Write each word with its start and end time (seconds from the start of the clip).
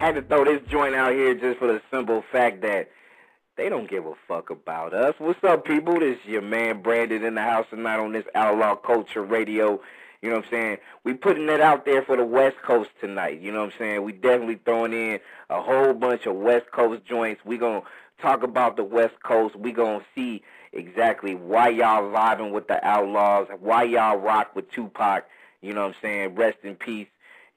I 0.00 0.06
had 0.06 0.14
to 0.14 0.22
throw 0.22 0.44
this 0.44 0.62
joint 0.68 0.94
out 0.94 1.12
here 1.12 1.34
just 1.34 1.58
for 1.58 1.66
the 1.66 1.82
simple 1.90 2.22
fact 2.30 2.62
that 2.62 2.88
they 3.56 3.68
don't 3.68 3.90
give 3.90 4.06
a 4.06 4.14
fuck 4.28 4.48
about 4.50 4.94
us. 4.94 5.16
What's 5.18 5.42
up, 5.42 5.64
people? 5.64 5.98
This 5.98 6.18
is 6.20 6.26
your 6.26 6.42
man 6.42 6.82
Branded 6.82 7.24
in 7.24 7.34
the 7.34 7.42
house 7.42 7.66
tonight 7.68 7.98
on 7.98 8.12
this 8.12 8.24
Outlaw 8.32 8.76
Culture 8.76 9.24
Radio. 9.24 9.80
You 10.22 10.30
know 10.30 10.36
what 10.36 10.44
I'm 10.44 10.50
saying? 10.52 10.78
We 11.02 11.14
putting 11.14 11.48
it 11.48 11.60
out 11.60 11.84
there 11.84 12.02
for 12.02 12.16
the 12.16 12.24
West 12.24 12.58
Coast 12.62 12.90
tonight. 13.00 13.40
You 13.40 13.50
know 13.50 13.64
what 13.64 13.72
I'm 13.72 13.78
saying? 13.78 14.04
We 14.04 14.12
definitely 14.12 14.60
throwing 14.64 14.92
in 14.92 15.18
a 15.50 15.60
whole 15.60 15.94
bunch 15.94 16.26
of 16.26 16.36
West 16.36 16.70
Coast 16.70 17.04
joints. 17.04 17.44
We 17.44 17.58
gonna 17.58 17.82
talk 18.22 18.44
about 18.44 18.76
the 18.76 18.84
West 18.84 19.20
Coast. 19.24 19.56
We 19.56 19.72
gonna 19.72 20.04
see 20.14 20.44
exactly 20.72 21.34
why 21.34 21.70
y'all 21.70 22.12
vibing 22.12 22.52
with 22.52 22.68
the 22.68 22.84
Outlaws, 22.86 23.48
why 23.58 23.82
y'all 23.82 24.16
rock 24.16 24.54
with 24.54 24.70
Tupac. 24.70 25.24
You 25.60 25.74
know 25.74 25.82
what 25.82 25.96
I'm 25.96 26.02
saying? 26.02 26.34
Rest 26.36 26.58
in 26.62 26.76
peace. 26.76 27.08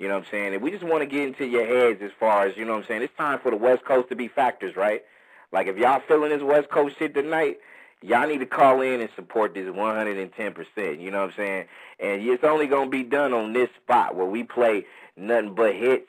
You 0.01 0.07
know 0.07 0.15
what 0.15 0.25
I'm 0.25 0.31
saying? 0.31 0.53
And 0.55 0.63
we 0.63 0.71
just 0.71 0.83
want 0.83 1.03
to 1.03 1.05
get 1.05 1.27
into 1.27 1.45
your 1.45 1.63
heads 1.63 2.01
as 2.01 2.09
far 2.19 2.47
as, 2.47 2.57
you 2.57 2.65
know 2.65 2.71
what 2.71 2.79
I'm 2.79 2.87
saying? 2.87 3.03
It's 3.03 3.15
time 3.15 3.37
for 3.37 3.51
the 3.51 3.57
West 3.57 3.85
Coast 3.85 4.09
to 4.09 4.15
be 4.15 4.27
factors, 4.27 4.75
right? 4.75 5.03
Like 5.51 5.67
if 5.67 5.77
y'all 5.77 6.01
feeling 6.07 6.31
this 6.31 6.41
West 6.41 6.71
Coast 6.71 6.97
shit 6.97 7.13
tonight, 7.13 7.57
y'all 8.01 8.27
need 8.27 8.39
to 8.39 8.47
call 8.47 8.81
in 8.81 8.99
and 8.99 9.11
support 9.15 9.53
this 9.53 9.67
110%. 9.67 10.99
You 10.99 11.11
know 11.11 11.19
what 11.19 11.29
I'm 11.29 11.35
saying? 11.37 11.65
And 11.99 12.23
it's 12.23 12.43
only 12.43 12.65
going 12.65 12.85
to 12.85 12.89
be 12.89 13.03
done 13.03 13.31
on 13.31 13.53
this 13.53 13.69
spot 13.79 14.15
where 14.15 14.25
we 14.25 14.41
play 14.41 14.87
nothing 15.15 15.53
but 15.53 15.75
hits, 15.75 16.07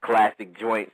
classic 0.00 0.58
joints. 0.58 0.92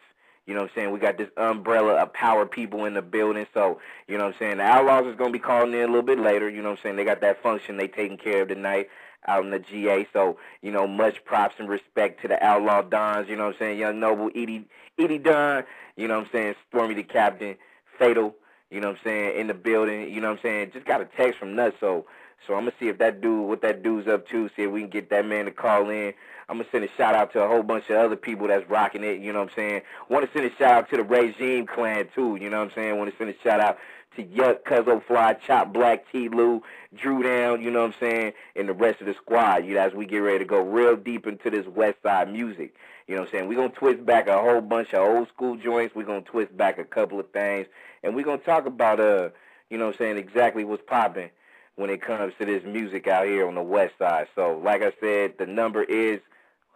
You 0.50 0.56
know 0.56 0.62
what 0.62 0.70
I'm 0.70 0.74
saying? 0.74 0.90
We 0.90 0.98
got 0.98 1.16
this 1.16 1.28
umbrella 1.36 1.94
of 1.94 2.12
power 2.12 2.44
people 2.44 2.84
in 2.84 2.94
the 2.94 3.02
building. 3.02 3.46
So, 3.54 3.80
you 4.08 4.18
know 4.18 4.24
what 4.24 4.34
I'm 4.34 4.38
saying? 4.40 4.56
The 4.56 4.64
Outlaws 4.64 5.06
is 5.06 5.14
going 5.14 5.32
to 5.32 5.38
be 5.38 5.38
calling 5.38 5.72
in 5.74 5.82
a 5.82 5.86
little 5.86 6.02
bit 6.02 6.18
later. 6.18 6.50
You 6.50 6.60
know 6.60 6.70
what 6.70 6.80
I'm 6.80 6.82
saying? 6.82 6.96
They 6.96 7.04
got 7.04 7.20
that 7.20 7.40
function 7.40 7.76
they 7.76 7.86
taking 7.86 8.18
care 8.18 8.42
of 8.42 8.48
tonight 8.48 8.88
out 9.28 9.44
in 9.44 9.52
the 9.52 9.60
GA. 9.60 10.08
So, 10.12 10.38
you 10.60 10.72
know, 10.72 10.88
much 10.88 11.24
props 11.24 11.54
and 11.60 11.68
respect 11.68 12.20
to 12.22 12.26
the 12.26 12.44
Outlaw 12.44 12.82
Dons. 12.82 13.28
You 13.28 13.36
know 13.36 13.44
what 13.44 13.52
I'm 13.52 13.58
saying? 13.60 13.78
Young 13.78 14.00
Noble, 14.00 14.28
Edie, 14.34 14.64
Edie 14.98 15.18
Don. 15.18 15.62
You 15.94 16.08
know 16.08 16.18
what 16.18 16.26
I'm 16.26 16.32
saying? 16.32 16.56
Stormy 16.68 16.94
the 16.94 17.04
Captain. 17.04 17.54
Fatal, 17.96 18.34
you 18.70 18.80
know 18.80 18.88
what 18.88 18.96
I'm 18.96 19.04
saying, 19.04 19.38
in 19.38 19.46
the 19.46 19.54
building, 19.54 20.10
you 20.10 20.20
know 20.20 20.30
what 20.30 20.38
I'm 20.38 20.42
saying? 20.42 20.70
Just 20.72 20.86
got 20.86 21.02
a 21.02 21.04
text 21.04 21.38
from 21.38 21.54
Nuts, 21.54 21.76
so 21.78 22.06
so 22.46 22.54
I'm 22.54 22.60
gonna 22.60 22.72
see 22.80 22.88
if 22.88 22.96
that 22.98 23.20
dude 23.20 23.46
what 23.46 23.60
that 23.60 23.82
dude's 23.82 24.08
up 24.08 24.26
to, 24.28 24.48
see 24.56 24.62
if 24.62 24.70
we 24.70 24.80
can 24.80 24.90
get 24.90 25.10
that 25.10 25.26
man 25.26 25.44
to 25.44 25.50
call 25.50 25.90
in. 25.90 26.14
I'm 26.50 26.56
gonna 26.56 26.68
send 26.72 26.82
a 26.82 26.88
shout 26.96 27.14
out 27.14 27.32
to 27.34 27.42
a 27.42 27.46
whole 27.46 27.62
bunch 27.62 27.88
of 27.90 27.96
other 27.96 28.16
people 28.16 28.48
that's 28.48 28.68
rocking 28.68 29.04
it, 29.04 29.20
you 29.20 29.32
know 29.32 29.38
what 29.38 29.50
I'm 29.50 29.54
saying? 29.54 29.82
Wanna 30.08 30.28
send 30.32 30.46
a 30.46 30.50
shout 30.56 30.72
out 30.72 30.90
to 30.90 30.96
the 30.96 31.04
Regime 31.04 31.64
clan 31.64 32.08
too, 32.12 32.36
you 32.40 32.50
know 32.50 32.58
what 32.58 32.70
I'm 32.70 32.74
saying? 32.74 32.98
Wanna 32.98 33.12
send 33.16 33.30
a 33.30 33.34
shout 33.44 33.60
out 33.60 33.78
to 34.16 34.24
Yuck, 34.24 34.64
Cuzzo 34.64 35.00
Fly, 35.06 35.34
Chop 35.34 35.72
Black, 35.72 36.10
T 36.10 36.28
Lou, 36.28 36.60
Dru 36.92 37.22
Down, 37.22 37.62
you 37.62 37.70
know 37.70 37.82
what 37.82 37.94
I'm 37.94 38.00
saying, 38.00 38.32
and 38.56 38.68
the 38.68 38.72
rest 38.72 39.00
of 39.00 39.06
the 39.06 39.14
squad, 39.14 39.64
you 39.64 39.74
know, 39.74 39.80
as 39.80 39.94
we 39.94 40.06
get 40.06 40.18
ready 40.18 40.40
to 40.40 40.44
go 40.44 40.60
real 40.60 40.96
deep 40.96 41.28
into 41.28 41.50
this 41.50 41.68
West 41.68 41.98
Side 42.02 42.32
music. 42.32 42.74
You 43.06 43.14
know 43.14 43.20
what 43.20 43.28
I'm 43.28 43.32
saying? 43.32 43.48
We're 43.48 43.54
gonna 43.54 43.68
twist 43.68 44.04
back 44.04 44.26
a 44.26 44.36
whole 44.36 44.60
bunch 44.60 44.92
of 44.92 45.06
old 45.06 45.28
school 45.28 45.56
joints, 45.56 45.94
we're 45.94 46.02
gonna 46.02 46.20
twist 46.22 46.56
back 46.56 46.78
a 46.78 46.84
couple 46.84 47.20
of 47.20 47.30
things, 47.30 47.68
and 48.02 48.16
we're 48.16 48.24
gonna 48.24 48.38
talk 48.38 48.66
about 48.66 48.98
uh, 48.98 49.28
you 49.68 49.78
know 49.78 49.86
what 49.86 49.94
I'm 49.94 49.98
saying, 49.98 50.16
exactly 50.16 50.64
what's 50.64 50.82
popping 50.84 51.30
when 51.76 51.90
it 51.90 52.02
comes 52.02 52.34
to 52.40 52.44
this 52.44 52.64
music 52.64 53.06
out 53.06 53.26
here 53.26 53.46
on 53.46 53.54
the 53.54 53.62
west 53.62 53.94
side. 53.98 54.26
So 54.34 54.60
like 54.64 54.82
I 54.82 54.92
said, 55.00 55.34
the 55.38 55.46
number 55.46 55.84
is 55.84 56.20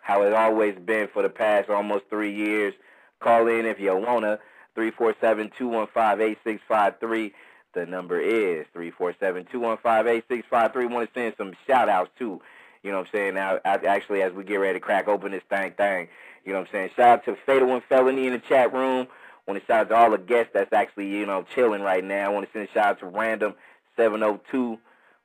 how 0.05 0.23
it's 0.23 0.37
always 0.37 0.79
been 0.79 1.09
for 1.09 1.23
the 1.23 1.31
past 1.31 1.71
almost 1.71 2.05
three 2.11 2.35
years. 2.35 2.75
Call 3.21 3.49
in 3.49 3.65
if 3.65 3.81
you 3.81 3.97
wanna. 3.97 4.39
347-215-8653. 4.77 7.33
The 7.73 7.87
number 7.87 8.21
is 8.21 8.67
347-215-8653. 8.77 10.91
Want 10.91 11.09
to 11.09 11.15
send 11.19 11.33
some 11.39 11.55
shout 11.67 11.89
outs 11.89 12.11
too. 12.19 12.43
You 12.83 12.91
know 12.91 12.99
what 12.99 13.07
I'm 13.07 13.13
saying? 13.13 13.33
Now, 13.35 13.61
actually, 13.65 14.21
as 14.21 14.35
we 14.35 14.45
get 14.45 14.57
ready 14.57 14.75
to 14.75 14.81
crack 14.81 15.09
open 15.09 15.33
this 15.33 15.43
thing, 15.49 15.73
thing, 15.73 16.09
you 16.45 16.53
know 16.53 16.59
what 16.59 16.69
I'm 16.69 16.73
saying? 16.73 16.91
Shout 16.95 17.21
out 17.21 17.25
to 17.25 17.35
Fatal 17.47 17.73
and 17.73 17.83
Felony 17.85 18.27
in 18.27 18.35
the 18.35 18.41
chat 18.41 18.75
room. 18.75 19.09
Want 19.47 19.59
to 19.59 19.67
shout 19.67 19.87
out 19.87 19.89
to 19.89 19.97
all 19.97 20.11
the 20.11 20.19
guests 20.19 20.53
that's 20.53 20.75
actually, 20.75 21.09
you 21.09 21.25
know, 21.25 21.47
chilling 21.55 21.81
right 21.81 22.05
now. 22.05 22.27
I 22.27 22.29
want 22.29 22.45
to 22.47 22.53
send 22.53 22.69
a 22.69 22.73
shout 22.73 22.87
out 22.87 23.01
to 23.01 23.07
Random 23.07 23.55
702. 23.97 24.79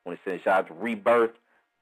Want 0.06 0.18
to 0.18 0.24
send 0.24 0.40
a 0.40 0.44
shout 0.44 0.60
out 0.60 0.68
to 0.68 0.74
Rebirth 0.74 1.32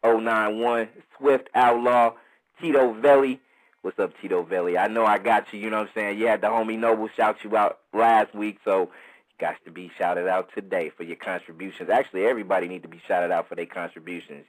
091, 0.04 0.90
Swift 1.18 1.50
Outlaw, 1.54 2.14
Tito 2.60 2.92
Velli. 2.96 3.40
What's 3.84 4.00
up, 4.00 4.20
Tito 4.20 4.44
Velli? 4.44 4.80
I 4.80 4.88
know 4.88 5.06
I 5.06 5.20
got 5.20 5.54
you, 5.54 5.60
you 5.60 5.70
know 5.70 5.82
what 5.82 5.90
I'm 5.90 5.94
saying? 5.94 6.18
Yeah, 6.18 6.38
the 6.38 6.48
homie 6.48 6.78
Noble 6.78 7.08
shout 7.16 7.38
you 7.44 7.56
out 7.56 7.80
last 7.94 8.34
week, 8.34 8.58
so 8.66 8.82
you 8.82 9.36
got 9.40 9.56
to 9.66 9.72
be 9.72 9.92
shouted 9.96 10.28
out 10.28 10.50
today 10.56 10.90
for 10.90 11.04
your 11.04 11.18
contributions. 11.18 11.92
Actually, 11.92 12.26
everybody 12.26 12.68
need 12.68 12.82
to 12.82 12.88
be 12.88 13.00
shouted 13.08 13.32
out 13.32 13.48
for 13.48 13.54
their 13.54 13.68
contributions. 13.68 14.46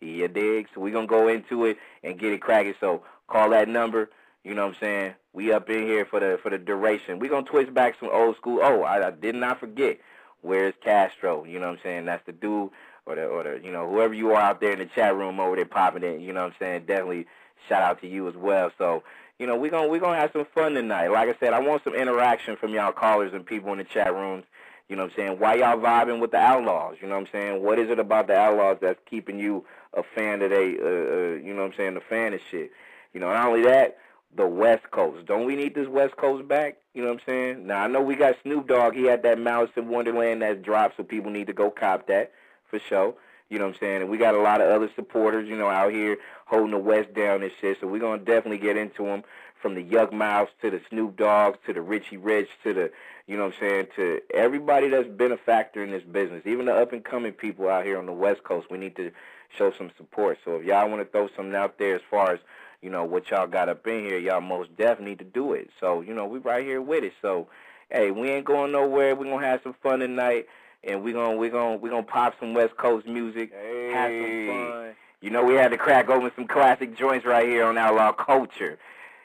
You 0.00 0.26
dig? 0.26 0.66
So 0.74 0.80
we're 0.80 0.92
going 0.92 1.06
to 1.06 1.10
go 1.10 1.28
into 1.28 1.64
it 1.66 1.78
and 2.02 2.18
get 2.18 2.32
it 2.32 2.42
cracking. 2.42 2.74
So 2.80 3.04
call 3.28 3.50
that 3.50 3.68
number. 3.68 4.10
You 4.42 4.54
know 4.54 4.66
what 4.66 4.74
I'm 4.74 4.80
saying? 4.80 5.14
We 5.32 5.52
up 5.52 5.70
in 5.70 5.86
here 5.86 6.04
for 6.04 6.18
the 6.18 6.40
for 6.42 6.50
the 6.50 6.58
duration. 6.58 7.20
We're 7.20 7.30
going 7.30 7.44
to 7.44 7.50
twist 7.50 7.72
back 7.72 7.94
some 8.00 8.10
old 8.12 8.34
school. 8.36 8.58
Oh, 8.60 8.82
I, 8.82 9.06
I 9.06 9.10
did 9.12 9.36
not 9.36 9.60
forget. 9.60 10.00
Where's 10.40 10.74
Castro? 10.82 11.44
You 11.44 11.60
know 11.60 11.68
what 11.68 11.78
I'm 11.78 11.82
saying? 11.84 12.06
That's 12.06 12.26
the 12.26 12.32
dude 12.32 12.70
or 13.06 13.16
the, 13.16 13.26
or 13.26 13.42
the, 13.42 13.60
you 13.62 13.72
know, 13.72 13.88
whoever 13.88 14.14
you 14.14 14.30
are 14.32 14.40
out 14.40 14.60
there 14.60 14.72
in 14.72 14.78
the 14.78 14.86
chat 14.86 15.16
room 15.16 15.40
over 15.40 15.56
there 15.56 15.64
popping 15.64 16.02
it. 16.02 16.20
You 16.20 16.32
know 16.32 16.42
what 16.42 16.52
I'm 16.52 16.56
saying? 16.58 16.84
Definitely 16.86 17.26
shout 17.68 17.82
out 17.82 18.00
to 18.00 18.08
you 18.08 18.28
as 18.28 18.34
well. 18.36 18.70
So, 18.78 19.02
you 19.38 19.46
know, 19.46 19.56
we're 19.56 19.70
gonna 19.70 19.88
we're 19.88 20.00
gonna 20.00 20.18
have 20.18 20.30
some 20.32 20.46
fun 20.54 20.74
tonight. 20.74 21.08
Like 21.08 21.28
I 21.28 21.36
said, 21.40 21.52
I 21.52 21.60
want 21.60 21.82
some 21.84 21.94
interaction 21.94 22.56
from 22.56 22.72
y'all 22.72 22.92
callers 22.92 23.32
and 23.32 23.44
people 23.44 23.72
in 23.72 23.78
the 23.78 23.84
chat 23.84 24.14
rooms. 24.14 24.44
You 24.88 24.96
know 24.96 25.04
what 25.04 25.12
I'm 25.12 25.16
saying? 25.16 25.38
Why 25.38 25.54
y'all 25.54 25.78
vibing 25.78 26.20
with 26.20 26.32
the 26.32 26.38
Outlaws? 26.38 26.96
You 27.00 27.08
know 27.08 27.14
what 27.14 27.26
I'm 27.26 27.32
saying? 27.32 27.62
What 27.62 27.78
is 27.78 27.88
it 27.88 27.98
about 27.98 28.26
the 28.26 28.36
Outlaws 28.36 28.78
that's 28.80 29.00
keeping 29.08 29.38
you 29.38 29.64
a 29.94 30.02
fan 30.02 30.40
today? 30.40 30.76
Uh, 30.78 30.84
uh, 30.84 31.44
you 31.44 31.54
know 31.54 31.62
what 31.62 31.72
I'm 31.72 31.76
saying? 31.76 31.94
The 31.94 32.00
fan 32.00 32.34
of 32.34 32.40
shit. 32.50 32.72
You 33.14 33.20
know, 33.20 33.32
not 33.32 33.48
only 33.48 33.62
that, 33.62 33.96
the 34.36 34.46
West 34.46 34.90
Coast. 34.90 35.26
Don't 35.26 35.46
we 35.46 35.56
need 35.56 35.74
this 35.74 35.88
West 35.88 36.16
Coast 36.16 36.46
back? 36.46 36.76
You 36.94 37.02
know 37.02 37.08
what 37.08 37.20
I'm 37.20 37.26
saying? 37.26 37.66
Now 37.66 37.84
I 37.84 37.86
know 37.86 38.02
we 38.02 38.16
got 38.16 38.36
Snoop 38.42 38.68
Dogg. 38.68 38.94
He 38.94 39.04
had 39.04 39.22
that 39.22 39.38
Malice 39.38 39.70
in 39.76 39.88
Wonderland 39.88 40.42
that 40.42 40.62
dropped, 40.62 40.96
so 40.96 41.04
people 41.04 41.30
need 41.30 41.46
to 41.46 41.52
go 41.52 41.70
cop 41.70 42.06
that 42.08 42.32
for 42.72 42.80
sure. 42.80 43.14
You 43.50 43.58
know 43.58 43.66
what 43.66 43.74
I'm 43.74 43.80
saying? 43.80 44.00
And 44.00 44.10
we 44.10 44.16
got 44.16 44.34
a 44.34 44.40
lot 44.40 44.62
of 44.62 44.70
other 44.70 44.90
supporters, 44.96 45.46
you 45.46 45.56
know, 45.56 45.68
out 45.68 45.92
here 45.92 46.16
holding 46.46 46.70
the 46.70 46.78
West 46.78 47.12
down 47.12 47.42
and 47.42 47.52
shit. 47.60 47.76
So 47.78 47.86
we're 47.86 48.00
gonna 48.00 48.22
definitely 48.22 48.56
get 48.56 48.78
into 48.78 49.04
them 49.04 49.22
from 49.60 49.74
the 49.74 49.84
Yukmouths 49.84 50.48
to 50.62 50.70
the 50.70 50.80
Snoop 50.88 51.18
Dogs 51.18 51.58
to 51.66 51.74
the 51.74 51.82
Richie 51.82 52.16
Rich 52.16 52.48
to 52.64 52.72
the, 52.72 52.90
you 53.26 53.36
know 53.36 53.44
what 53.44 53.54
I'm 53.56 53.60
saying, 53.60 53.86
to 53.96 54.22
everybody 54.32 54.88
that's 54.88 55.06
been 55.06 55.32
a 55.32 55.36
factor 55.36 55.84
in 55.84 55.90
this 55.90 56.02
business, 56.02 56.42
even 56.46 56.64
the 56.64 56.74
up 56.74 56.94
and 56.94 57.04
coming 57.04 57.32
people 57.32 57.68
out 57.68 57.84
here 57.84 57.98
on 57.98 58.06
the 58.06 58.12
West 58.12 58.42
Coast. 58.42 58.70
We 58.70 58.78
need 58.78 58.96
to 58.96 59.12
show 59.56 59.70
some 59.76 59.90
support. 59.98 60.38
So 60.46 60.56
if 60.56 60.64
y'all 60.64 60.88
want 60.88 61.02
to 61.02 61.12
throw 61.12 61.28
something 61.36 61.54
out 61.54 61.78
there 61.78 61.94
as 61.94 62.02
far 62.10 62.32
as 62.32 62.40
you 62.80 62.88
know 62.88 63.04
what 63.04 63.30
y'all 63.30 63.46
got 63.46 63.68
up 63.68 63.86
in 63.86 64.06
here, 64.06 64.18
y'all 64.18 64.40
most 64.40 64.74
definitely 64.78 65.10
need 65.10 65.18
to 65.18 65.24
do 65.26 65.52
it. 65.52 65.68
So 65.78 66.00
you 66.00 66.14
know 66.14 66.24
we 66.24 66.38
right 66.38 66.64
here 66.64 66.80
with 66.80 67.04
it. 67.04 67.12
So 67.20 67.48
hey, 67.90 68.10
we 68.10 68.30
ain't 68.30 68.46
going 68.46 68.72
nowhere. 68.72 69.14
We're 69.14 69.30
gonna 69.30 69.46
have 69.46 69.60
some 69.62 69.74
fun 69.82 69.98
tonight 69.98 70.46
and 70.84 71.02
we're 71.02 71.14
gonna 71.14 71.36
we're 71.36 71.50
gonna 71.50 71.76
we're 71.76 71.90
gonna 71.90 72.02
pop 72.02 72.34
some 72.40 72.54
West 72.54 72.76
Coast 72.76 73.06
music, 73.06 73.52
hey. 73.52 73.90
have 73.92 74.10
some 74.10 74.46
fun. 74.46 74.94
You 75.20 75.30
know, 75.30 75.44
we 75.44 75.54
had 75.54 75.70
to 75.70 75.76
crack 75.76 76.08
open 76.08 76.32
some 76.34 76.48
classic 76.48 76.96
joints 76.96 77.24
right 77.24 77.46
here 77.46 77.64
on 77.64 77.78
Outlaw 77.78 78.12
Culture. 78.12 78.78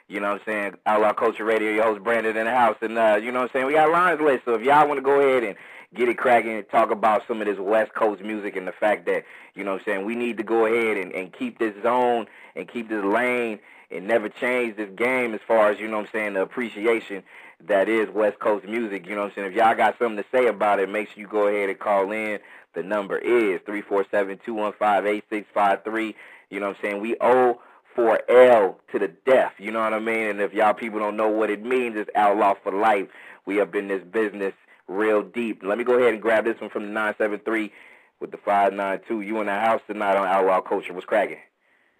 You 0.06 0.20
know 0.20 0.32
what 0.32 0.40
I'm 0.40 0.46
saying? 0.46 0.74
Outlaw 0.86 1.12
Culture 1.12 1.44
Radio, 1.44 1.70
your 1.70 1.84
host 1.84 2.02
Branded 2.02 2.36
in 2.36 2.46
the 2.46 2.52
house, 2.52 2.76
and 2.80 2.96
uh, 2.96 3.18
you 3.22 3.32
know 3.32 3.40
what 3.40 3.50
I'm 3.50 3.52
saying? 3.52 3.66
We 3.66 3.72
got 3.74 3.90
lines 3.90 4.20
lit, 4.20 4.42
so 4.44 4.54
if 4.54 4.62
y'all 4.62 4.86
want 4.86 4.98
to 4.98 5.02
go 5.02 5.20
ahead 5.20 5.42
and 5.42 5.56
get 5.94 6.08
it 6.08 6.18
cracking 6.18 6.52
and 6.52 6.68
talk 6.68 6.90
about 6.90 7.22
some 7.26 7.40
of 7.40 7.46
this 7.46 7.58
West 7.58 7.94
Coast 7.94 8.22
music 8.22 8.56
and 8.56 8.66
the 8.66 8.72
fact 8.72 9.06
that, 9.06 9.24
you 9.54 9.64
know 9.64 9.72
what 9.72 9.80
I'm 9.80 9.84
saying, 9.84 10.04
we 10.06 10.14
need 10.14 10.36
to 10.36 10.42
go 10.42 10.66
ahead 10.66 10.96
and, 10.96 11.12
and 11.12 11.32
keep 11.32 11.58
this 11.58 11.74
zone 11.82 12.26
and 12.56 12.68
keep 12.68 12.88
this 12.88 13.04
lane 13.04 13.58
and 13.90 14.06
never 14.06 14.28
change 14.28 14.76
this 14.76 14.90
game 14.94 15.34
as 15.34 15.40
far 15.46 15.70
as, 15.70 15.80
you 15.80 15.88
know 15.88 15.96
what 15.96 16.06
I'm 16.06 16.12
saying, 16.12 16.34
the 16.34 16.42
appreciation 16.42 17.22
that 17.66 17.88
is 17.88 18.08
West 18.10 18.38
Coast 18.38 18.66
music. 18.66 19.06
You 19.06 19.14
know 19.14 19.22
what 19.22 19.30
I'm 19.30 19.34
saying? 19.34 19.48
If 19.48 19.56
y'all 19.56 19.74
got 19.74 19.98
something 19.98 20.22
to 20.22 20.28
say 20.30 20.46
about 20.46 20.78
it, 20.80 20.88
make 20.88 21.08
sure 21.08 21.18
you 21.18 21.26
go 21.26 21.48
ahead 21.48 21.68
and 21.68 21.78
call 21.78 22.12
in. 22.12 22.38
The 22.74 22.82
number 22.82 23.18
is 23.18 23.60
347-215-8653. 23.62 26.14
You 26.50 26.60
know 26.60 26.68
what 26.68 26.76
I'm 26.76 26.82
saying? 26.82 27.00
We 27.00 27.16
owe 27.20 27.60
for 27.94 28.20
L 28.30 28.78
to 28.92 28.98
the 28.98 29.08
death. 29.08 29.54
You 29.58 29.72
know 29.72 29.80
what 29.80 29.92
I 29.92 29.98
mean? 29.98 30.28
And 30.28 30.40
if 30.40 30.52
y'all 30.52 30.74
people 30.74 31.00
don't 31.00 31.16
know 31.16 31.28
what 31.28 31.50
it 31.50 31.64
means, 31.64 31.96
it's 31.96 32.10
outlaw 32.14 32.54
for 32.62 32.70
life. 32.72 33.08
We 33.44 33.56
have 33.56 33.72
been 33.72 33.88
this 33.88 34.04
business 34.04 34.54
real 34.86 35.22
deep. 35.22 35.62
Let 35.64 35.78
me 35.78 35.84
go 35.84 35.94
ahead 35.94 36.14
and 36.14 36.22
grab 36.22 36.44
this 36.44 36.60
one 36.60 36.70
from 36.70 36.84
the 36.84 36.90
973 36.90 37.72
with 38.20 38.30
the 38.30 38.36
592. 38.36 39.22
You 39.22 39.40
in 39.40 39.46
the 39.46 39.58
house 39.58 39.80
tonight 39.86 40.16
on 40.16 40.28
Outlaw 40.28 40.60
Culture. 40.60 40.92
What's 40.92 41.06
cracking? 41.06 41.38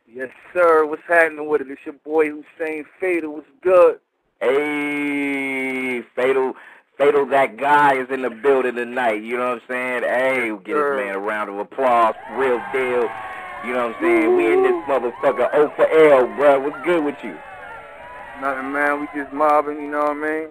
Yes, 0.06 0.30
sir. 0.54 0.86
What's 0.86 1.02
happening 1.06 1.48
with 1.48 1.62
it? 1.62 1.70
It's 1.70 1.84
your 1.84 1.94
boy 1.94 2.30
Hussein 2.30 2.84
Fatal. 3.00 3.34
What's 3.34 3.50
good? 3.60 3.98
Hey, 4.40 6.02
Fatal, 6.14 6.54
Fatal, 6.96 7.26
that 7.26 7.56
guy 7.56 7.94
is 7.94 8.08
in 8.10 8.22
the 8.22 8.30
building 8.30 8.76
tonight. 8.76 9.22
You 9.22 9.36
know 9.36 9.54
what 9.54 9.62
I'm 9.62 9.68
saying? 9.68 10.02
Hey, 10.04 10.48
sure. 10.64 10.96
this 10.96 11.04
man 11.06 11.14
a 11.16 11.18
round 11.18 11.50
of 11.50 11.58
applause. 11.58 12.14
Real 12.28 12.60
deal. 12.72 13.10
You 13.64 13.72
know 13.72 13.88
what 13.88 13.96
I'm 13.96 14.02
saying? 14.02 14.36
We 14.36 14.52
in 14.52 14.62
this 14.62 14.86
motherfucker 14.86 15.48
O 15.52 15.70
for 15.74 15.88
L, 15.88 16.28
bro. 16.28 16.60
What's 16.60 16.84
good 16.84 17.02
with 17.02 17.16
you? 17.24 17.40
Nothing, 18.40 18.72
man. 18.72 19.00
We 19.00 19.08
just 19.20 19.32
mobbing, 19.32 19.80
you 19.80 19.90
know 19.90 20.02
what 20.02 20.10
I 20.10 20.14
mean? 20.14 20.48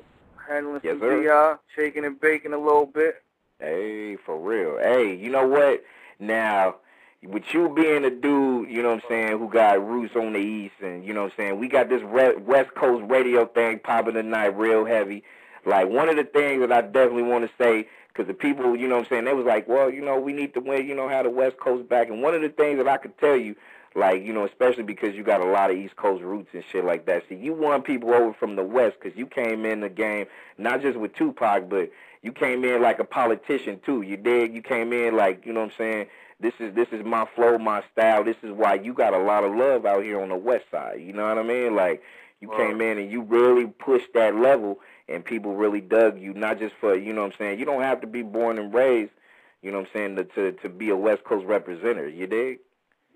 Handling 0.50 0.82
yes, 0.84 0.98
some. 1.00 1.10
DR, 1.10 1.60
shaking 1.74 2.04
and 2.04 2.20
baking 2.20 2.52
a 2.52 2.58
little 2.58 2.86
bit. 2.86 3.24
Hey, 3.60 4.18
for 4.18 4.38
real. 4.38 4.78
Hey, 4.80 5.16
you 5.16 5.32
know 5.32 5.48
what? 5.48 5.84
Now, 6.20 6.76
with 7.24 7.54
you 7.54 7.70
being 7.70 8.06
a 8.06 8.10
dude, 8.10 8.70
you 8.70 8.82
know 8.82 8.90
what 8.90 9.04
I'm 9.04 9.10
saying, 9.10 9.40
who 9.40 9.50
got 9.50 9.86
roots 9.86 10.16
on 10.16 10.34
the 10.34 10.40
east, 10.40 10.76
and 10.82 11.04
you 11.06 11.14
know 11.14 11.24
what 11.24 11.32
I'm 11.34 11.38
saying, 11.38 11.60
we 11.60 11.68
got 11.68 11.90
this 11.90 12.04
West 12.04 12.76
Coast 12.76 13.04
radio 13.10 13.46
thing 13.46 13.80
popping 13.80 14.14
tonight 14.14 14.58
real 14.58 14.86
heavy. 14.86 15.24
Like 15.66 15.90
one 15.90 16.10
of 16.10 16.16
the 16.16 16.24
things 16.24 16.62
that 16.62 16.72
I 16.72 16.82
definitely 16.82 17.24
want 17.24 17.46
to 17.46 17.52
say, 17.62 17.88
because 18.10 18.28
the 18.28 18.34
people, 18.34 18.76
you 18.76 18.88
know 18.88 18.96
what 18.96 19.06
I'm 19.06 19.10
saying, 19.10 19.26
they 19.26 19.34
was 19.34 19.46
like, 19.46 19.68
well, 19.68 19.92
you 19.92 20.02
know, 20.02 20.20
we 20.20 20.34
need 20.34 20.54
to 20.54 20.60
win, 20.60 20.88
you 20.88 20.96
know, 20.96 21.08
have 21.10 21.26
the 21.26 21.30
West 21.30 21.58
Coast 21.58 21.90
back. 21.90 22.10
And 22.10 22.22
one 22.22 22.34
of 22.34 22.42
the 22.42 22.50
things 22.50 22.78
that 22.78 22.88
I 22.88 22.98
could 22.98 23.18
tell 23.18 23.36
you, 23.36 23.56
like, 23.96 24.24
you 24.24 24.32
know, 24.32 24.46
especially 24.46 24.84
because 24.84 25.16
you 25.16 25.24
got 25.24 25.42
a 25.42 25.46
lot 25.46 25.72
of 25.72 25.78
East 25.78 25.96
Coast 25.96 26.24
roots 26.24 26.50
and 26.54 26.64
shit 26.72 26.86
like 26.86 27.06
that. 27.08 27.24
See, 27.28 27.36
you 27.36 27.54
won 27.54 27.82
people 27.82 28.14
over 28.14 28.34
from 28.34 28.56
the 28.56 28.64
West 28.64 28.98
because 29.02 29.18
you 29.18 29.26
came 29.26 29.66
in 29.66 29.82
the 29.82 29.90
game, 29.90 30.28
not 30.58 30.82
just 30.82 30.98
with 30.98 31.16
Tupac, 31.16 31.68
but 31.68 31.92
you 32.28 32.34
came 32.34 32.66
in 32.66 32.82
like 32.82 33.00
a 33.00 33.06
politician 33.06 33.80
too. 33.86 34.02
You 34.02 34.18
did. 34.18 34.54
You 34.54 34.62
came 34.62 34.92
in 34.92 35.16
like, 35.16 35.46
you 35.46 35.54
know 35.54 35.62
what 35.62 35.72
I'm 35.72 35.78
saying, 35.78 36.08
this 36.42 36.52
is 36.60 36.76
this 36.76 36.90
is 36.92 37.06
my 37.06 37.26
flow, 37.34 37.58
my 37.58 37.82
style. 37.94 38.22
This 38.22 38.36
is 38.44 38.52
why 38.52 38.74
you 38.74 38.94
got 38.94 39.14
a 39.14 39.18
lot 39.18 39.46
of 39.46 39.56
love 39.56 39.86
out 39.86 40.04
here 40.04 40.20
on 40.22 40.28
the 40.28 40.36
west 40.36 40.66
side. 40.70 41.00
You 41.00 41.14
know 41.14 41.26
what 41.26 41.38
I 41.38 41.44
mean? 41.44 41.74
Like 41.74 42.04
you 42.42 42.50
well, 42.50 42.58
came 42.58 42.82
in 42.82 42.98
and 42.98 43.10
you 43.10 43.22
really 43.22 43.66
pushed 43.66 44.14
that 44.14 44.36
level 44.36 44.80
and 45.08 45.24
people 45.24 45.56
really 45.56 45.80
dug 45.80 46.20
you, 46.20 46.34
not 46.34 46.60
just 46.60 46.76
for 46.82 46.98
you 46.98 47.14
know 47.14 47.22
what 47.22 47.32
I'm 47.32 47.38
saying. 47.38 47.60
You 47.60 47.66
don't 47.66 47.82
have 47.82 48.02
to 48.02 48.08
be 48.08 48.24
born 48.24 48.60
and 48.60 48.74
raised, 48.74 49.14
you 49.62 49.72
know 49.72 49.80
what 49.80 49.88
I'm 49.88 49.94
saying, 49.94 50.16
to 50.18 50.24
to, 50.26 50.52
to 50.52 50.68
be 50.68 50.90
a 50.90 50.98
West 50.98 51.24
Coast 51.24 51.46
representative. 51.46 52.14
You 52.14 52.28
dig? 52.28 52.60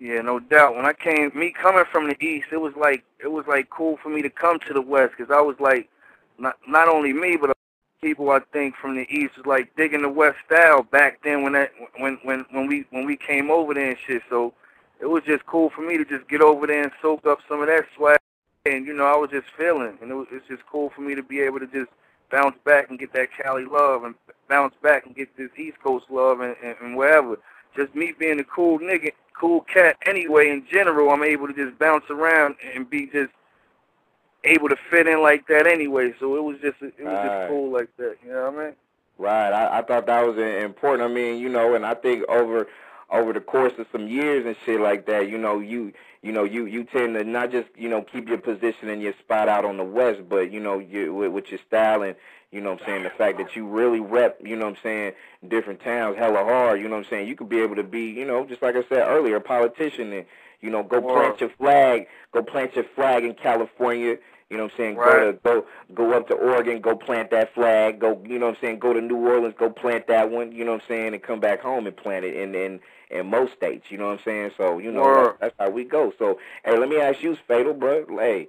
Yeah, 0.00 0.22
no 0.22 0.40
doubt. 0.40 0.74
When 0.74 0.86
I 0.86 0.94
came, 0.94 1.32
me 1.34 1.52
coming 1.52 1.84
from 1.92 2.08
the 2.08 2.16
east, 2.24 2.46
it 2.50 2.62
was 2.62 2.74
like 2.76 3.04
it 3.22 3.30
was 3.30 3.44
like 3.46 3.68
cool 3.68 3.98
for 4.02 4.08
me 4.08 4.22
to 4.22 4.30
come 4.30 4.58
to 4.60 4.72
the 4.72 4.80
west 4.80 5.12
because 5.18 5.30
I 5.30 5.42
was 5.42 5.56
like, 5.60 5.90
not 6.38 6.56
not 6.66 6.88
only 6.88 7.12
me, 7.12 7.36
but 7.36 7.52
people 8.02 8.30
I 8.30 8.40
think 8.52 8.74
from 8.76 8.96
the 8.96 9.06
east 9.08 9.36
was 9.36 9.46
like 9.46 9.74
digging 9.76 10.02
the 10.02 10.08
west 10.10 10.38
style 10.44 10.82
back 10.82 11.20
then 11.22 11.42
when 11.42 11.52
that 11.52 11.70
when 11.98 12.18
when 12.24 12.44
when 12.50 12.66
we 12.66 12.84
when 12.90 13.06
we 13.06 13.16
came 13.16 13.50
over 13.50 13.72
there 13.72 13.90
and 13.90 13.98
shit. 14.06 14.22
So 14.28 14.52
it 15.00 15.06
was 15.06 15.22
just 15.24 15.46
cool 15.46 15.70
for 15.70 15.82
me 15.82 15.96
to 15.96 16.04
just 16.04 16.28
get 16.28 16.42
over 16.42 16.66
there 16.66 16.82
and 16.82 16.92
soak 17.00 17.24
up 17.26 17.38
some 17.48 17.60
of 17.60 17.68
that 17.68 17.84
swag 17.96 18.18
and 18.66 18.86
you 18.86 18.94
know 18.94 19.04
I 19.04 19.16
was 19.16 19.30
just 19.30 19.46
feeling, 19.56 19.98
and 20.00 20.10
it 20.10 20.14
was 20.14 20.28
just 20.48 20.66
cool 20.70 20.90
for 20.94 21.00
me 21.00 21.14
to 21.14 21.22
be 21.22 21.40
able 21.40 21.58
to 21.60 21.66
just 21.66 21.90
bounce 22.30 22.56
back 22.64 22.90
and 22.90 22.98
get 22.98 23.12
that 23.12 23.28
Cali 23.36 23.64
love, 23.64 24.04
and 24.04 24.14
bounce 24.48 24.74
back 24.82 25.06
and 25.06 25.14
get 25.14 25.36
this 25.36 25.50
East 25.56 25.78
Coast 25.82 26.06
love, 26.10 26.40
and, 26.40 26.56
and, 26.62 26.76
and 26.80 26.96
wherever. 26.96 27.38
Just 27.76 27.94
me 27.94 28.12
being 28.18 28.38
a 28.38 28.44
cool 28.44 28.78
nigga, 28.78 29.12
cool 29.38 29.62
cat 29.62 29.96
anyway. 30.06 30.50
In 30.50 30.64
general, 30.70 31.10
I'm 31.10 31.24
able 31.24 31.48
to 31.48 31.54
just 31.54 31.78
bounce 31.78 32.04
around 32.10 32.56
and 32.74 32.88
be 32.88 33.06
just 33.06 33.32
able 34.44 34.68
to 34.68 34.76
fit 34.90 35.06
in 35.06 35.22
like 35.22 35.46
that 35.48 35.66
anyway. 35.66 36.14
So 36.18 36.36
it 36.36 36.42
was 36.42 36.56
just 36.60 36.76
it 36.82 36.94
was 36.98 37.06
right. 37.06 37.26
just 37.26 37.48
cool 37.50 37.72
like 37.72 37.88
that. 37.96 38.16
You 38.24 38.32
know 38.32 38.50
what 38.50 38.60
I 38.60 38.64
mean? 38.64 38.74
Right. 39.18 39.52
I, 39.52 39.78
I 39.78 39.82
thought 39.82 40.06
that 40.06 40.26
was 40.26 40.38
important. 40.38 41.08
I 41.08 41.12
mean, 41.12 41.38
you 41.38 41.48
know, 41.48 41.74
and 41.74 41.86
I 41.86 41.94
think 41.94 42.28
over 42.28 42.66
over 43.10 43.32
the 43.32 43.40
course 43.40 43.74
of 43.78 43.86
some 43.92 44.08
years 44.08 44.46
and 44.46 44.56
shit 44.64 44.80
like 44.80 45.06
that, 45.06 45.28
you 45.28 45.38
know, 45.38 45.60
you 45.60 45.92
you 46.22 46.32
know, 46.32 46.44
you 46.44 46.66
you 46.66 46.84
tend 46.84 47.14
to 47.14 47.24
not 47.24 47.50
just 47.50 47.68
you 47.76 47.88
know 47.88 48.02
keep 48.02 48.28
your 48.28 48.38
position 48.38 48.88
and 48.88 49.02
your 49.02 49.14
spot 49.20 49.48
out 49.48 49.64
on 49.64 49.76
the 49.76 49.84
west, 49.84 50.20
but 50.28 50.52
you 50.52 50.60
know, 50.60 50.78
you 50.78 51.14
with, 51.14 51.32
with 51.32 51.50
your 51.50 51.60
style 51.66 52.02
and 52.02 52.16
you 52.52 52.60
know 52.60 52.72
what 52.72 52.82
I'm 52.82 52.86
saying, 52.86 53.02
the 53.04 53.10
fact 53.10 53.38
that 53.38 53.56
you 53.56 53.66
really 53.66 53.98
rep, 53.98 54.38
you 54.44 54.56
know 54.56 54.66
what 54.66 54.76
I'm 54.76 54.82
saying, 54.82 55.12
different 55.48 55.80
towns 55.80 56.18
hella 56.18 56.44
hard, 56.44 56.80
you 56.80 56.84
know 56.86 56.96
what 56.96 57.06
I'm 57.06 57.10
saying, 57.10 57.26
you 57.26 57.34
could 57.34 57.48
be 57.48 57.60
able 57.60 57.76
to 57.76 57.82
be, 57.82 58.10
you 58.10 58.26
know, 58.26 58.44
just 58.44 58.60
like 58.60 58.76
I 58.76 58.82
said 58.90 59.08
earlier, 59.08 59.36
a 59.36 59.40
politician 59.40 60.12
and, 60.12 60.26
you 60.60 60.68
know, 60.68 60.82
go 60.82 61.00
plant 61.00 61.40
your 61.40 61.48
flag, 61.48 62.06
go 62.32 62.42
plant 62.42 62.76
your 62.76 62.84
flag 62.94 63.24
in 63.24 63.34
California, 63.34 64.18
you 64.52 64.58
know 64.58 64.64
what 64.64 64.72
I'm 64.72 64.76
saying? 64.76 64.96
Right. 64.96 65.42
Go 65.42 65.60
to 65.60 65.64
go 65.64 65.66
go 65.94 66.12
up 66.12 66.28
to 66.28 66.34
Oregon, 66.34 66.82
go 66.82 66.94
plant 66.94 67.30
that 67.30 67.54
flag. 67.54 67.98
Go, 67.98 68.22
you 68.26 68.38
know 68.38 68.48
what 68.48 68.56
I'm 68.56 68.60
saying? 68.60 68.80
Go 68.80 68.92
to 68.92 69.00
New 69.00 69.16
Orleans, 69.16 69.54
go 69.58 69.70
plant 69.70 70.06
that 70.08 70.30
one. 70.30 70.52
You 70.52 70.66
know 70.66 70.72
what 70.72 70.82
I'm 70.82 70.88
saying? 70.88 71.14
And 71.14 71.22
come 71.22 71.40
back 71.40 71.62
home 71.62 71.86
and 71.86 71.96
plant 71.96 72.26
it 72.26 72.36
in 72.36 72.54
in 72.54 72.78
in 73.10 73.30
most 73.30 73.54
states. 73.54 73.86
You 73.88 73.96
know 73.96 74.08
what 74.08 74.18
I'm 74.18 74.24
saying? 74.26 74.50
So 74.58 74.78
you 74.78 74.92
know 74.92 75.02
that's, 75.40 75.40
that's 75.40 75.54
how 75.58 75.70
we 75.70 75.84
go. 75.84 76.12
So 76.18 76.38
hey, 76.66 76.76
let 76.76 76.90
me 76.90 76.98
ask 77.00 77.22
you, 77.22 77.34
Fatal, 77.48 77.72
bro. 77.72 78.04
Hey, 78.18 78.48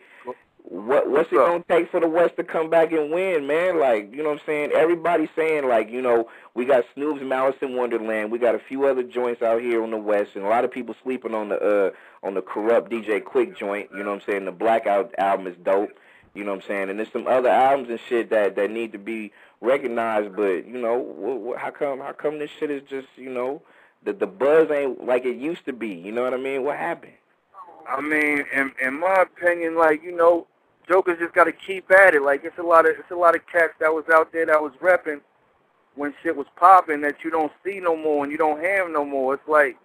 what 0.63 1.10
what's, 1.10 1.31
it 1.31 1.36
gonna 1.36 1.63
take 1.69 1.92
for 1.92 2.00
the 2.00 2.07
West 2.07 2.38
to 2.38 2.44
come 2.44 2.69
back 2.69 2.92
and 2.92 3.12
win, 3.12 3.45
man? 3.45 3.80
Like, 3.80 4.12
you 4.12 4.24
know 4.24 4.30
what 4.30 4.39
I'm 4.39 4.45
saying? 4.45 4.71
Everybody's 4.71 5.30
saying 5.36 5.68
like, 5.68 5.89
you 5.92 6.01
know, 6.01 6.30
we 6.54 6.65
got 6.65 6.86
Snoop's 6.94 7.21
Malice 7.21 7.56
in 7.62 7.75
Wonderland, 7.75 8.31
we 8.31 8.39
got 8.39 8.56
a 8.56 8.60
few 8.60 8.86
other 8.86 9.04
joints 9.04 9.42
out 9.42 9.62
here 9.62 9.83
on 9.83 9.92
the 9.92 9.98
West, 9.98 10.31
and 10.36 10.45
a 10.45 10.48
lot 10.48 10.63
of 10.63 10.71
people 10.71 10.95
sleeping 11.04 11.33
on 11.36 11.50
the 11.50 11.60
uh 11.60 11.92
on 12.25 12.33
the 12.33 12.42
Kurupt 12.42 12.89
DJ 12.89 13.21
Quik 13.21 13.57
joint. 13.57 13.89
You 13.92 14.04
know 14.04 14.12
what 14.12 14.21
I'm 14.21 14.25
saying? 14.25 14.45
The 14.45 14.51
Blackout 14.51 15.13
album 15.18 15.48
is 15.48 15.56
dope. 15.63 15.92
You 16.33 16.44
know 16.44 16.51
what 16.51 16.63
I'm 16.63 16.68
saying? 16.68 16.89
And 16.89 16.98
there's 16.98 17.12
some 17.12 17.27
other 17.27 17.50
albums 17.50 17.89
and 17.89 18.00
shit 18.07 18.30
that 18.31 18.56
that 18.56 18.71
need 18.71 18.94
to 18.94 18.98
be 18.98 19.31
recognized, 19.62 20.36
but 20.36 20.65
you 20.65 20.80
know, 20.80 21.56
how 21.60 21.71
come 21.71 22.00
how 22.00 22.13
come 22.13 22.39
this 22.39 22.50
shit 22.60 22.71
is 22.71 22.81
just 22.89 23.07
you 23.15 23.30
know 23.30 23.62
the 24.04 24.13
the 24.13 24.27
buzz 24.27 24.71
ain't 24.71 25.06
like 25.06 25.25
it 25.25 25.36
used 25.36 25.65
to 25.65 25.74
be? 25.74 25.89
You 25.89 26.12
know 26.12 26.24
what 26.24 26.33
I 26.33 26.38
mean? 26.38 26.63
What 26.63 26.77
happened? 26.77 27.13
I 27.88 28.01
mean, 28.01 28.45
in 28.54 28.71
in 28.81 29.00
my 29.00 29.21
opinion, 29.21 29.75
like 29.75 30.04
you 30.04 30.15
know, 30.15 30.48
Joker's 30.88 31.20
just 31.20 31.34
got 31.34 31.46
to 31.46 31.52
keep 31.52 31.90
at 31.92 32.14
it. 32.14 32.22
Like 32.22 32.44
it's 32.44 32.58
a 32.58 32.64
lot 32.64 32.86
of 32.86 32.96
it's 32.98 33.12
a 33.12 33.16
lot 33.16 33.36
of 33.36 33.46
cats 33.48 33.74
that 33.80 33.94
was 33.94 34.06
out 34.12 34.32
there 34.32 34.46
that 34.46 34.62
was 34.62 34.74
repping 34.82 35.22
when 35.96 36.14
shit 36.22 36.36
was 36.36 36.48
popping 36.56 37.02
that 37.02 37.24
you 37.24 37.30
don't 37.30 37.52
see 37.64 37.80
no 37.80 37.96
more 37.96 38.24
and 38.24 38.32
you 38.32 38.38
don't 38.38 38.64
have 38.64 38.90
no 38.90 39.06
more. 39.06 39.36
It's 39.36 39.48
like 39.48 39.78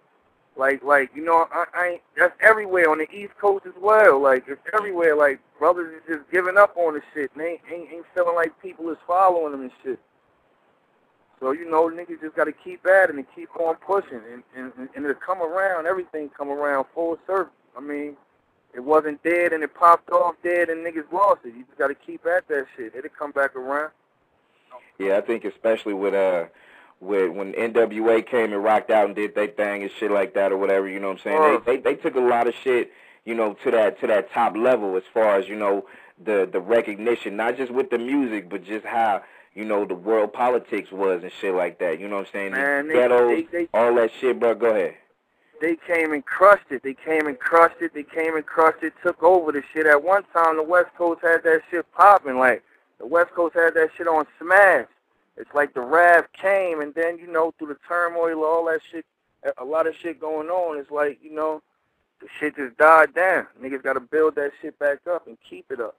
like 0.57 0.83
like 0.83 1.11
you 1.15 1.23
know 1.23 1.47
I, 1.51 1.65
I 1.73 1.87
ain't, 1.87 2.01
that's 2.17 2.35
everywhere 2.41 2.89
on 2.89 2.97
the 2.97 3.09
East 3.11 3.37
Coast 3.39 3.65
as 3.65 3.73
well. 3.79 4.21
Like 4.21 4.45
it's 4.47 4.61
everywhere. 4.73 5.15
Like 5.15 5.39
brothers 5.57 5.93
is 5.95 6.17
just 6.17 6.31
giving 6.31 6.57
up 6.57 6.75
on 6.75 6.95
the 6.95 7.01
shit. 7.13 7.31
And 7.33 7.41
they 7.43 7.61
ain't, 7.73 7.91
ain't 7.91 8.05
feeling 8.13 8.35
like 8.35 8.59
people 8.61 8.89
is 8.89 8.97
following 9.07 9.51
them 9.53 9.61
and 9.61 9.71
shit. 9.83 9.99
So 11.39 11.51
you 11.51 11.69
know 11.69 11.89
niggas 11.89 12.19
just 12.19 12.35
got 12.35 12.45
to 12.45 12.51
keep 12.51 12.85
at 12.85 13.09
it 13.09 13.15
and 13.15 13.25
keep 13.33 13.49
on 13.55 13.75
pushing 13.75 14.21
and 14.33 14.43
and 14.55 14.73
and 14.95 15.05
it'll 15.05 15.15
come 15.15 15.41
around. 15.41 15.87
Everything 15.87 16.29
come 16.29 16.49
around 16.49 16.85
full 16.93 17.17
circle. 17.25 17.53
I 17.77 17.79
mean 17.79 18.17
it 18.73 18.81
wasn't 18.81 19.21
dead 19.23 19.53
and 19.53 19.63
it 19.63 19.73
popped 19.73 20.09
off 20.11 20.35
dead 20.43 20.69
and 20.69 20.85
niggas 20.85 21.11
lost 21.11 21.41
it. 21.43 21.53
You 21.55 21.63
just 21.63 21.77
got 21.77 21.87
to 21.87 21.95
keep 21.95 22.25
at 22.25 22.47
that 22.47 22.67
shit. 22.75 22.93
It'll 22.95 23.09
come 23.09 23.31
back 23.31 23.55
around. 23.55 23.91
Yeah, 24.97 25.17
I 25.17 25.21
think 25.21 25.45
especially 25.45 25.93
with 25.93 26.13
uh 26.13 26.45
with 26.99 27.31
when 27.31 27.53
NWA 27.53 28.25
came 28.25 28.53
and 28.53 28.63
rocked 28.63 28.91
out 28.91 29.05
and 29.05 29.15
did 29.15 29.33
their 29.33 29.47
thing 29.47 29.83
and 29.83 29.91
shit 29.99 30.11
like 30.11 30.33
that 30.33 30.51
or 30.51 30.57
whatever, 30.57 30.87
you 30.87 30.99
know 30.99 31.07
what 31.07 31.17
I'm 31.19 31.23
saying? 31.23 31.41
Uh, 31.41 31.59
they, 31.65 31.77
they 31.77 31.81
they 31.81 31.95
took 31.95 32.15
a 32.15 32.19
lot 32.19 32.47
of 32.47 32.53
shit, 32.63 32.91
you 33.25 33.33
know, 33.33 33.53
to 33.63 33.71
that 33.71 33.99
to 34.01 34.07
that 34.07 34.31
top 34.31 34.55
level 34.55 34.97
as 34.97 35.03
far 35.13 35.37
as, 35.37 35.47
you 35.47 35.55
know, 35.55 35.85
the 36.23 36.47
the 36.51 36.59
recognition, 36.59 37.37
not 37.37 37.57
just 37.57 37.71
with 37.71 37.89
the 37.89 37.97
music, 37.97 38.49
but 38.49 38.63
just 38.63 38.85
how 38.85 39.23
you 39.55 39.65
know, 39.65 39.83
the 39.83 39.95
world 39.95 40.31
politics 40.31 40.91
was 40.91 41.23
and 41.23 41.31
shit 41.41 41.55
like 41.55 41.79
that. 41.79 41.99
You 41.99 42.07
know 42.07 42.17
what 42.17 42.27
I'm 42.27 42.31
saying? 42.31 42.51
Man, 42.51 42.87
the 42.87 42.93
they, 42.93 42.99
ghettos, 42.99 43.45
they, 43.51 43.65
they, 43.65 43.69
all 43.73 43.95
that 43.95 44.11
shit, 44.19 44.39
bro. 44.39 44.53
Go 44.53 44.67
ahead 44.67 44.95
they 45.61 45.75
came 45.75 46.13
and 46.13 46.25
crushed 46.25 46.71
it. 46.71 46.83
They 46.83 46.93
came 46.93 47.27
and 47.27 47.37
crushed 47.37 47.81
it. 47.81 47.93
They 47.93 48.03
came 48.03 48.35
and 48.35 48.45
crushed 48.45 48.83
it. 48.83 48.93
Took 49.03 49.21
over 49.23 49.51
the 49.51 49.63
shit. 49.73 49.85
At 49.85 50.03
one 50.03 50.23
time, 50.33 50.57
the 50.57 50.63
West 50.63 50.89
Coast 50.97 51.21
had 51.21 51.43
that 51.43 51.61
shit 51.69 51.85
popping. 51.93 52.37
Like 52.37 52.63
the 52.99 53.07
West 53.07 53.31
Coast 53.31 53.55
had 53.55 53.73
that 53.75 53.89
shit 53.97 54.07
on 54.07 54.25
smash. 54.39 54.87
It's 55.37 55.53
like 55.53 55.73
the 55.73 55.81
Rav 55.81 56.31
came, 56.33 56.81
and 56.81 56.93
then 56.93 57.17
you 57.17 57.27
know 57.27 57.53
through 57.57 57.69
the 57.69 57.77
turmoil, 57.87 58.43
all 58.43 58.65
that 58.65 58.81
shit, 58.91 59.05
a 59.57 59.63
lot 59.63 59.87
of 59.87 59.95
shit 59.95 60.19
going 60.19 60.49
on. 60.49 60.77
It's 60.77 60.91
like 60.91 61.19
you 61.21 61.33
know, 61.33 61.61
the 62.19 62.27
shit 62.39 62.55
just 62.57 62.77
died 62.77 63.13
down. 63.13 63.47
Niggas 63.61 63.83
got 63.83 63.93
to 63.93 64.01
build 64.01 64.35
that 64.35 64.51
shit 64.61 64.77
back 64.79 64.99
up 65.07 65.27
and 65.27 65.37
keep 65.47 65.71
it 65.71 65.79
up. 65.79 65.95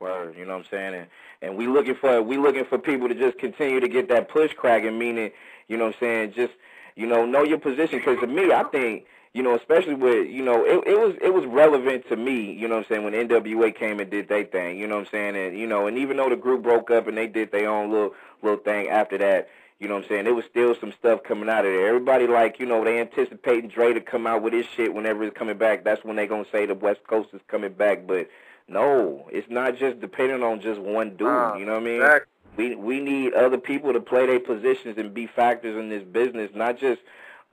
Word, 0.00 0.36
you 0.36 0.44
know 0.44 0.58
what 0.58 0.66
I'm 0.66 0.70
saying? 0.70 0.94
And 0.94 1.06
and 1.40 1.56
we 1.56 1.66
looking 1.66 1.94
for 1.94 2.20
we 2.22 2.36
looking 2.36 2.64
for 2.64 2.78
people 2.78 3.08
to 3.08 3.14
just 3.14 3.38
continue 3.38 3.80
to 3.80 3.88
get 3.88 4.08
that 4.08 4.28
push 4.28 4.52
cracking, 4.52 4.98
meaning, 4.98 5.30
you 5.68 5.78
know 5.78 5.86
what 5.86 5.94
I'm 5.94 6.00
saying, 6.00 6.32
just 6.32 6.52
you 6.96 7.06
know, 7.06 7.24
know 7.26 7.42
your 7.42 7.58
position. 7.58 7.98
Because 7.98 8.20
to 8.20 8.26
me, 8.26 8.52
I 8.52 8.64
think 8.64 9.06
you 9.32 9.42
know, 9.42 9.54
especially 9.56 9.94
with 9.94 10.28
you 10.28 10.42
know, 10.44 10.64
it, 10.64 10.86
it 10.86 10.98
was 10.98 11.16
it 11.20 11.34
was 11.34 11.44
relevant 11.46 12.08
to 12.08 12.16
me. 12.16 12.52
You 12.52 12.68
know 12.68 12.76
what 12.76 12.86
I'm 12.86 12.88
saying 12.88 13.04
when 13.04 13.12
NWA 13.28 13.74
came 13.74 14.00
and 14.00 14.10
did 14.10 14.28
their 14.28 14.44
thing. 14.44 14.78
You 14.78 14.86
know 14.86 14.96
what 14.96 15.06
I'm 15.06 15.10
saying, 15.10 15.36
and 15.36 15.58
you 15.58 15.66
know, 15.66 15.86
and 15.86 15.98
even 15.98 16.16
though 16.16 16.28
the 16.28 16.36
group 16.36 16.62
broke 16.62 16.90
up 16.90 17.08
and 17.08 17.18
they 17.18 17.26
did 17.26 17.50
their 17.50 17.68
own 17.68 17.90
little 17.90 18.14
little 18.42 18.60
thing 18.60 18.88
after 18.88 19.18
that. 19.18 19.48
You 19.80 19.88
know 19.88 19.96
what 19.96 20.04
I'm 20.04 20.08
saying? 20.08 20.24
There 20.24 20.34
was 20.34 20.44
still 20.48 20.76
some 20.80 20.92
stuff 20.92 21.24
coming 21.24 21.48
out 21.48 21.66
of 21.66 21.72
there. 21.72 21.88
Everybody 21.88 22.28
like, 22.28 22.60
you 22.60 22.64
know, 22.64 22.84
they 22.84 23.00
anticipating 23.00 23.68
Dre 23.68 23.92
to 23.92 24.00
come 24.00 24.24
out 24.24 24.40
with 24.40 24.52
his 24.52 24.64
shit 24.76 24.94
whenever 24.94 25.24
it's 25.24 25.36
coming 25.36 25.58
back. 25.58 25.82
That's 25.82 26.02
when 26.04 26.14
they 26.14 26.28
gonna 26.28 26.46
say 26.50 26.64
the 26.64 26.76
West 26.76 27.00
Coast 27.08 27.30
is 27.34 27.40
coming 27.48 27.72
back. 27.72 28.06
But 28.06 28.28
no, 28.68 29.28
it's 29.32 29.50
not 29.50 29.76
just 29.76 30.00
depending 30.00 30.42
on 30.44 30.60
just 30.60 30.80
one 30.80 31.10
dude. 31.16 31.58
you 31.58 31.66
know 31.66 31.72
what 31.72 31.82
I 31.82 31.84
mean? 31.84 32.00
Exactly. 32.00 32.33
We 32.56 32.74
we 32.74 33.00
need 33.00 33.34
other 33.34 33.58
people 33.58 33.92
to 33.92 34.00
play 34.00 34.26
their 34.26 34.40
positions 34.40 34.96
and 34.98 35.12
be 35.12 35.26
factors 35.26 35.76
in 35.76 35.88
this 35.88 36.04
business, 36.04 36.50
not 36.54 36.78
just 36.78 37.00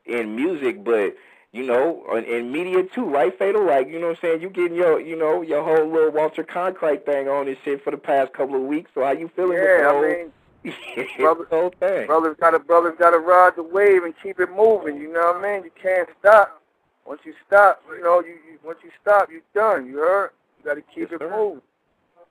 in 0.06 0.36
music, 0.36 0.84
but 0.84 1.16
you 1.52 1.66
know, 1.66 2.06
in, 2.16 2.24
in 2.24 2.52
media 2.52 2.84
too, 2.84 3.06
right, 3.06 3.38
Fatal? 3.38 3.66
Like, 3.66 3.88
you 3.90 4.00
know 4.00 4.08
what 4.08 4.18
I'm 4.18 4.22
saying? 4.22 4.42
You 4.42 4.50
getting 4.50 4.78
your, 4.78 5.02
you 5.02 5.18
know, 5.18 5.42
your 5.42 5.64
whole 5.64 5.92
little 5.92 6.12
Walter 6.12 6.44
Cronkite 6.44 7.06
thing 7.06 7.28
on 7.28 7.46
this 7.46 7.58
shit 7.66 7.84
for 7.84 7.92
the 7.92 7.98
past 7.98 8.32
couple 8.34 8.56
of 8.56 8.62
weeks. 8.62 8.92
So 8.94 9.04
how 9.04 9.12
you 9.12 9.30
feeling? 9.36 9.58
Yeah, 9.58 9.92
I 9.94 10.02
mean, 10.02 10.32
brother, 11.18 11.46
whole 11.50 11.74
thing. 11.80 12.08
brothers 12.08 12.38
got 12.40 12.52
to 12.52 12.60
brothers 12.60 12.96
got 12.98 13.12
to 13.12 13.20
ride 13.20 13.56
the 13.58 13.64
wave 13.64 14.04
and 14.04 14.14
keep 14.24 14.40
it 14.40 14.50
moving. 14.56 14.98
You 14.98 15.12
know 15.12 15.34
what 15.34 15.44
I 15.44 15.56
mean? 15.56 15.64
You 15.66 15.72
can't 15.82 16.08
stop. 16.20 16.62
Once 17.06 17.22
you 17.26 17.34
stop, 17.48 17.84
you 17.90 18.04
know, 18.04 18.22
you, 18.22 18.34
you 18.50 18.60
once 18.64 18.80
you 18.84 18.92
stop, 19.02 19.30
you're 19.30 19.42
done. 19.54 19.88
You 19.88 19.98
heard? 19.98 20.30
You 20.60 20.66
got 20.66 20.76
to 20.76 20.82
keep 20.82 21.12
yes, 21.12 21.14
it 21.14 21.20
sir. 21.20 21.36
moving. 21.36 21.62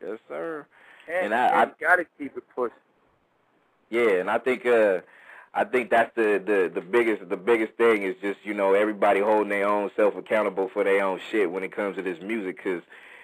Yes, 0.00 0.18
sir. 0.28 0.66
Can't, 1.06 1.26
and 1.26 1.34
I, 1.34 1.62
I 1.62 1.70
got 1.80 1.96
to 1.96 2.06
keep 2.18 2.36
it 2.36 2.44
pushing. 2.54 2.76
Yeah, 3.90 4.20
and 4.20 4.30
I 4.30 4.38
think 4.38 4.66
uh 4.66 5.00
I 5.52 5.64
think 5.64 5.90
that's 5.90 6.14
the, 6.14 6.40
the 6.44 6.70
the 6.72 6.80
biggest 6.80 7.28
the 7.28 7.36
biggest 7.36 7.74
thing 7.74 8.02
is 8.04 8.14
just 8.22 8.38
you 8.44 8.54
know 8.54 8.74
everybody 8.74 9.20
holding 9.20 9.48
their 9.48 9.66
own 9.66 9.90
self 9.96 10.14
accountable 10.14 10.68
for 10.68 10.84
their 10.84 11.04
own 11.04 11.20
shit 11.30 11.50
when 11.50 11.64
it 11.64 11.72
comes 11.72 11.96
to 11.96 12.02
this 12.02 12.20
music 12.22 12.56
because 12.56 12.82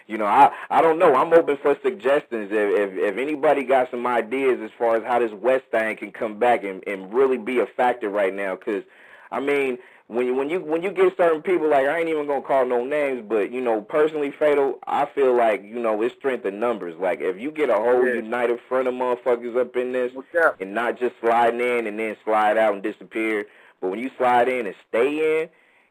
you 0.08 0.18
know 0.18 0.26
I 0.26 0.50
I 0.68 0.82
don't 0.82 0.98
know 0.98 1.14
I'm 1.14 1.32
open 1.32 1.56
for 1.56 1.76
suggestions 1.82 2.50
if, 2.50 2.52
if 2.52 2.98
if 2.98 3.16
anybody 3.16 3.62
got 3.62 3.90
some 3.92 4.06
ideas 4.08 4.60
as 4.60 4.70
far 4.76 4.96
as 4.96 5.04
how 5.04 5.20
this 5.20 5.32
West 5.32 5.66
thing 5.70 5.96
can 5.96 6.10
come 6.10 6.38
back 6.38 6.64
and 6.64 6.82
and 6.88 7.14
really 7.14 7.38
be 7.38 7.60
a 7.60 7.66
factor 7.66 8.08
right 8.10 8.34
now 8.34 8.56
because 8.56 8.82
I 9.30 9.38
mean 9.38 9.78
when 10.08 10.26
you 10.26 10.34
when 10.34 10.48
you 10.48 10.60
when 10.60 10.82
you 10.82 10.90
get 10.92 11.16
certain 11.16 11.42
people 11.42 11.68
like 11.68 11.86
I 11.86 11.98
ain't 11.98 12.08
even 12.08 12.26
gonna 12.26 12.42
call 12.42 12.64
no 12.64 12.84
names, 12.84 13.24
but 13.28 13.50
you 13.50 13.60
know 13.60 13.80
personally, 13.80 14.30
fatal. 14.30 14.78
I 14.86 15.06
feel 15.06 15.34
like 15.34 15.64
you 15.64 15.80
know 15.80 16.00
it's 16.02 16.14
strength 16.14 16.46
in 16.46 16.60
numbers. 16.60 16.96
Like 16.98 17.20
if 17.20 17.38
you 17.40 17.50
get 17.50 17.70
a 17.70 17.74
whole 17.74 18.06
Yeah. 18.06 18.14
united 18.14 18.60
front 18.68 18.86
of 18.86 18.94
motherfuckers 18.94 19.56
up 19.56 19.76
in 19.76 19.92
this, 19.92 20.12
and 20.60 20.74
not 20.74 20.98
just 20.98 21.18
sliding 21.20 21.60
in 21.60 21.86
and 21.86 21.98
then 21.98 22.16
slide 22.24 22.56
out 22.56 22.74
and 22.74 22.82
disappear, 22.82 23.46
but 23.80 23.88
when 23.90 23.98
you 23.98 24.10
slide 24.16 24.48
in 24.48 24.66
and 24.66 24.76
stay 24.88 25.42
in 25.42 25.48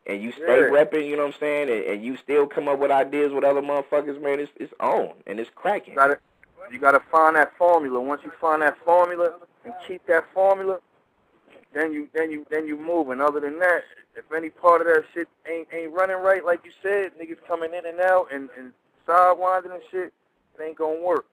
and 0.07 0.21
you 0.21 0.31
stay 0.31 0.59
Yeah. 0.61 0.69
repping, 0.69 1.07
you 1.07 1.17
know 1.17 1.23
what 1.25 1.33
I'm 1.35 1.39
saying, 1.39 1.69
and, 1.69 1.83
and 1.83 2.03
you 2.03 2.15
still 2.15 2.47
come 2.47 2.69
up 2.69 2.79
with 2.79 2.91
ideas 2.91 3.33
with 3.33 3.43
other 3.43 3.61
motherfuckers, 3.61 4.21
man, 4.21 4.39
it's 4.39 4.51
it's 4.55 4.73
on 4.79 5.11
and 5.27 5.41
it's 5.41 5.49
cracking. 5.55 5.95
You 5.95 5.99
gotta, 5.99 6.19
you 6.71 6.79
gotta 6.79 7.01
find 7.11 7.35
that 7.35 7.51
formula. 7.57 7.99
Once 7.99 8.21
you 8.23 8.31
find 8.39 8.61
that 8.61 8.77
formula 8.85 9.33
and 9.65 9.73
keep 9.85 10.05
that 10.07 10.23
formula, 10.33 10.79
then 11.73 11.91
you 11.91 12.07
then 12.13 12.31
you 12.31 12.45
then 12.49 12.65
you 12.65 12.77
move. 12.77 13.09
And 13.09 13.21
Other 13.21 13.41
than 13.41 13.59
that, 13.59 13.83
if 14.15 14.31
any 14.35 14.49
part 14.49 14.81
of 14.81 14.87
that 14.87 15.03
shit 15.13 15.27
ain't 15.49 15.67
ain't 15.73 15.91
running 15.91 16.17
right, 16.17 16.45
like 16.45 16.61
you 16.65 16.71
said, 16.81 17.11
niggas 17.19 17.37
coming 17.47 17.73
in 17.73 17.85
and 17.85 17.99
out 17.99 18.27
and 18.31 18.49
and 18.57 18.71
sidewinding 19.07 19.73
and 19.73 19.81
shit, 19.91 20.13
it 20.57 20.63
ain't 20.63 20.77
gonna 20.77 21.01
work. 21.01 21.25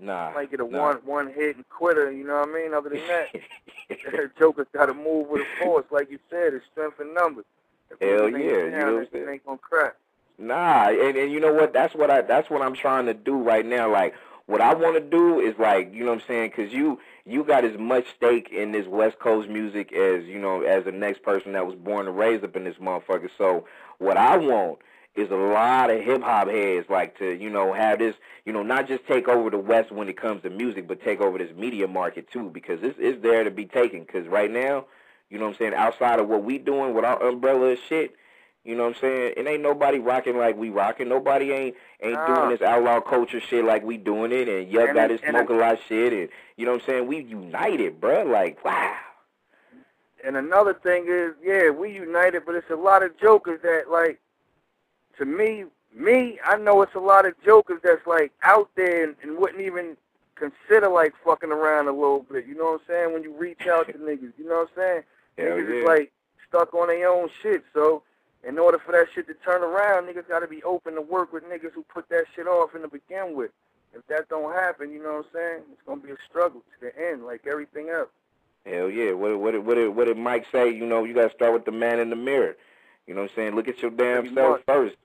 Nah, 0.00 0.30
You 0.30 0.34
might 0.34 0.50
get 0.50 0.60
a 0.60 0.64
nah. 0.64 0.82
one 0.82 0.96
one 1.04 1.32
hit 1.32 1.56
and 1.56 1.68
quitter. 1.68 2.10
You 2.10 2.24
know 2.26 2.40
what 2.40 2.48
I 2.48 2.52
mean? 2.52 2.74
Other 2.74 2.90
than 2.90 3.00
that, 3.06 4.32
Joker's 4.38 4.66
got 4.72 4.86
to 4.86 4.94
move 4.94 5.28
with 5.28 5.42
a 5.42 5.64
force, 5.64 5.86
like 5.90 6.10
you 6.10 6.18
said. 6.30 6.54
It's 6.54 6.64
strength 6.72 7.00
in 7.00 7.14
numbers. 7.14 7.44
If 7.90 8.00
Hell 8.00 8.28
yeah, 8.30 8.64
you 8.64 8.70
know 8.70 9.06
what 9.12 9.22
I'm 9.22 9.28
ain't 9.28 9.46
gonna 9.46 9.58
crack. 9.58 9.94
Nah, 10.36 10.88
and, 10.88 11.16
and 11.16 11.30
you 11.30 11.38
know 11.38 11.52
what? 11.52 11.72
That's 11.72 11.94
what 11.94 12.10
I 12.10 12.22
that's 12.22 12.50
what 12.50 12.62
I'm 12.62 12.74
trying 12.74 13.06
to 13.06 13.14
do 13.14 13.36
right 13.36 13.64
now. 13.64 13.90
Like 13.90 14.14
what 14.46 14.60
I 14.60 14.74
want 14.74 14.94
to 14.96 15.00
do 15.00 15.40
is 15.40 15.54
like 15.58 15.94
you 15.94 16.04
know 16.04 16.10
what 16.12 16.22
I'm 16.22 16.26
saying? 16.26 16.50
Cause 16.50 16.72
you 16.72 16.98
you 17.26 17.42
got 17.42 17.64
as 17.64 17.78
much 17.78 18.06
stake 18.14 18.50
in 18.50 18.72
this 18.72 18.86
West 18.86 19.18
Coast 19.18 19.48
music 19.48 19.92
as 19.92 20.24
you 20.24 20.38
know 20.38 20.62
as 20.62 20.84
the 20.84 20.92
next 20.92 21.22
person 21.22 21.52
that 21.52 21.66
was 21.66 21.74
born 21.74 22.06
and 22.06 22.16
raised 22.16 22.44
up 22.44 22.56
in 22.56 22.64
this 22.64 22.76
motherfucker. 22.76 23.30
So 23.36 23.66
what 23.98 24.16
I 24.16 24.36
want 24.36 24.78
is 25.14 25.30
a 25.30 25.36
lot 25.36 25.90
of 25.90 26.02
hip 26.02 26.22
hop 26.22 26.48
heads 26.48 26.88
like 26.90 27.18
to 27.18 27.32
you 27.32 27.48
know 27.48 27.72
have 27.72 27.98
this 27.98 28.14
you 28.44 28.52
know 28.52 28.62
not 28.62 28.86
just 28.86 29.06
take 29.06 29.28
over 29.28 29.48
the 29.48 29.58
West 29.58 29.90
when 29.90 30.08
it 30.08 30.16
comes 30.16 30.42
to 30.42 30.50
music, 30.50 30.86
but 30.86 31.02
take 31.02 31.20
over 31.20 31.38
this 31.38 31.54
media 31.56 31.88
market 31.88 32.30
too 32.30 32.50
because 32.50 32.80
it's 32.82 32.98
it's 32.98 33.22
there 33.22 33.42
to 33.42 33.50
be 33.50 33.64
taken. 33.64 34.04
Cause 34.04 34.26
right 34.26 34.50
now, 34.50 34.84
you 35.30 35.38
know 35.38 35.46
what 35.46 35.52
I'm 35.52 35.58
saying? 35.58 35.74
Outside 35.74 36.20
of 36.20 36.28
what 36.28 36.44
we 36.44 36.58
doing 36.58 36.94
with 36.94 37.04
our 37.04 37.22
umbrella 37.22 37.76
shit. 37.88 38.14
You 38.64 38.74
know 38.74 38.84
what 38.84 38.96
I'm 38.96 39.00
saying? 39.02 39.34
It 39.36 39.46
ain't 39.46 39.62
nobody 39.62 39.98
rocking 39.98 40.38
like 40.38 40.56
we 40.56 40.70
rocking. 40.70 41.08
Nobody 41.08 41.52
ain't 41.52 41.76
ain't 42.00 42.14
Nah. 42.14 42.34
doing 42.36 42.48
this 42.48 42.62
outlaw 42.62 43.00
culture 43.00 43.40
shit 43.40 43.64
like 43.64 43.82
we 43.84 43.98
doing 43.98 44.32
it. 44.32 44.48
And 44.48 44.72
And 44.74 44.94
got 44.94 45.10
his 45.10 45.20
smoke 45.20 45.50
a 45.50 45.52
lot 45.52 45.78
shit. 45.86 46.12
And 46.14 46.28
you 46.56 46.64
know 46.64 46.72
what 46.72 46.80
I'm 46.82 46.86
saying? 46.86 47.06
We 47.06 47.18
united, 47.18 48.00
bruh. 48.00 48.26
Like 48.30 48.64
wow. 48.64 48.96
And 50.24 50.38
another 50.38 50.72
thing 50.72 51.04
is, 51.08 51.34
yeah, 51.42 51.68
we 51.68 51.92
united, 51.92 52.46
but 52.46 52.54
it's 52.54 52.70
a 52.70 52.76
lot 52.76 53.02
of 53.02 53.16
jokers 53.18 53.60
that 53.62 53.90
like. 53.90 54.18
To 55.18 55.24
me, 55.26 55.66
me, 55.94 56.40
I 56.44 56.56
know 56.56 56.82
it's 56.82 56.94
a 56.94 57.00
lot 57.00 57.24
of 57.26 57.34
jokers 57.44 57.80
that's 57.84 58.04
like 58.06 58.32
out 58.42 58.70
there 58.76 59.04
and, 59.04 59.14
and 59.22 59.36
wouldn't 59.38 59.60
even 59.60 59.96
consider 60.36 60.88
like 60.88 61.12
fucking 61.22 61.52
around 61.52 61.86
a 61.88 61.92
little 61.92 62.24
bit. 62.28 62.46
You 62.46 62.54
know 62.56 62.64
what 62.72 62.80
I'm 62.80 62.86
saying? 62.88 63.12
When 63.12 63.22
you 63.22 63.32
reach 63.36 63.66
out 63.66 63.86
to 63.88 63.92
niggas, 63.98 64.32
you 64.38 64.48
know 64.48 64.66
what 64.66 64.70
I'm 64.70 64.74
saying? 64.76 65.02
Hell 65.38 65.58
niggas 65.58 65.82
is 65.82 65.86
like 65.86 66.12
stuck 66.48 66.72
on 66.74 66.88
their 66.88 67.08
own 67.08 67.28
shit. 67.42 67.62
So 67.74 68.02
in 68.46 68.58
order 68.58 68.78
for 68.78 68.92
that 68.92 69.06
shit 69.14 69.26
to 69.28 69.34
turn 69.34 69.62
around, 69.62 70.04
niggas 70.06 70.28
got 70.28 70.40
to 70.40 70.46
be 70.48 70.62
open 70.62 70.94
to 70.94 71.00
work 71.00 71.32
with 71.32 71.44
niggas 71.44 71.72
who 71.74 71.82
put 71.84 72.08
that 72.10 72.24
shit 72.34 72.46
off 72.46 72.74
in 72.74 72.82
the 72.82 72.88
begin 72.88 73.34
with. 73.34 73.50
If 73.94 74.06
that 74.08 74.28
don't 74.28 74.52
happen, 74.52 74.90
you 74.92 75.02
know 75.02 75.10
what 75.14 75.26
I'm 75.26 75.32
saying? 75.32 75.60
It's 75.72 75.82
gonna 75.86 76.00
be 76.00 76.10
a 76.10 76.16
struggle 76.28 76.60
to 76.60 76.86
the 76.86 77.10
end, 77.10 77.24
like 77.24 77.46
everything 77.46 77.90
else. 77.90 78.08
Hell 78.66 78.90
yeah. 78.90 79.12
What 79.12 79.28
did- 79.28 79.36
what 79.38 79.50
did- 79.52 79.64
what 79.66 79.74
did, 79.74 79.88
what 79.90 80.04
did 80.06 80.16
Mike 80.18 80.46
say? 80.50 80.68
You 80.70 80.84
know, 80.84 81.04
you 81.04 81.14
got 81.14 81.28
to 81.28 81.34
start 81.36 81.52
with 81.52 81.64
the 81.64 81.70
man 81.72 82.00
in 82.00 82.10
the 82.10 82.16
mirror. 82.16 82.56
You 83.06 83.14
know 83.14 83.22
what 83.22 83.30
I'm 83.30 83.36
saying? 83.36 83.54
Look 83.54 83.68
at 83.68 83.80
your 83.82 83.90
damn 83.92 84.22
Pretty 84.22 84.34
self 84.34 84.50
much. 84.56 84.62
first. 84.66 84.96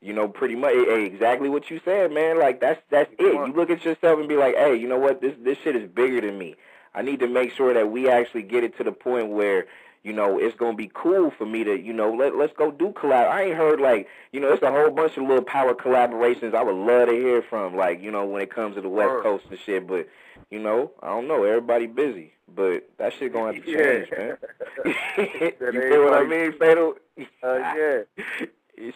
You 0.00 0.12
know, 0.14 0.26
pretty 0.28 0.54
much 0.56 0.74
hey, 0.74 1.04
exactly 1.06 1.48
what 1.48 1.70
you 1.70 1.80
said, 1.84 2.10
man. 2.12 2.38
Like 2.38 2.60
that's 2.60 2.82
that's 2.90 3.14
Pretty 3.14 3.36
it. 3.36 3.40
much. 3.40 3.48
You 3.48 3.54
look 3.54 3.70
at 3.70 3.84
yourself 3.84 4.18
and 4.18 4.28
be 4.28 4.36
like, 4.36 4.54
hey, 4.56 4.74
you 4.74 4.88
know 4.88 4.98
what? 4.98 5.20
This 5.20 5.34
this 5.38 5.56
shit 5.58 5.76
is 5.76 5.88
bigger 5.88 6.20
than 6.20 6.36
me. 6.38 6.56
I 6.94 7.02
need 7.02 7.20
to 7.20 7.28
make 7.28 7.52
sure 7.52 7.72
that 7.72 7.90
we 7.90 8.08
actually 8.08 8.42
get 8.42 8.64
it 8.64 8.76
to 8.78 8.84
the 8.84 8.92
point 8.92 9.28
where 9.30 9.66
you 10.04 10.12
know 10.12 10.38
it's 10.38 10.54
gonna 10.54 10.76
be 10.76 10.90
cool 10.94 11.32
for 11.36 11.46
me 11.46 11.64
to 11.64 11.80
you 11.80 11.92
know 11.92 12.12
let 12.12 12.36
let's 12.36 12.52
go 12.52 12.70
do 12.70 12.90
collab. 12.90 13.28
I 13.28 13.44
ain't 13.44 13.56
heard 13.56 13.80
like 13.80 14.06
you 14.32 14.38
know 14.38 14.52
it's 14.52 14.62
a 14.62 14.70
whole 14.70 14.90
bunch 14.90 15.16
of 15.16 15.24
little 15.24 15.42
power 15.42 15.74
collaborations 15.74 16.54
I 16.54 16.62
would 16.62 16.76
love 16.76 17.08
to 17.08 17.14
hear 17.14 17.42
from 17.42 17.74
like 17.76 18.02
you 18.02 18.10
know 18.10 18.24
when 18.24 18.42
it 18.42 18.54
comes 18.54 18.76
to 18.76 18.80
the 18.82 18.88
West. 18.88 19.22
Coast 19.22 19.46
and 19.50 19.58
shit. 19.58 19.86
But 19.86 20.08
you 20.50 20.60
know 20.60 20.92
I 21.02 21.08
don't 21.08 21.26
know. 21.26 21.42
Everybody 21.44 21.86
busy, 21.86 22.32
but 22.54 22.88
that 22.98 23.14
shit 23.14 23.32
gonna 23.32 23.54
have 23.54 23.64
to 23.64 23.72
change, 23.72 24.10
man. 24.10 24.36
you 25.72 25.90
feel 25.90 26.04
what 26.04 26.14
I 26.14 26.24
mean, 26.24 26.52
Fatal? 26.58 26.94
Uh, 27.42 27.56
yeah. 27.56 27.98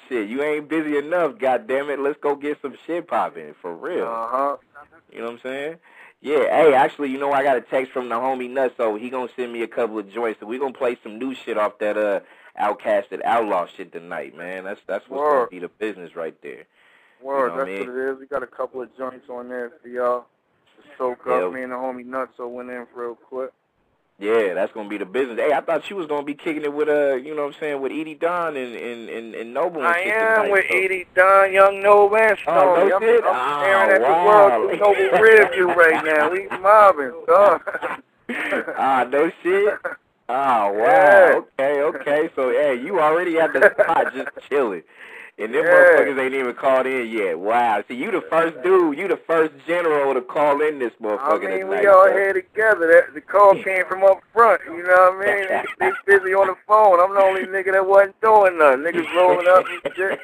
Shit, 0.08 0.28
you 0.28 0.42
ain't 0.42 0.68
busy 0.68 0.96
enough, 0.96 1.38
God 1.38 1.68
damn 1.68 1.88
it. 1.88 2.00
Let's 2.00 2.18
go 2.20 2.34
get 2.34 2.60
some 2.60 2.76
shit 2.84 3.06
popping 3.06 3.54
for 3.62 3.76
real. 3.76 4.08
Uh 4.08 4.26
huh. 4.28 4.56
You 5.12 5.18
know 5.20 5.26
what 5.26 5.32
I'm 5.34 5.40
saying? 5.40 5.76
Yeah, 6.20 6.40
hey, 6.50 6.74
actually, 6.74 7.10
you 7.10 7.18
know, 7.18 7.32
I 7.32 7.44
got 7.44 7.56
a 7.56 7.60
text 7.60 7.92
from 7.92 8.08
the 8.08 8.16
homie 8.16 8.50
Nutso. 8.50 8.98
He 9.00 9.08
gonna 9.08 9.30
send 9.36 9.52
me 9.52 9.62
a 9.62 9.68
couple 9.68 9.98
of 9.98 10.10
joints, 10.12 10.40
so 10.40 10.46
we 10.46 10.58
gonna 10.58 10.72
play 10.72 10.98
some 11.02 11.18
new 11.18 11.34
shit 11.34 11.56
off 11.56 11.78
that 11.78 11.96
uh 11.96 12.20
outcasted 12.60 13.22
outlaw 13.24 13.66
shit 13.66 13.92
tonight, 13.92 14.36
man. 14.36 14.64
That's 14.64 14.80
that's 14.86 15.08
what's 15.08 15.22
gonna 15.22 15.46
be 15.48 15.58
the 15.60 15.68
business 15.68 16.16
right 16.16 16.34
there. 16.42 16.64
Word, 17.22 17.46
You 17.46 17.48
know 17.48 17.58
what 17.58 17.68
I 17.68 17.72
that's 17.72 17.88
what 17.88 17.96
it 17.96 18.10
is. 18.10 18.18
We 18.18 18.26
got 18.26 18.42
a 18.42 18.48
couple 18.48 18.82
of 18.82 18.96
joints 18.96 19.28
on 19.30 19.48
there 19.48 19.72
for 19.80 19.88
y'all 19.88 20.26
to 20.76 20.88
soak 20.98 21.26
up. 21.28 21.52
Me 21.52 21.62
and 21.62 21.70
the 21.72 21.76
homie 21.76 22.04
Nutso 22.04 22.50
went 22.50 22.70
in 22.70 22.86
real 22.94 23.14
quick. 23.14 23.50
Yeah, 24.20 24.54
that's 24.54 24.72
gonna 24.72 24.88
be 24.88 24.98
the 24.98 25.06
business. 25.06 25.38
Hey, 25.38 25.52
I 25.52 25.60
thought 25.60 25.88
you 25.88 25.94
was 25.94 26.06
gonna 26.08 26.24
be 26.24 26.34
kicking 26.34 26.62
it 26.64 26.72
with 26.72 26.88
uh, 26.88 27.14
you 27.14 27.36
know 27.36 27.42
what 27.46 27.54
I'm 27.54 27.60
saying, 27.60 27.80
with 27.80 27.92
Edie 27.92 28.16
Don 28.16 28.56
and 28.56 28.74
and 28.74 29.08
and, 29.08 29.34
and 29.36 29.54
Noble. 29.54 29.78
And 29.78 29.86
I 29.86 29.98
am 30.00 30.36
tonight, 30.42 30.50
with 30.52 30.64
so- 30.68 30.76
Edie 30.76 31.06
Don, 31.14 31.52
Young 31.52 31.80
Noble, 31.82 32.16
and 32.16 32.36
Oh, 32.48 32.74
no 32.88 32.96
I'm, 32.96 33.00
shit? 33.02 33.24
I'm 33.24 33.60
staring 33.62 33.90
at 33.90 34.00
Oh, 34.00 34.04
the 34.04 34.10
wow. 34.10 34.26
world 34.26 34.70
through 34.70 34.78
Noble 34.80 35.22
rear 35.22 35.50
view 35.52 35.72
right 35.72 36.04
now. 36.04 36.30
We 36.30 36.48
mobbing, 36.60 37.12
dog. 37.28 37.62
ah, 38.76 39.06
no 39.08 39.30
shit. 39.42 39.74
Oh 40.28 40.72
wow. 40.72 40.74
Yeah. 40.76 41.40
Okay, 41.60 41.82
okay. 41.82 42.30
So 42.34 42.50
hey, 42.50 42.74
you 42.84 43.00
already 43.00 43.38
at 43.38 43.52
the 43.52 43.72
spot 43.80 44.12
just 44.14 44.30
chilling. 44.48 44.82
And 45.38 45.54
them 45.54 45.64
Yeah. 45.64 45.70
motherfuckers 45.70 46.18
ain't 46.18 46.34
even 46.34 46.54
called 46.54 46.86
in 46.86 47.06
yet. 47.08 47.38
Wow. 47.38 47.84
See 47.86 47.94
you 47.94 48.10
the 48.10 48.22
first 48.22 48.60
dude, 48.62 48.98
you 48.98 49.06
the 49.06 49.16
first 49.16 49.52
general 49.66 50.12
to 50.14 50.20
call 50.20 50.60
in 50.62 50.80
this 50.80 50.92
motherfucker. 51.00 51.46
I 51.46 51.58
mean, 51.58 51.68
we 51.68 51.86
all 51.86 52.04
bro. 52.06 52.12
here 52.12 52.32
together. 52.32 52.86
That 52.88 53.14
the 53.14 53.20
call 53.20 53.54
came 53.62 53.84
from 53.86 54.02
up 54.02 54.20
front. 54.32 54.62
You 54.66 54.82
know 54.82 55.12
what 55.16 55.28
I 55.28 55.34
mean? 55.34 55.64
They 55.78 55.92
busy 56.18 56.34
on 56.34 56.48
the 56.48 56.56
phone. 56.66 56.98
I'm 57.00 57.14
the 57.14 57.20
only 57.20 57.44
nigga 57.44 57.72
that 57.72 57.86
wasn't 57.86 58.20
doing 58.20 58.58
nothing. 58.58 58.80
Niggas 58.82 59.14
rolling 59.14 59.46
up 59.48 59.64
and 59.84 59.94
shit. 59.94 60.20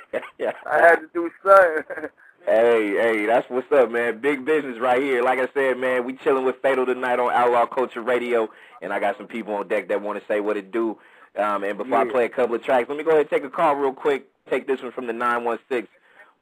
I 0.67 0.79
had 0.79 0.97
to 0.97 1.09
do 1.15 1.31
something. 1.45 2.11
Hey, 2.47 2.91
hey, 2.91 3.25
that's 3.25 3.49
what's 3.49 3.73
up, 3.73 3.91
man. 3.91 4.19
Big 4.19 4.45
business 4.45 4.79
right 4.79 5.01
here. 5.01 5.23
Like 5.23 5.39
I 5.39 5.49
said, 5.55 5.79
man, 5.79 6.05
we 6.05 6.13
chilling 6.13 6.45
with 6.45 6.57
Fatal 6.61 6.85
tonight 6.85 7.19
on 7.19 7.33
Outlaw 7.33 7.65
Culture 7.65 8.03
Radio, 8.03 8.51
and 8.83 8.93
I 8.93 9.01
got 9.01 9.17
some 9.17 9.27
people 9.27 9.55
on 9.55 9.67
deck 9.67 9.89
that 9.89 10.03
want 10.03 10.21
to 10.21 10.27
say 10.27 10.41
what 10.41 10.59
it 10.59 10.71
do. 10.71 10.99
Um, 11.37 11.65
and 11.65 11.77
before 11.77 11.99
I 11.99 12.05
play 12.11 12.25
a 12.27 12.29
couple 12.29 12.55
of 12.55 12.63
tracks, 12.63 12.89
let 12.89 12.97
me 12.97 13.05
go 13.05 13.11
ahead 13.11 13.23
and 13.23 13.31
take 13.31 13.45
a 13.45 13.51
call 13.51 13.75
real 13.75 13.93
quick. 13.93 14.27
Take 14.49 14.67
this 14.67 14.83
one 14.83 14.93
from 14.93 15.07
the 15.07 15.13
916 15.13 15.89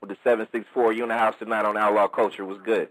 with 0.01 0.11
the 0.11 0.17
764. 0.23 0.93
You 0.93 1.05
in 1.05 1.09
the 1.09 1.17
house 1.17 1.35
tonight 1.39 1.65
on 1.65 1.77
Outlaw 1.77 2.09
Culture. 2.09 2.45
Was 2.45 2.59
good. 2.65 2.89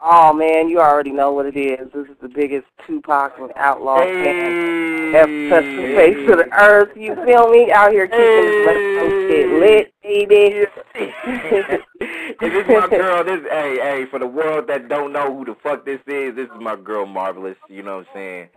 Oh 0.00 0.32
man, 0.32 0.68
you 0.68 0.80
already 0.80 1.12
know 1.12 1.32
what 1.32 1.46
it 1.46 1.56
is. 1.56 1.92
This 1.92 2.08
is 2.08 2.16
the 2.20 2.28
biggest 2.28 2.66
Tupac 2.86 3.38
and 3.38 3.52
Outlaw 3.54 3.98
fan 3.98 5.14
ever 5.14 5.48
touched 5.50 5.76
the 5.76 5.94
face 5.94 6.30
of 6.30 6.38
the 6.38 6.48
earth. 6.52 6.96
You 6.96 7.14
feel 7.24 7.48
me? 7.50 7.70
Out 7.70 7.92
here 7.92 8.06
keeping 8.06 8.24
this 8.24 8.66
West 8.66 8.78
Coast 8.98 9.14
shit 9.28 9.48
lit, 9.50 9.94
baby. 10.02 10.66
this 12.40 12.52
is 12.52 12.66
my 12.66 12.88
girl. 12.88 13.22
This 13.24 13.42
hey 13.50 13.76
hey 13.80 14.06
for 14.10 14.18
the 14.18 14.26
world 14.26 14.66
that 14.68 14.88
don't 14.88 15.12
know 15.12 15.32
who 15.36 15.44
the 15.44 15.54
fuck 15.62 15.84
this 15.84 16.00
is. 16.06 16.34
This 16.34 16.48
is 16.48 16.60
my 16.60 16.76
girl 16.76 17.06
Marvaless. 17.06 17.56
You 17.68 17.82
know 17.82 17.98
what 17.98 18.06
I'm 18.08 18.14
saying? 18.14 18.48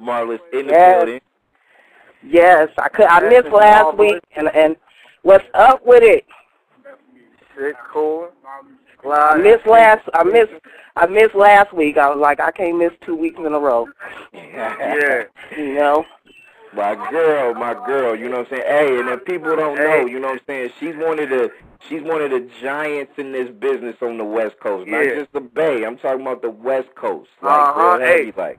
Marvaless 0.00 0.40
in 0.52 0.66
the 0.66 0.72
Yes. 0.72 0.96
building. 0.96 1.20
Yes, 2.22 2.68
I 2.78 2.88
could. 2.88 3.06
I 3.06 3.20
Yes, 3.22 3.44
missed 3.44 3.54
last 3.54 3.84
marvelous. 3.84 4.12
week, 4.14 4.22
and 4.36 4.48
and 4.54 4.76
what's 5.22 5.44
up 5.54 5.84
with 5.86 6.02
it? 6.02 6.26
Shit, 7.56 7.76
cool. 7.92 8.28
I 9.04 9.36
missed 9.36 9.66
last. 9.66 10.06
I 10.14 10.22
missed. 10.24 10.52
I 10.96 11.06
missed 11.06 11.34
last 11.34 11.72
week. 11.72 11.96
I 11.96 12.08
was 12.10 12.18
like, 12.18 12.40
I 12.40 12.50
can't 12.50 12.78
miss 12.78 12.92
two 13.04 13.16
weeks 13.16 13.38
in 13.38 13.46
a 13.52 13.58
row. 13.58 13.88
Yeah. 14.32 15.24
You 15.56 15.74
know. 15.74 16.04
My 16.72 16.94
girl, 17.10 17.52
my 17.54 17.74
girl, 17.74 18.14
you 18.14 18.28
know 18.28 18.38
what 18.38 18.52
I'm 18.52 18.58
saying? 18.58 18.62
Hey, 18.68 19.00
and 19.00 19.08
if 19.08 19.24
people 19.24 19.56
don't 19.56 19.76
know, 19.76 20.06
you 20.06 20.20
know 20.20 20.28
what 20.28 20.34
I'm 20.34 20.46
saying, 20.46 20.70
she's 20.78 20.94
one 20.94 21.18
of 21.18 21.28
the 21.28 21.50
she's 21.88 22.02
one 22.02 22.22
of 22.22 22.30
the 22.30 22.48
giants 22.62 23.14
in 23.18 23.32
this 23.32 23.50
business 23.50 23.96
on 24.00 24.16
the 24.16 24.24
West 24.24 24.60
Coast. 24.60 24.88
Not 24.88 25.04
Yeah. 25.04 25.14
just 25.16 25.32
the 25.32 25.40
Bay. 25.40 25.84
I'm 25.84 25.96
talking 25.98 26.20
about 26.20 26.42
the 26.42 26.50
West 26.50 26.94
Coast. 26.94 27.30
Like 27.42 27.60
Uh-huh, 27.60 27.80
real 27.98 28.00
heavy 28.00 28.24
hey. 28.26 28.32
like. 28.36 28.58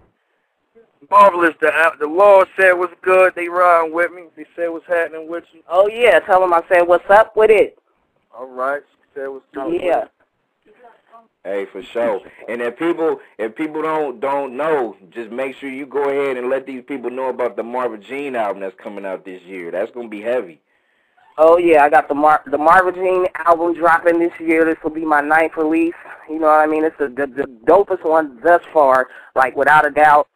Marvaless. 1.10 1.56
The 1.60 1.68
uh, 1.68 1.96
the 2.00 2.08
Lord 2.08 2.48
said 2.56 2.74
was 2.74 2.90
good. 3.02 3.34
They 3.36 3.50
riding 3.50 3.94
with 3.94 4.12
me. 4.12 4.24
They 4.36 4.46
said 4.56 4.70
what's 4.70 4.86
happening 4.88 5.30
with 5.30 5.46
you. 5.54 5.62
Oh 5.70 5.88
yeah, 5.88 6.20
tell 6.20 6.42
them 6.42 6.54
I 6.54 6.62
said 6.70 6.84
what's 6.84 7.10
up 7.10 7.36
with 7.36 7.50
it. 7.50 7.78
All 8.38 8.48
right. 8.48 8.82
Said 9.16 9.28
what's 9.28 9.46
up. 9.58 9.70
Yeah. 9.72 10.06
Hey, 11.44 11.66
for 11.66 11.82
sure. 11.82 12.22
And 12.48 12.62
if 12.62 12.78
people 12.78 13.20
if 13.40 13.56
people 13.56 13.82
don't 13.82 14.20
don't 14.20 14.56
know, 14.56 14.96
just 15.10 15.32
make 15.32 15.56
sure 15.56 15.70
you 15.70 15.88
go 15.88 16.10
ahead 16.10 16.38
and 16.38 16.50
let 16.50 16.68
these 16.68 16.84
people 16.88 17.10
know 17.10 17.30
about 17.30 17.56
the 17.56 17.64
Marvin 17.64 18.02
Jean 18.02 18.36
album 18.36 18.62
that's 18.62 18.76
coming 18.82 19.06
out 19.06 19.26
this 19.26 19.42
year. 19.44 19.72
That's 19.72 19.92
gonna 19.92 20.08
be 20.08 20.22
heavy. 20.22 20.62
Oh 21.38 21.58
yeah, 21.58 21.84
I 21.84 21.90
got 21.90 22.08
the 22.08 22.14
Mar 22.14 22.44
the 22.46 22.60
Marvin 22.60 22.94
Jean 22.94 23.26
album 23.36 23.74
dropping 23.74 24.20
this 24.20 24.34
year. 24.40 24.66
This 24.66 24.78
will 24.84 24.92
be 24.92 25.04
my 25.04 25.22
ninth 25.22 25.54
release. 25.58 25.96
You 26.30 26.40
know 26.40 26.48
what 26.48 26.60
I 26.60 26.68
mean? 26.68 26.86
It's 26.86 26.98
the, 27.00 27.08
the 27.08 27.26
the 27.26 27.48
dopest 27.66 28.08
one 28.08 28.40
thus 28.44 28.62
far, 28.72 29.08
like 29.36 29.56
without 29.56 29.86
a 29.86 29.90
doubt. 29.90 30.28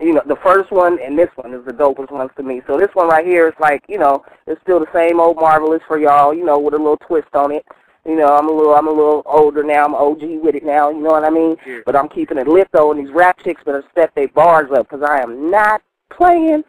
You 0.00 0.12
know, 0.14 0.22
the 0.26 0.36
first 0.36 0.70
one 0.72 0.98
and 1.00 1.16
this 1.18 1.30
one 1.36 1.54
is 1.54 1.64
the 1.64 1.72
dopest 1.72 2.10
ones 2.10 2.30
to 2.36 2.42
me. 2.42 2.62
So 2.66 2.76
this 2.78 2.90
one 2.94 3.08
right 3.08 3.24
here 3.24 3.46
is 3.48 3.54
like, 3.60 3.84
you 3.88 3.98
know, 3.98 4.24
it's 4.46 4.60
still 4.62 4.80
the 4.80 4.92
same 4.92 5.20
old 5.20 5.36
Marvaless 5.36 5.80
for 5.86 5.98
y'all, 5.98 6.34
you 6.34 6.44
know, 6.44 6.58
with 6.58 6.74
a 6.74 6.78
little 6.78 6.96
twist 6.98 7.34
on 7.34 7.52
it. 7.52 7.64
You 8.04 8.16
know, 8.16 8.36
I'm 8.36 8.48
a 8.48 8.52
little 8.52 8.74
I'm 8.74 8.88
a 8.88 8.90
little 8.92 9.22
older 9.24 9.62
now, 9.62 9.84
I'm 9.86 9.94
OG 9.94 10.22
with 10.42 10.54
it 10.56 10.64
now, 10.64 10.90
you 10.90 11.00
know 11.00 11.10
what 11.10 11.24
I 11.24 11.30
mean? 11.30 11.56
Yeah. 11.66 11.80
But 11.86 11.96
I'm 11.96 12.08
keeping 12.08 12.38
it 12.38 12.48
lit 12.48 12.68
though 12.72 12.90
and 12.92 13.00
these 13.06 13.14
rap 13.14 13.38
chicks 13.42 13.62
better 13.64 13.84
step 13.92 14.14
their 14.14 14.28
bars 14.28 14.70
up 14.72 14.88
because 14.90 15.02
I 15.08 15.20
am 15.22 15.50
not 15.50 15.80
playing. 16.10 16.64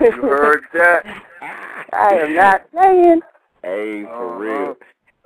You 0.00 0.10
heard 0.12 0.64
that? 0.74 1.04
I 1.92 2.14
am 2.16 2.34
not 2.34 2.70
playing. 2.72 3.20
Hey, 3.62 4.02
for 4.04 4.10
Uh-huh. 4.10 4.34
real. 4.38 4.76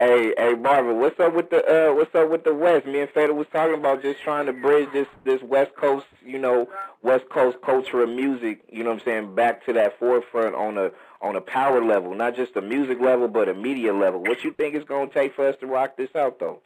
Hey, 0.03 0.35
hey, 0.37 0.55
Marvin, 0.55 0.99
what's 0.99 1.21
up 1.21 1.33
with 1.33 1.51
the 1.51 1.63
uh, 1.63 1.95
what's 1.95 2.13
up 2.13 2.29
with 2.29 2.43
the 2.43 2.53
West? 2.53 2.87
Me 2.87 2.99
and 2.99 3.11
Fada 3.11 3.33
was 3.33 3.47
talking 3.53 3.77
about 3.77 4.03
just 4.03 4.21
trying 4.21 4.47
to 4.47 4.53
bridge 4.53 4.89
this 4.93 5.07
this 5.23 5.41
West 5.43 5.77
Coast, 5.77 6.07
you 6.27 6.41
know, 6.41 6.69
West 7.03 7.27
Coast 7.31 7.59
culture 7.65 8.03
of 8.03 8.09
music. 8.09 8.65
You 8.69 8.83
know 8.83 8.91
what 8.91 8.99
I'm 8.99 9.05
saying? 9.05 9.35
Back 9.37 9.65
to 9.67 9.73
that 9.75 10.01
forefront 10.01 10.57
on 10.57 10.77
a 10.77 10.91
on 11.21 11.37
a 11.37 11.41
power 11.41 11.81
level, 11.81 12.17
not 12.17 12.35
just 12.35 12.57
a 12.57 12.61
music 12.61 12.99
level, 13.01 13.29
but 13.29 13.49
a 13.49 13.55
media 13.55 13.95
level. 13.95 14.21
What 14.21 14.43
you 14.43 14.53
think 14.53 14.75
it's 14.75 14.85
gonna 14.89 15.09
take 15.09 15.37
for 15.37 15.47
us 15.47 15.55
to 15.61 15.69
rock 15.69 15.97
this 15.97 16.11
out, 16.17 16.41
though? 16.41 16.59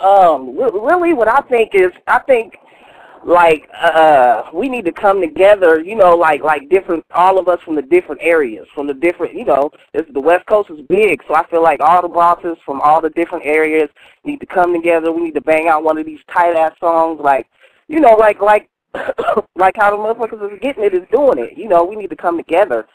Um, 0.00 0.56
really, 0.56 1.12
what 1.12 1.28
I 1.28 1.42
think 1.42 1.74
is, 1.74 1.92
I 2.06 2.20
think 2.20 2.56
like 3.24 3.68
uh 3.74 4.44
we 4.52 4.68
need 4.68 4.84
to 4.84 4.92
come 4.92 5.20
together 5.20 5.80
you 5.80 5.94
know 5.94 6.16
like 6.16 6.42
like 6.42 6.68
different 6.68 7.04
all 7.14 7.38
of 7.38 7.48
us 7.48 7.60
from 7.62 7.74
the 7.74 7.82
different 7.82 8.20
areas 8.22 8.66
from 8.74 8.86
the 8.86 8.94
different 8.94 9.34
you 9.34 9.44
know 9.44 9.70
this 9.92 10.04
the 10.12 10.20
west 10.20 10.46
coast 10.46 10.70
is 10.70 10.80
big 10.88 11.22
so 11.26 11.34
i 11.34 11.44
feel 11.48 11.62
like 11.62 11.80
all 11.80 12.02
the 12.02 12.08
bosses 12.08 12.56
from 12.64 12.80
all 12.80 13.00
the 13.00 13.10
different 13.10 13.44
areas 13.44 13.88
need 14.24 14.40
to 14.40 14.46
come 14.46 14.72
together 14.72 15.12
we 15.12 15.22
need 15.22 15.34
to 15.34 15.40
bang 15.40 15.68
out 15.68 15.82
one 15.84 15.98
of 15.98 16.06
these 16.06 16.20
tight 16.32 16.56
ass 16.56 16.72
songs 16.80 17.20
like 17.20 17.46
you 17.88 18.00
know 18.00 18.14
like 18.14 18.40
like 18.40 18.68
like 19.56 19.74
how 19.76 19.90
the 19.90 19.96
motherfuckers 19.96 20.52
is 20.52 20.58
getting 20.60 20.84
it 20.84 20.94
is 20.94 21.06
doing 21.12 21.38
it 21.38 21.56
you 21.56 21.68
know 21.68 21.84
we 21.84 21.96
need 21.96 22.10
to 22.10 22.16
come 22.16 22.36
together 22.36 22.86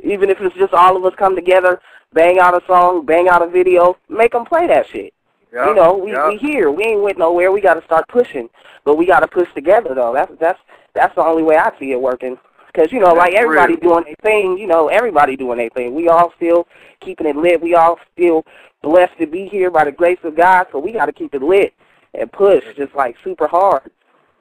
even 0.00 0.30
if 0.30 0.40
it's 0.40 0.56
just 0.56 0.74
all 0.74 0.96
of 0.96 1.04
us 1.04 1.14
come 1.18 1.34
together 1.34 1.80
bang 2.12 2.38
out 2.38 2.60
a 2.60 2.66
song 2.66 3.04
bang 3.04 3.28
out 3.28 3.42
a 3.42 3.46
video 3.48 3.96
make 4.08 4.32
them 4.32 4.44
play 4.44 4.66
that 4.66 4.86
shit 4.88 5.12
Yeah. 5.52 5.68
you 5.68 5.74
know, 5.74 5.96
we 5.96 6.12
yeah. 6.12 6.28
we 6.28 6.36
here. 6.36 6.70
We 6.70 6.84
ain't 6.84 7.02
went 7.02 7.18
nowhere. 7.18 7.52
We 7.52 7.60
got 7.60 7.74
to 7.74 7.84
start 7.84 8.04
pushing, 8.08 8.48
but 8.86 8.96
we 8.96 9.04
got 9.04 9.20
to 9.20 9.28
push 9.28 9.48
together 9.54 9.94
though. 9.94 10.14
That's 10.14 10.32
that's 10.40 10.58
that's 10.94 11.14
the 11.14 11.22
only 11.22 11.42
way 11.42 11.56
I 11.56 11.70
see 11.78 11.92
it 11.92 12.00
working. 12.00 12.38
Because 12.72 12.90
you 12.92 13.00
know, 13.00 13.12
like 13.12 13.34
everybody 13.34 13.74
real. 13.74 13.80
doing 13.92 14.04
their 14.04 14.14
thing. 14.22 14.56
You 14.56 14.66
know, 14.66 14.88
everybody 14.88 15.36
doing 15.36 15.58
their 15.58 15.70
thing. 15.70 15.94
We 15.94 16.08
all 16.08 16.32
still 16.36 16.66
keeping 17.00 17.26
it 17.26 17.36
lit. 17.36 17.60
We 17.60 17.74
all 17.74 17.98
still 18.14 18.44
blessed 18.82 19.18
to 19.18 19.26
be 19.26 19.48
here 19.48 19.70
by 19.70 19.84
the 19.84 19.92
grace 19.92 20.18
of 20.24 20.36
God. 20.36 20.68
So 20.72 20.78
we 20.78 20.92
got 20.92 21.06
to 21.06 21.12
keep 21.12 21.34
it 21.34 21.42
lit 21.42 21.74
and 22.14 22.30
push 22.32 22.64
just 22.76 22.94
like 22.94 23.16
super 23.22 23.46
hard 23.46 23.90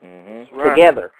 Mm-hmm. 0.05 0.69
Together. 0.69 1.11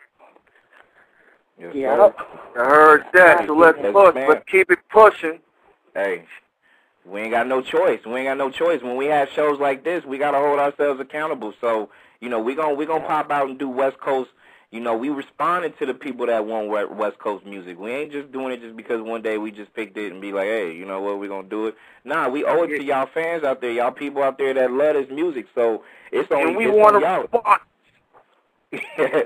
Yes, 1.60 1.74
Yeah. 1.74 1.96
sir. 1.96 2.14
I 2.56 2.60
heard 2.60 3.06
that. 3.14 3.48
So 3.48 3.56
let's 3.56 3.78
Yes, 3.82 3.94
push. 3.94 4.16
ma'am. 4.16 4.30
Let's 4.30 4.50
keep 4.50 4.70
it 4.70 4.80
pushing. 4.90 5.40
Hey, 5.96 6.26
we 7.06 7.22
ain't 7.22 7.32
got 7.32 7.48
no 7.48 7.62
choice. 7.62 8.06
We 8.06 8.14
ain't 8.16 8.28
got 8.28 8.38
no 8.38 8.52
choice. 8.52 8.84
When 8.84 8.96
we 8.96 9.06
have 9.08 9.30
shows 9.30 9.60
like 9.60 9.84
this, 9.84 10.04
we 10.06 10.18
gotta 10.18 10.38
hold 10.38 10.60
ourselves 10.60 11.00
accountable. 11.00 11.54
So, 11.62 11.90
you 12.26 12.32
know, 12.32 12.40
we 12.40 12.56
gon' 12.56 12.76
we 12.76 12.88
gonna 12.88 13.06
pop 13.06 13.30
out 13.30 13.50
and 13.50 13.60
do 13.60 13.70
West 13.70 14.00
Coast. 14.00 14.32
You 14.72 14.80
know, 14.80 14.98
we 14.98 15.10
responded 15.10 15.78
to 15.78 15.86
the 15.86 15.94
people 15.94 16.26
that 16.26 16.44
want 16.44 16.70
West 16.98 17.20
Coast 17.20 17.46
music. 17.46 17.78
We 17.80 17.92
ain't 17.92 18.12
just 18.12 18.32
doing 18.32 18.52
it 18.52 18.62
just 18.62 18.76
because 18.76 19.00
one 19.00 19.22
day 19.22 19.38
we 19.38 19.52
just 19.52 19.72
picked 19.76 19.96
it 19.96 20.12
and 20.12 20.20
be 20.20 20.34
like, 20.34 20.48
hey, 20.48 20.74
you 20.74 20.86
know 20.86 21.00
what, 21.02 21.20
we 21.20 21.28
gonna 21.28 21.48
do 21.48 21.68
it. 21.68 21.76
Nah, 22.04 22.28
we 22.28 22.44
owe 22.44 22.64
it 22.64 22.70
to 22.70 22.84
y'all 22.84 23.08
fans 23.14 23.44
out 23.44 23.62
there, 23.62 23.70
y'all 23.70 23.92
people 23.92 24.24
out 24.24 24.40
there 24.40 24.56
that 24.56 24.72
love 24.72 24.96
this 24.96 25.08
music. 25.12 25.46
So 25.54 25.84
it's 26.12 26.32
only 26.32 26.48
And 26.48 26.58
we 26.58 26.68
want 26.68 27.00
to 27.00 27.38
respond. 27.38 27.60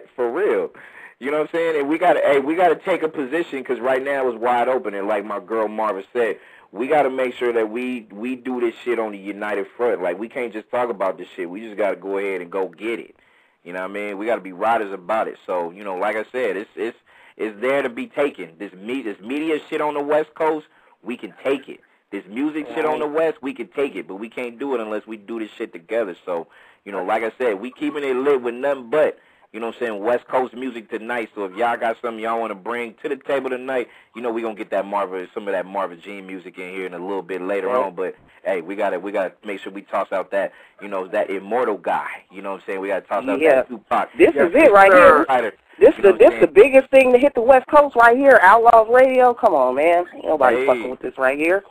for 0.18 0.30
real. 0.30 0.72
You 1.20 1.32
know 1.32 1.38
what 1.40 1.50
I'm 1.52 1.54
saying? 1.54 1.80
And 1.80 1.88
we 1.88 1.98
gotta, 1.98 2.20
hey, 2.20 2.40
we 2.40 2.56
gotta 2.56 2.76
take 2.76 3.02
a 3.02 3.10
position 3.10 3.60
because 3.60 3.80
right 3.80 4.04
now 4.04 4.28
it's 4.28 4.38
wide 4.38 4.68
open. 4.68 4.94
And 4.94 5.08
like 5.08 5.24
my 5.24 5.40
girl 5.40 5.70
Marva 5.70 6.04
said, 6.12 6.38
we 6.72 6.88
gotta 6.88 7.10
make 7.10 7.34
sure 7.34 7.52
that 7.54 7.70
we 7.70 8.08
we 8.12 8.36
do 8.36 8.60
this 8.60 8.76
shit 8.84 9.00
on 9.00 9.12
the 9.12 9.18
united 9.18 9.68
front. 9.76 10.02
Like 10.02 10.20
we 10.20 10.30
can't 10.30 10.54
just 10.54 10.70
talk 10.70 10.90
about 10.90 11.18
this 11.18 11.28
shit. 11.36 11.50
We 11.50 11.62
just 11.62 11.78
gotta 11.78 11.96
go 11.96 12.18
ahead 12.18 12.42
and 12.42 12.52
go 12.52 12.68
get 12.68 13.00
it. 13.00 13.16
You 13.64 13.74
know 13.74 13.82
what 13.82 13.92
I 13.92 13.94
mean? 13.94 14.18
We 14.18 14.26
gotta 14.26 14.42
be 14.42 14.54
riders 14.54 14.94
about 14.94 15.28
it. 15.28 15.38
So 15.46 15.72
you 15.72 15.84
know, 15.84 15.96
like 15.96 16.16
I 16.16 16.26
said, 16.32 16.58
it's 16.58 16.70
it's 16.76 16.98
it's 17.38 17.60
there 17.62 17.82
to 17.82 17.90
be 17.90 18.08
taken. 18.08 18.52
This 18.60 18.74
me 18.74 19.02
this 19.02 19.20
media 19.20 19.60
shit 19.70 19.82
on 19.82 19.94
the 19.96 20.04
West 20.04 20.34
Coast, 20.36 20.68
we 21.04 21.18
can 21.18 21.34
take 21.44 21.68
it. 21.70 21.80
This 22.12 22.26
music 22.28 22.68
shit 22.74 22.86
on 22.86 23.00
the 23.00 23.08
West, 23.08 23.38
we 23.42 23.54
can 23.54 23.68
take 23.68 23.96
it, 23.96 24.08
but 24.08 24.16
we 24.16 24.30
can't 24.30 24.58
do 24.58 24.74
it 24.74 24.82
unless 24.82 25.06
we 25.06 25.16
do 25.16 25.40
this 25.40 25.52
shit 25.56 25.72
together. 25.72 26.16
So, 26.26 26.48
you 26.84 26.92
know, 26.92 27.04
like 27.04 27.22
I 27.22 27.32
said, 27.38 27.60
we 27.60 27.70
keeping 27.70 28.04
it 28.04 28.16
lit 28.16 28.42
with 28.42 28.56
nothing 28.56 28.90
but 28.90 29.20
you 29.52 29.60
know 29.60 29.68
what 29.68 29.76
I'm 29.76 29.80
saying, 29.88 30.04
West 30.04 30.28
Coast 30.28 30.54
music 30.54 30.90
tonight. 30.90 31.30
So 31.36 31.46
if 31.46 31.56
y'all 31.56 31.76
got 31.78 31.98
something 32.02 32.20
y'all 32.24 32.40
want 32.40 32.52
to 32.52 32.56
bring 32.56 32.94
to 33.02 33.10
the 33.10 33.16
table 33.16 33.50
tonight, 33.50 33.88
you 34.16 34.22
know 34.22 34.32
we 34.32 34.42
gonna 34.42 34.56
get 34.56 34.70
that 34.72 34.86
Marvin, 34.86 35.28
some 35.34 35.48
of 35.48 35.54
that 35.54 35.66
Marvin 35.66 36.00
Jean 36.02 36.28
music 36.28 36.58
in 36.58 36.72
here 36.72 36.86
in 36.86 36.94
a 36.94 37.00
little 37.00 37.22
bit 37.24 37.42
later 37.42 37.70
on. 37.72 37.96
But 37.96 38.16
hey, 38.44 38.62
we 38.62 38.76
gotta 38.76 39.00
we 39.00 39.12
gotta 39.12 39.34
make 39.44 39.60
sure 39.62 39.72
we 39.74 39.82
toss 39.82 40.12
out 40.12 40.30
that 40.32 40.52
you 40.82 40.88
know 40.88 41.08
that 41.08 41.30
immortal 41.30 41.78
guy. 41.78 42.10
You 42.32 42.42
know 42.42 42.52
what 42.52 42.62
I'm 42.62 42.66
saying? 42.68 42.80
We 42.82 42.90
gotta 42.90 43.08
toss 43.08 43.28
out 43.28 43.42
Yeah. 43.42 43.56
that 43.56 43.70
Tupac. 43.70 44.10
This 44.18 44.30
is 44.30 44.52
it 44.54 44.72
right 44.72 44.92
sir. 44.92 45.26
here. 45.30 45.54
This 45.80 45.96
You 45.98 46.04
the 46.04 46.10
know 46.10 46.12
what 46.12 46.20
this 46.20 46.34
I'm 46.34 46.42
the 46.42 46.48
biggest 46.48 46.90
thing 46.92 47.12
to 47.14 47.18
hit 47.18 47.34
the 47.36 47.42
West 47.42 47.66
Coast 47.68 47.96
right 47.96 48.18
here. 48.18 48.38
Outlaws 48.44 48.88
Radio. 48.92 49.34
Come 49.34 49.54
on, 49.56 49.76
man. 49.76 50.06
Ain't 50.14 50.26
nobody 50.26 50.58
Hey. 50.58 50.66
fucking 50.68 50.90
with 50.92 51.00
this 51.00 51.18
right 51.18 51.38
here. 51.40 51.64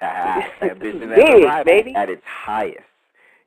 Ambition 0.02 1.08
Big, 1.10 1.44
at, 1.44 1.64
the 1.64 1.64
baby. 1.64 1.94
at 1.94 2.08
its 2.10 2.22
highest. 2.24 2.80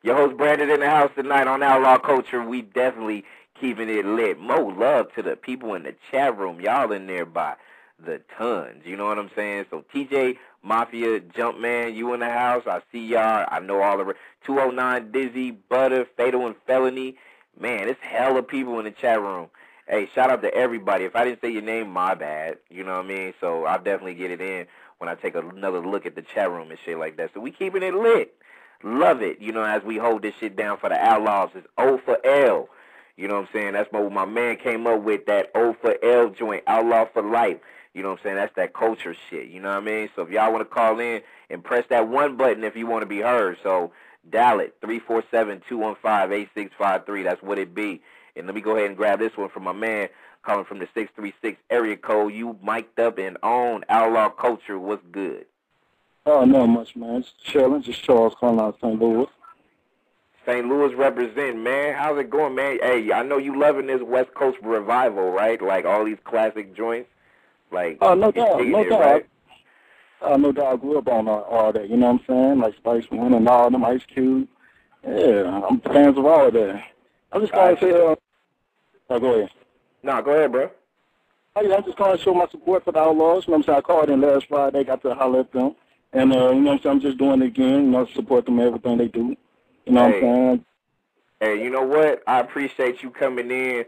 Your 0.04 0.16
host 0.16 0.38
Branded 0.38 0.70
in 0.70 0.80
the 0.82 0.90
house 0.90 1.10
tonight 1.16 1.48
on 1.48 1.64
Outlaw 1.64 1.98
Culture. 1.98 2.44
We 2.44 2.62
definitely 2.62 3.26
keeping 3.60 3.90
it 3.90 4.06
lit. 4.06 4.40
Mo 4.40 4.66
love 4.66 5.14
to 5.16 5.22
the 5.24 5.36
people 5.36 5.74
in 5.76 5.84
the 5.84 5.96
chat 6.12 6.38
room. 6.38 6.60
Y'all 6.62 6.92
in 6.92 7.08
there 7.08 7.26
by 7.26 7.56
the 8.04 8.22
tons. 8.38 8.84
You 8.86 8.98
know 8.98 9.06
what 9.08 9.18
I'm 9.20 9.32
saying? 9.36 9.66
So 9.70 9.84
TJ 9.94 10.38
Mafia 10.64 11.20
Jumpman, 11.22 11.96
you 11.96 12.14
in 12.14 12.20
the 12.20 12.30
house. 12.30 12.64
I 12.68 12.82
see 12.92 13.06
y'all. 13.06 13.48
I 13.50 13.60
know 13.60 13.82
all 13.82 14.00
of 14.00 14.08
re- 14.08 14.16
209 14.46 15.12
Dizzy, 15.12 15.52
Butter, 15.52 16.06
Fatal 16.18 16.46
and 16.46 16.56
Felony. 16.68 17.16
Man, 17.60 17.88
it's 17.88 18.02
hella 18.02 18.44
people 18.44 18.80
in 18.80 18.86
the 18.86 18.92
chat 18.92 19.22
room. 19.22 19.50
Hey, 19.88 20.10
shout 20.14 20.30
out 20.32 20.42
to 20.42 20.54
everybody. 20.54 21.06
If 21.06 21.16
I 21.16 21.24
didn't 21.26 21.42
say 21.42 21.52
your 21.52 21.62
name, 21.62 21.90
my 21.90 22.16
bad. 22.16 22.58
You 22.70 22.84
know 22.84 22.98
what 22.98 23.06
I 23.06 23.08
mean? 23.08 23.34
So 23.40 23.66
I'll 23.66 23.82
definitely 23.82 24.16
get 24.16 24.32
it 24.32 24.42
in 24.42 24.68
when 24.98 25.10
I 25.10 25.16
take 25.16 25.36
another 25.36 25.80
look 25.80 26.06
at 26.06 26.16
the 26.16 26.24
chat 26.24 26.50
room 26.52 26.72
and 26.72 26.80
shit 26.84 26.98
like 26.98 27.18
that. 27.18 27.32
So 27.34 27.40
we 27.40 27.52
keeping 27.52 27.84
it 27.84 27.94
lit. 27.94 28.36
Love 28.84 29.22
it, 29.22 29.40
you 29.40 29.52
know, 29.52 29.64
as 29.64 29.84
we 29.84 29.98
hold 29.98 30.22
this 30.22 30.36
shit 30.40 30.56
down 30.56 30.78
for 30.78 30.90
the 30.90 30.96
Outlaws. 30.96 31.52
It's 31.56 31.68
O 31.78 31.98
for 31.98 32.24
L. 32.26 32.70
You 33.18 33.28
know 33.28 33.36
what 33.36 33.48
I'm 33.48 33.54
saying? 33.54 33.74
That's 33.74 33.92
what 33.92 34.12
my 34.12 34.26
man 34.26 34.56
came 34.58 34.88
up 34.88 35.04
with, 35.04 35.28
that 35.28 35.52
O 35.56 35.74
for 35.82 35.96
L 36.04 36.30
joint, 36.30 36.64
Outlaw 36.68 37.06
for 37.14 37.22
Life. 37.22 37.58
You 37.94 38.04
know 38.04 38.10
what 38.10 38.20
I'm 38.20 38.24
saying? 38.24 38.36
That's 38.36 38.54
that 38.56 38.74
culture 38.74 39.16
shit. 39.30 39.48
You 39.48 39.62
know 39.62 39.70
what 39.70 39.78
I 39.78 39.82
mean? 39.82 40.10
So 40.16 40.24
if 40.24 40.30
y'all 40.30 40.52
want 40.52 40.68
to 40.68 40.74
call 40.74 41.00
in 41.00 41.22
and 41.50 41.64
press 41.64 41.86
that 41.90 42.10
one 42.10 42.36
button 42.36 42.66
if 42.66 42.76
you 42.76 42.88
want 42.88 43.04
to 43.04 43.08
be 43.08 43.22
heard. 43.22 43.58
So 43.64 43.94
dial 44.30 44.60
it, 44.60 44.76
347-215-8653. 44.82 47.24
That's 47.24 47.42
what 47.42 47.58
it 47.58 47.74
be. 47.74 48.02
And 48.36 48.48
let 48.48 48.56
me 48.56 48.60
go 48.60 48.76
ahead 48.76 48.88
and 48.88 48.98
grab 48.98 49.20
this 49.20 49.38
one 49.38 49.48
from 49.50 49.64
my 49.64 49.72
man 49.72 50.10
calling 50.42 50.66
from 50.66 50.80
the 50.80 50.90
636 50.94 51.58
area 51.70 51.96
code. 51.96 52.34
You 52.34 52.60
mic'd 52.62 53.00
up 53.00 53.18
and 53.18 53.38
on 53.42 53.86
Outlaw 53.88 54.28
Culture. 54.30 54.78
What's 54.78 55.06
good? 55.12 55.46
Oh, 56.26 56.44
not 56.44 56.68
much, 56.68 56.98
man. 56.98 57.22
It's 57.22 57.32
chilling. 57.44 57.82
Just 57.82 58.04
Charles 58.04 58.36
calling 58.38 58.60
out 58.60 58.74
of 58.74 58.80
St. 58.82 59.00
Louis. 59.00 59.28
St. 60.46 60.68
Louis 60.68 60.94
represent, 60.94 61.58
man. 61.58 61.96
How's 61.96 62.20
it 62.20 62.30
going, 62.30 62.56
man? 62.56 62.78
Hey, 62.82 63.12
I 63.12 63.24
know 63.24 63.38
you 63.38 63.60
loving 63.60 63.88
this 63.88 64.02
West 64.02 64.34
Coast 64.36 64.58
revival, 64.62 65.32
right? 65.32 65.62
Like 65.62 65.86
all 65.86 66.06
these 66.06 66.18
classic 66.24 66.76
joints. 66.76 67.10
Like 67.72 67.98
Oh, 68.02 68.14
no 68.14 68.32
doubt, 68.32 68.66
no 68.66 68.80
it, 68.82 68.90
doubt. 68.90 69.00
right? 69.00 69.26
Uh, 70.22 70.38
no 70.38 70.52
doubt 70.52 70.74
I 70.74 70.76
grew 70.78 70.98
up 71.00 71.08
on 71.08 71.28
all, 71.28 71.42
all 71.44 71.74
that, 71.74 71.90
you 71.90 71.98
know 71.98 72.12
what 72.14 72.22
I'm 72.22 72.26
saying? 72.28 72.60
Like 72.60 72.76
Spice 72.76 73.06
One 73.10 73.34
and 73.34 73.48
all 73.50 73.70
them, 73.70 73.84
Ice 73.84 74.02
Cube. 74.14 74.48
Yeah, 75.06 75.62
I'm 75.68 75.80
fans 75.82 76.18
of 76.18 76.26
all 76.26 76.48
of 76.48 76.54
that. 76.54 76.84
I'm 77.32 77.42
just 77.42 77.54
calling 77.54 77.76
to 77.76 77.82
say, 77.82 77.92
uh, 77.92 78.16
oh, 79.10 79.20
go 79.20 79.34
ahead. 79.36 79.50
No, 80.04 80.22
go 80.22 80.32
ahead, 80.32 80.52
bro. 80.52 80.70
Oh, 81.56 81.62
yeah, 81.62 81.76
I'm 81.76 81.84
just 81.84 81.98
calling 81.98 82.18
to 82.18 82.24
show 82.24 82.34
my 82.34 82.48
support 82.50 82.84
for 82.86 82.92
the 82.92 83.00
Outlaws. 83.00 83.46
You 83.48 83.52
know 83.52 83.58
what 83.58 83.64
I'm 83.70 83.74
saying? 83.74 83.78
I 83.78 83.82
called 83.82 84.10
in 84.10 84.22
last 84.22 84.48
Friday, 84.48 84.84
got 84.84 85.02
to 85.04 85.14
holler 85.16 85.42
at 85.42 85.52
them. 85.52 85.76
And, 86.14 86.32
uh, 86.34 86.52
you 86.52 86.62
know 86.62 86.72
what 86.72 86.72
I'm 86.74 86.82
saying? 86.82 86.96
I'm 86.96 87.02
just 87.02 87.18
doing 87.18 87.42
it 87.42 87.48
again, 87.48 87.86
you 87.86 87.92
know, 87.92 88.06
support 88.14 88.46
them 88.46 88.60
in 88.60 88.68
everything 88.68 88.98
they 88.98 89.08
do. 89.08 89.36
You 89.86 89.94
know 89.94 90.10
Hey. 90.10 90.12
what 90.12 90.16
I'm 90.16 90.22
saying? 90.22 90.66
Hey, 91.42 91.64
you 91.64 91.70
know 91.70 91.84
what? 91.84 92.24
I 92.28 92.40
appreciate 92.40 93.04
you 93.04 93.10
coming 93.12 93.52
in 93.52 93.86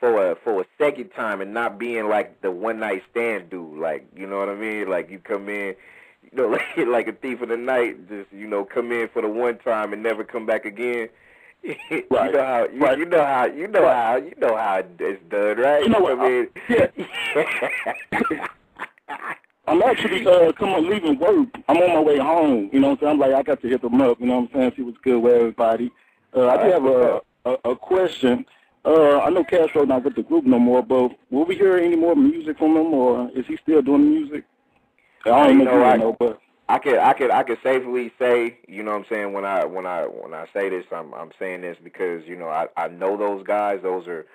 for 0.00 0.30
a 0.32 0.36
for 0.36 0.60
a 0.60 0.64
second 0.78 1.10
time 1.10 1.40
and 1.40 1.52
not 1.52 1.78
being 1.78 2.08
like 2.08 2.40
the 2.40 2.50
one 2.50 2.80
night 2.80 3.02
stand 3.10 3.50
dude. 3.50 3.78
Like 3.78 4.06
you 4.16 4.26
know 4.26 4.38
what 4.38 4.48
I 4.48 4.54
mean? 4.54 4.88
Like 4.88 5.10
you 5.10 5.18
come 5.18 5.48
in, 5.48 5.74
you 6.22 6.30
know, 6.32 6.48
like, 6.76 6.76
like 6.86 7.08
a 7.08 7.12
thief 7.12 7.42
of 7.42 7.48
the 7.50 7.56
night, 7.56 8.08
just 8.08 8.32
you 8.32 8.46
know, 8.46 8.64
come 8.64 8.90
in 8.92 9.08
for 9.08 9.22
the 9.22 9.28
one 9.28 9.58
time 9.58 9.92
and 9.92 10.02
never 10.02 10.24
come 10.24 10.46
back 10.46 10.64
again. 10.64 11.08
Right. 12.10 12.30
you 12.30 12.32
know 12.32 12.44
how 12.44 12.64
you, 12.68 12.80
Right. 12.80 12.98
you 12.98 13.04
know 13.04 13.24
how 13.24 13.44
you 13.46 13.66
know 13.68 13.88
how 13.88 14.16
you 14.16 14.32
know 14.38 14.56
how 14.56 14.82
it's 14.98 15.22
done, 15.28 15.58
right? 15.58 15.82
You 15.82 15.88
know 15.90 15.98
what, 15.98 16.18
I 16.18 16.28
mean, 16.28 16.48
I'm 19.68 19.82
actually 19.82 20.26
uh 20.26 20.52
coming 20.52 20.88
leaving 20.88 21.18
work. 21.18 21.48
I'm 21.68 21.76
on 21.76 21.88
my 21.94 22.00
way 22.00 22.18
home. 22.18 22.70
You 22.72 22.80
know 22.80 22.88
what 22.90 22.92
I'm 22.94 23.00
saying? 23.00 23.12
I'm 23.12 23.18
like 23.18 23.34
I 23.34 23.42
got 23.42 23.60
to 23.62 23.68
hit 23.68 23.82
them 23.82 24.00
up. 24.00 24.20
You 24.20 24.26
know 24.26 24.40
what 24.40 24.50
I'm 24.54 24.60
saying? 24.60 24.72
See 24.76 24.82
what's 24.82 24.98
good 24.98 25.18
with 25.18 25.34
everybody. 25.34 25.90
Uh, 26.34 26.48
I 26.48 26.64
do 26.64 26.72
have 26.72 26.84
a, 26.84 27.20
a 27.44 27.70
a 27.70 27.76
question. 27.76 28.44
Uh, 28.84 29.18
I 29.20 29.30
know 29.30 29.44
Castro 29.44 29.84
not 29.84 30.04
with 30.04 30.14
the 30.14 30.22
group 30.22 30.44
no 30.44 30.58
more, 30.58 30.82
but 30.82 31.10
will 31.30 31.44
we 31.44 31.56
hear 31.56 31.76
any 31.76 31.96
more 31.96 32.14
music 32.16 32.58
from 32.58 32.76
him, 32.76 32.94
or 32.94 33.30
is 33.34 33.46
he 33.46 33.56
still 33.58 33.82
doing 33.82 34.08
music? 34.08 34.44
I 35.26 35.30
don't 35.48 35.58
you 35.58 35.64
know, 35.64 35.78
know, 35.78 35.84
I- 35.84 35.96
know, 35.96 36.16
but 36.18 36.40
I 36.68 36.78
could 36.78 36.98
I 36.98 37.12
could 37.12 37.30
I 37.30 37.42
could 37.42 37.58
safely 37.62 38.12
say, 38.18 38.58
you 38.68 38.82
know 38.82 38.92
what 38.92 38.98
I'm 38.98 39.04
saying, 39.08 39.32
when 39.32 39.44
I 39.44 39.64
when 39.64 39.86
I 39.86 40.02
when 40.02 40.34
I 40.34 40.46
say 40.52 40.68
this 40.68 40.84
I'm 40.92 41.12
I'm 41.14 41.30
saying 41.38 41.62
this 41.62 41.76
because, 41.82 42.26
you 42.26 42.36
know, 42.36 42.48
I, 42.48 42.68
I 42.76 42.88
know 42.88 43.16
those 43.16 43.44
guys. 43.46 43.80
Those 43.82 44.06
are 44.06 44.26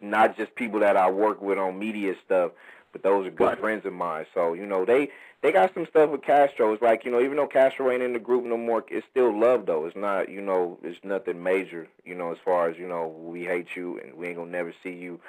not 0.00 0.36
just 0.36 0.54
people 0.54 0.80
that 0.80 0.96
I 0.96 1.10
work 1.10 1.40
with 1.42 1.58
on 1.58 1.78
media 1.78 2.14
stuff, 2.24 2.52
but 2.92 3.02
those 3.02 3.26
are 3.26 3.30
good 3.30 3.44
Right. 3.48 3.58
friends 3.58 3.86
of 3.86 3.92
mine. 3.92 4.26
So, 4.34 4.52
you 4.54 4.66
know, 4.66 4.84
they 4.84 5.10
they 5.42 5.52
got 5.52 5.72
some 5.74 5.86
stuff 5.86 6.10
with 6.10 6.22
Castro. 6.22 6.72
It's 6.72 6.82
like, 6.82 7.04
you 7.04 7.10
know, 7.12 7.20
even 7.20 7.36
though 7.36 7.46
Castro 7.46 7.90
ain't 7.90 8.02
in 8.02 8.12
the 8.12 8.18
group 8.18 8.44
no 8.44 8.56
more, 8.56 8.84
it's 8.88 9.06
still 9.10 9.32
love 9.38 9.66
though. 9.66 9.86
It's 9.86 9.96
not, 9.96 10.28
you 10.28 10.40
know, 10.40 10.78
it's 10.82 10.98
nothing 11.04 11.42
major, 11.42 11.86
you 12.04 12.14
know, 12.14 12.32
as 12.32 12.38
far 12.44 12.68
as, 12.68 12.76
you 12.78 12.88
know, 12.88 13.06
we 13.06 13.44
hate 13.44 13.76
you 13.76 13.98
and 13.98 14.14
we 14.14 14.28
ain't 14.28 14.36
gonna 14.36 14.50
never 14.50 14.74
see 14.82 14.92
you, 14.94 15.20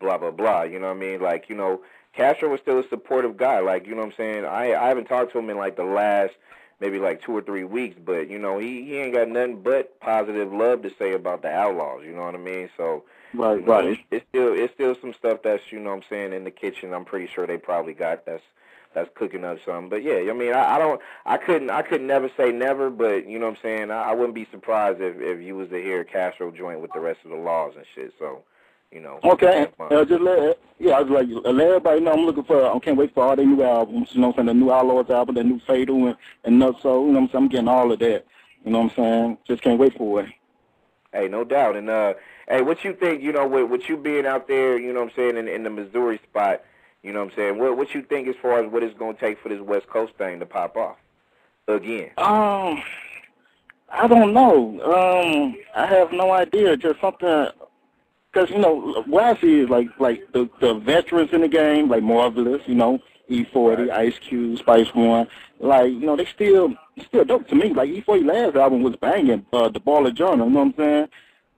blah 0.00 0.18
blah 0.18 0.30
blah. 0.30 0.62
You 0.62 0.78
know 0.78 0.88
what 0.88 0.96
I 0.96 1.00
mean? 1.00 1.20
Like, 1.20 1.48
you 1.48 1.56
know, 1.56 1.80
Castro 2.12 2.50
was 2.50 2.60
still 2.60 2.78
a 2.78 2.88
supportive 2.88 3.36
guy. 3.36 3.60
Like, 3.60 3.86
you 3.86 3.94
know 3.94 4.02
what 4.02 4.08
I'm 4.12 4.16
saying? 4.16 4.44
I 4.44 4.74
I 4.74 4.88
haven't 4.88 5.06
talked 5.06 5.32
to 5.32 5.38
him 5.38 5.50
in 5.50 5.56
like 5.56 5.76
the 5.76 5.84
last 5.84 6.34
maybe 6.80 6.98
like 6.98 7.22
two 7.22 7.34
or 7.36 7.40
three 7.40 7.64
weeks, 7.64 7.96
but 8.04 8.28
you 8.28 8.38
know, 8.38 8.58
he 8.58 8.82
he 8.84 8.98
ain't 8.98 9.14
got 9.14 9.28
nothing 9.28 9.62
but 9.62 9.98
positive 10.00 10.52
love 10.52 10.82
to 10.82 10.90
say 10.98 11.12
about 11.14 11.42
the 11.42 11.50
Outlaws. 11.50 12.04
You 12.04 12.12
know 12.12 12.24
what 12.24 12.34
I 12.34 12.38
mean? 12.38 12.68
So 12.76 13.04
right, 13.34 13.66
right. 13.66 13.84
it's, 13.86 14.02
it's 14.10 14.26
still 14.28 14.52
it's 14.52 14.74
still 14.74 14.96
some 15.00 15.12
stuff 15.14 15.40
that's 15.42 15.62
you 15.70 15.78
know 15.78 15.90
what 15.90 15.96
I'm 15.96 16.02
saying 16.08 16.32
in 16.32 16.44
the 16.44 16.50
kitchen. 16.50 16.92
I'm 16.92 17.04
pretty 17.04 17.26
sure 17.26 17.46
they 17.46 17.58
probably 17.58 17.94
got 17.94 18.26
that's 18.26 18.42
that's 18.96 19.10
cooking 19.14 19.44
up 19.44 19.58
something. 19.64 19.90
But 19.90 20.02
yeah, 20.02 20.30
I 20.30 20.32
mean, 20.32 20.54
I, 20.54 20.76
I 20.76 20.78
don't, 20.78 21.00
I 21.26 21.36
couldn't, 21.36 21.70
I 21.70 21.82
could 21.82 22.00
never 22.00 22.30
say 22.34 22.50
never, 22.50 22.88
but 22.88 23.28
you 23.28 23.38
know 23.38 23.44
what 23.46 23.58
I'm 23.58 23.62
saying. 23.62 23.90
I, 23.90 24.10
I 24.10 24.14
wouldn't 24.14 24.34
be 24.34 24.48
surprised 24.50 25.00
if 25.00 25.20
if 25.20 25.40
you 25.40 25.54
was 25.54 25.68
to 25.68 25.80
hear 25.80 26.02
Castro 26.02 26.50
joint 26.50 26.80
with 26.80 26.92
the 26.94 27.00
rest 27.00 27.20
of 27.24 27.30
the 27.30 27.36
laws 27.36 27.74
and 27.76 27.84
shit. 27.94 28.14
So, 28.18 28.42
you 28.90 29.00
know. 29.00 29.20
Okay, 29.22 29.68
uh, 29.78 30.04
just 30.06 30.22
let 30.22 30.58
yeah, 30.78 30.94
I 30.94 31.02
was 31.02 31.10
like 31.10 31.28
let 31.44 31.66
everybody 31.66 32.00
know 32.00 32.12
I'm 32.12 32.24
looking 32.24 32.44
for. 32.44 32.74
I 32.74 32.78
can't 32.78 32.96
wait 32.96 33.12
for 33.14 33.24
all 33.24 33.36
their 33.36 33.44
new 33.44 33.62
albums. 33.62 34.08
You 34.12 34.22
know, 34.22 34.28
what 34.28 34.38
I'm 34.38 34.46
saying 34.46 34.58
the 34.58 34.64
new 34.64 34.72
Outlaws 34.72 35.10
album, 35.10 35.34
the 35.34 35.44
new 35.44 35.60
Fatal, 35.66 36.06
and 36.06 36.16
and 36.44 36.60
Nutso. 36.60 37.06
You 37.06 37.12
know, 37.12 37.20
what 37.20 37.20
I'm 37.20 37.28
saying 37.28 37.44
I'm 37.44 37.48
getting 37.48 37.68
all 37.68 37.92
of 37.92 37.98
that. 37.98 38.24
You 38.64 38.72
know 38.72 38.80
what 38.80 38.92
I'm 38.92 38.96
saying? 38.96 39.38
Just 39.46 39.62
can't 39.62 39.78
wait 39.78 39.96
for 39.96 40.22
it. 40.22 40.30
Hey, 41.12 41.28
no 41.28 41.44
doubt. 41.44 41.76
And 41.76 41.88
uh, 41.88 42.14
hey, 42.48 42.62
what 42.62 42.84
you 42.84 42.94
think? 42.94 43.22
You 43.22 43.32
know, 43.32 43.46
with, 43.46 43.70
with 43.70 43.88
you 43.88 43.96
being 43.96 44.26
out 44.26 44.48
there, 44.48 44.78
you 44.78 44.92
know 44.92 45.00
what 45.00 45.10
I'm 45.10 45.16
saying, 45.16 45.36
in, 45.36 45.48
in 45.48 45.62
the 45.62 45.70
Missouri 45.70 46.20
spot, 46.28 46.62
you 47.02 47.12
know 47.12 47.20
what 47.24 47.32
I'm 47.32 47.36
saying. 47.36 47.58
What 47.58 47.76
what 47.76 47.94
you 47.94 48.02
think 48.02 48.28
as 48.28 48.36
far 48.40 48.62
as 48.62 48.70
what 48.70 48.82
it's 48.82 48.98
gonna 48.98 49.14
take 49.14 49.40
for 49.40 49.48
this 49.48 49.60
West 49.60 49.88
Coast 49.88 50.14
thing 50.18 50.40
to 50.40 50.46
pop 50.46 50.76
off 50.76 50.96
again? 51.68 52.10
Um, 52.18 52.82
I 53.88 54.08
don't 54.08 54.32
know. 54.32 54.80
Um, 54.82 55.56
I 55.74 55.86
have 55.86 56.12
no 56.12 56.32
idea. 56.32 56.76
Just 56.76 57.00
something. 57.00 57.48
Because 58.32 58.50
you 58.50 58.58
know 58.58 59.02
what 59.06 59.24
I 59.24 59.40
see 59.40 59.60
is 59.60 59.70
like 59.70 59.88
like 59.98 60.32
the 60.32 60.48
the 60.60 60.74
veterans 60.74 61.30
in 61.32 61.42
the 61.42 61.48
game, 61.48 61.88
like 61.88 62.02
Marvaless, 62.02 62.66
you 62.66 62.74
know, 62.74 62.98
E40, 63.30 63.90
Ice 63.90 64.18
Cube, 64.18 64.58
Spice 64.58 64.92
One, 64.94 65.26
like 65.58 65.90
you 65.90 66.00
know 66.00 66.16
they 66.16 66.26
still 66.26 66.74
still 67.06 67.24
dope 67.24 67.48
to 67.48 67.54
me. 67.54 67.72
Like 67.72 67.88
E40 67.88 68.26
last 68.26 68.56
album 68.56 68.82
was 68.82 68.96
banging. 68.96 69.46
Uh, 69.52 69.68
the 69.68 69.80
Baller 69.80 70.14
Journal, 70.14 70.48
you 70.48 70.52
know 70.52 70.64
what 70.64 70.66
I'm 70.66 70.74
saying? 70.76 71.08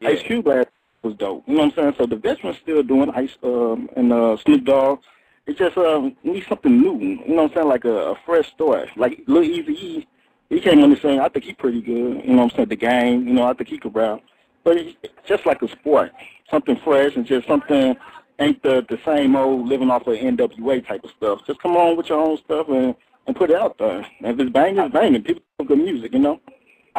Yeah. 0.00 0.08
Ice 0.10 0.22
Cube 0.22 0.46
last 0.46 0.68
was 1.02 1.14
dope. 1.14 1.44
You 1.46 1.54
know 1.54 1.64
what 1.64 1.72
I'm 1.72 1.76
saying? 1.76 1.94
So 1.98 2.06
the 2.06 2.16
veterans 2.16 2.58
still 2.62 2.82
doing 2.82 3.10
Ice 3.10 3.36
um 3.42 3.88
and 3.96 4.12
uh 4.12 4.36
Snoop 4.44 4.64
Dogg. 4.64 5.00
It 5.46 5.56
just 5.56 5.76
um 5.76 6.16
needs 6.22 6.46
something 6.46 6.80
new. 6.80 6.98
You 6.98 7.34
know 7.34 7.42
what 7.42 7.50
I'm 7.50 7.54
saying? 7.54 7.68
Like 7.68 7.84
a, 7.84 8.12
a 8.12 8.14
fresh 8.26 8.50
start. 8.52 8.88
Like 8.96 9.22
Lil 9.26 9.44
Easy 9.44 9.72
E, 9.72 10.08
he 10.50 10.60
came 10.60 10.82
on 10.82 10.90
the 10.90 10.96
scene. 10.96 11.20
I 11.20 11.28
think 11.28 11.44
he 11.44 11.54
pretty 11.54 11.80
good. 11.80 12.24
You 12.24 12.34
know 12.34 12.44
what 12.44 12.52
I'm 12.52 12.56
saying? 12.56 12.68
The 12.68 12.76
game. 12.76 13.26
You 13.26 13.34
know 13.34 13.44
I 13.44 13.54
think 13.54 13.68
he 13.68 13.78
could 13.78 13.94
rap. 13.94 14.20
But 14.64 14.76
it's 14.76 14.96
just 15.26 15.46
like 15.46 15.62
a 15.62 15.68
sport, 15.68 16.12
something 16.50 16.76
fresh 16.84 17.16
and 17.16 17.24
just 17.24 17.46
something 17.46 17.96
ain't 18.38 18.62
the 18.62 18.84
the 18.88 18.98
same 19.04 19.36
old 19.36 19.68
living 19.68 19.90
off 19.90 20.06
of 20.06 20.16
NWA 20.16 20.86
type 20.86 21.04
of 21.04 21.10
stuff. 21.16 21.40
Just 21.46 21.60
come 21.60 21.76
on 21.76 21.96
with 21.96 22.08
your 22.08 22.20
own 22.20 22.38
stuff 22.38 22.68
and 22.68 22.94
and 23.26 23.36
put 23.36 23.50
it 23.50 23.56
out 23.56 23.78
there. 23.78 23.98
And 23.98 24.26
if 24.26 24.40
it's 24.40 24.50
banging, 24.50 24.78
it's 24.78 24.92
banging. 24.92 25.22
People 25.22 25.42
good 25.66 25.78
music, 25.78 26.12
you 26.12 26.18
know. 26.18 26.40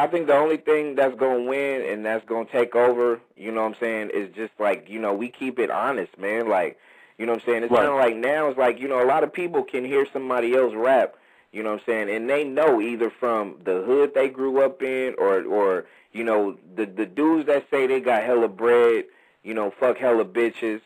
I 0.00 0.06
think 0.06 0.28
the 0.28 0.34
only 0.34 0.56
thing 0.56 0.94
that's 0.94 1.14
gonna 1.14 1.42
win 1.42 1.82
and 1.82 2.06
that's 2.06 2.24
gonna 2.24 2.46
take 2.46 2.74
over, 2.74 3.20
you 3.36 3.52
know 3.52 3.60
what 3.60 3.74
I'm 3.74 3.80
saying, 3.80 4.10
is 4.14 4.34
just 4.34 4.52
like, 4.58 4.88
you 4.88 4.98
know, 4.98 5.12
we 5.12 5.28
keep 5.28 5.58
it 5.58 5.70
honest, 5.70 6.16
man. 6.18 6.48
Like, 6.48 6.78
you 7.18 7.26
know 7.26 7.32
what 7.32 7.42
I'm 7.42 7.46
saying? 7.46 7.62
It's 7.64 7.70
Right. 7.70 7.80
kinda 7.80 7.96
like 7.96 8.16
now 8.16 8.48
it's 8.48 8.56
like, 8.58 8.80
you 8.80 8.88
know, 8.88 9.02
a 9.02 9.04
lot 9.04 9.24
of 9.24 9.32
people 9.32 9.62
can 9.62 9.84
hear 9.84 10.06
somebody 10.10 10.54
else 10.56 10.72
rap, 10.74 11.16
you 11.52 11.62
know 11.62 11.72
what 11.72 11.80
I'm 11.80 11.84
saying, 11.84 12.08
and 12.08 12.30
they 12.30 12.44
know 12.44 12.80
either 12.80 13.10
from 13.10 13.56
the 13.64 13.82
hood 13.82 14.14
they 14.14 14.30
grew 14.30 14.62
up 14.62 14.82
in 14.82 15.14
or 15.18 15.44
or, 15.44 15.84
you 16.12 16.24
know, 16.24 16.56
the 16.74 16.86
the 16.86 17.04
dudes 17.04 17.46
that 17.48 17.66
say 17.70 17.86
they 17.86 18.00
got 18.00 18.22
hella 18.22 18.48
bread, 18.48 19.04
you 19.42 19.52
know, 19.52 19.70
fuck 19.70 19.98
hella 19.98 20.24
bitches, 20.24 20.80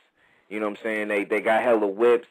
you 0.49 0.59
know 0.59 0.67
what 0.69 0.79
I'm 0.79 0.83
saying, 0.83 1.09
they 1.09 1.23
they 1.23 1.41
got 1.41 1.63
hella 1.63 1.87
whips. 1.87 2.27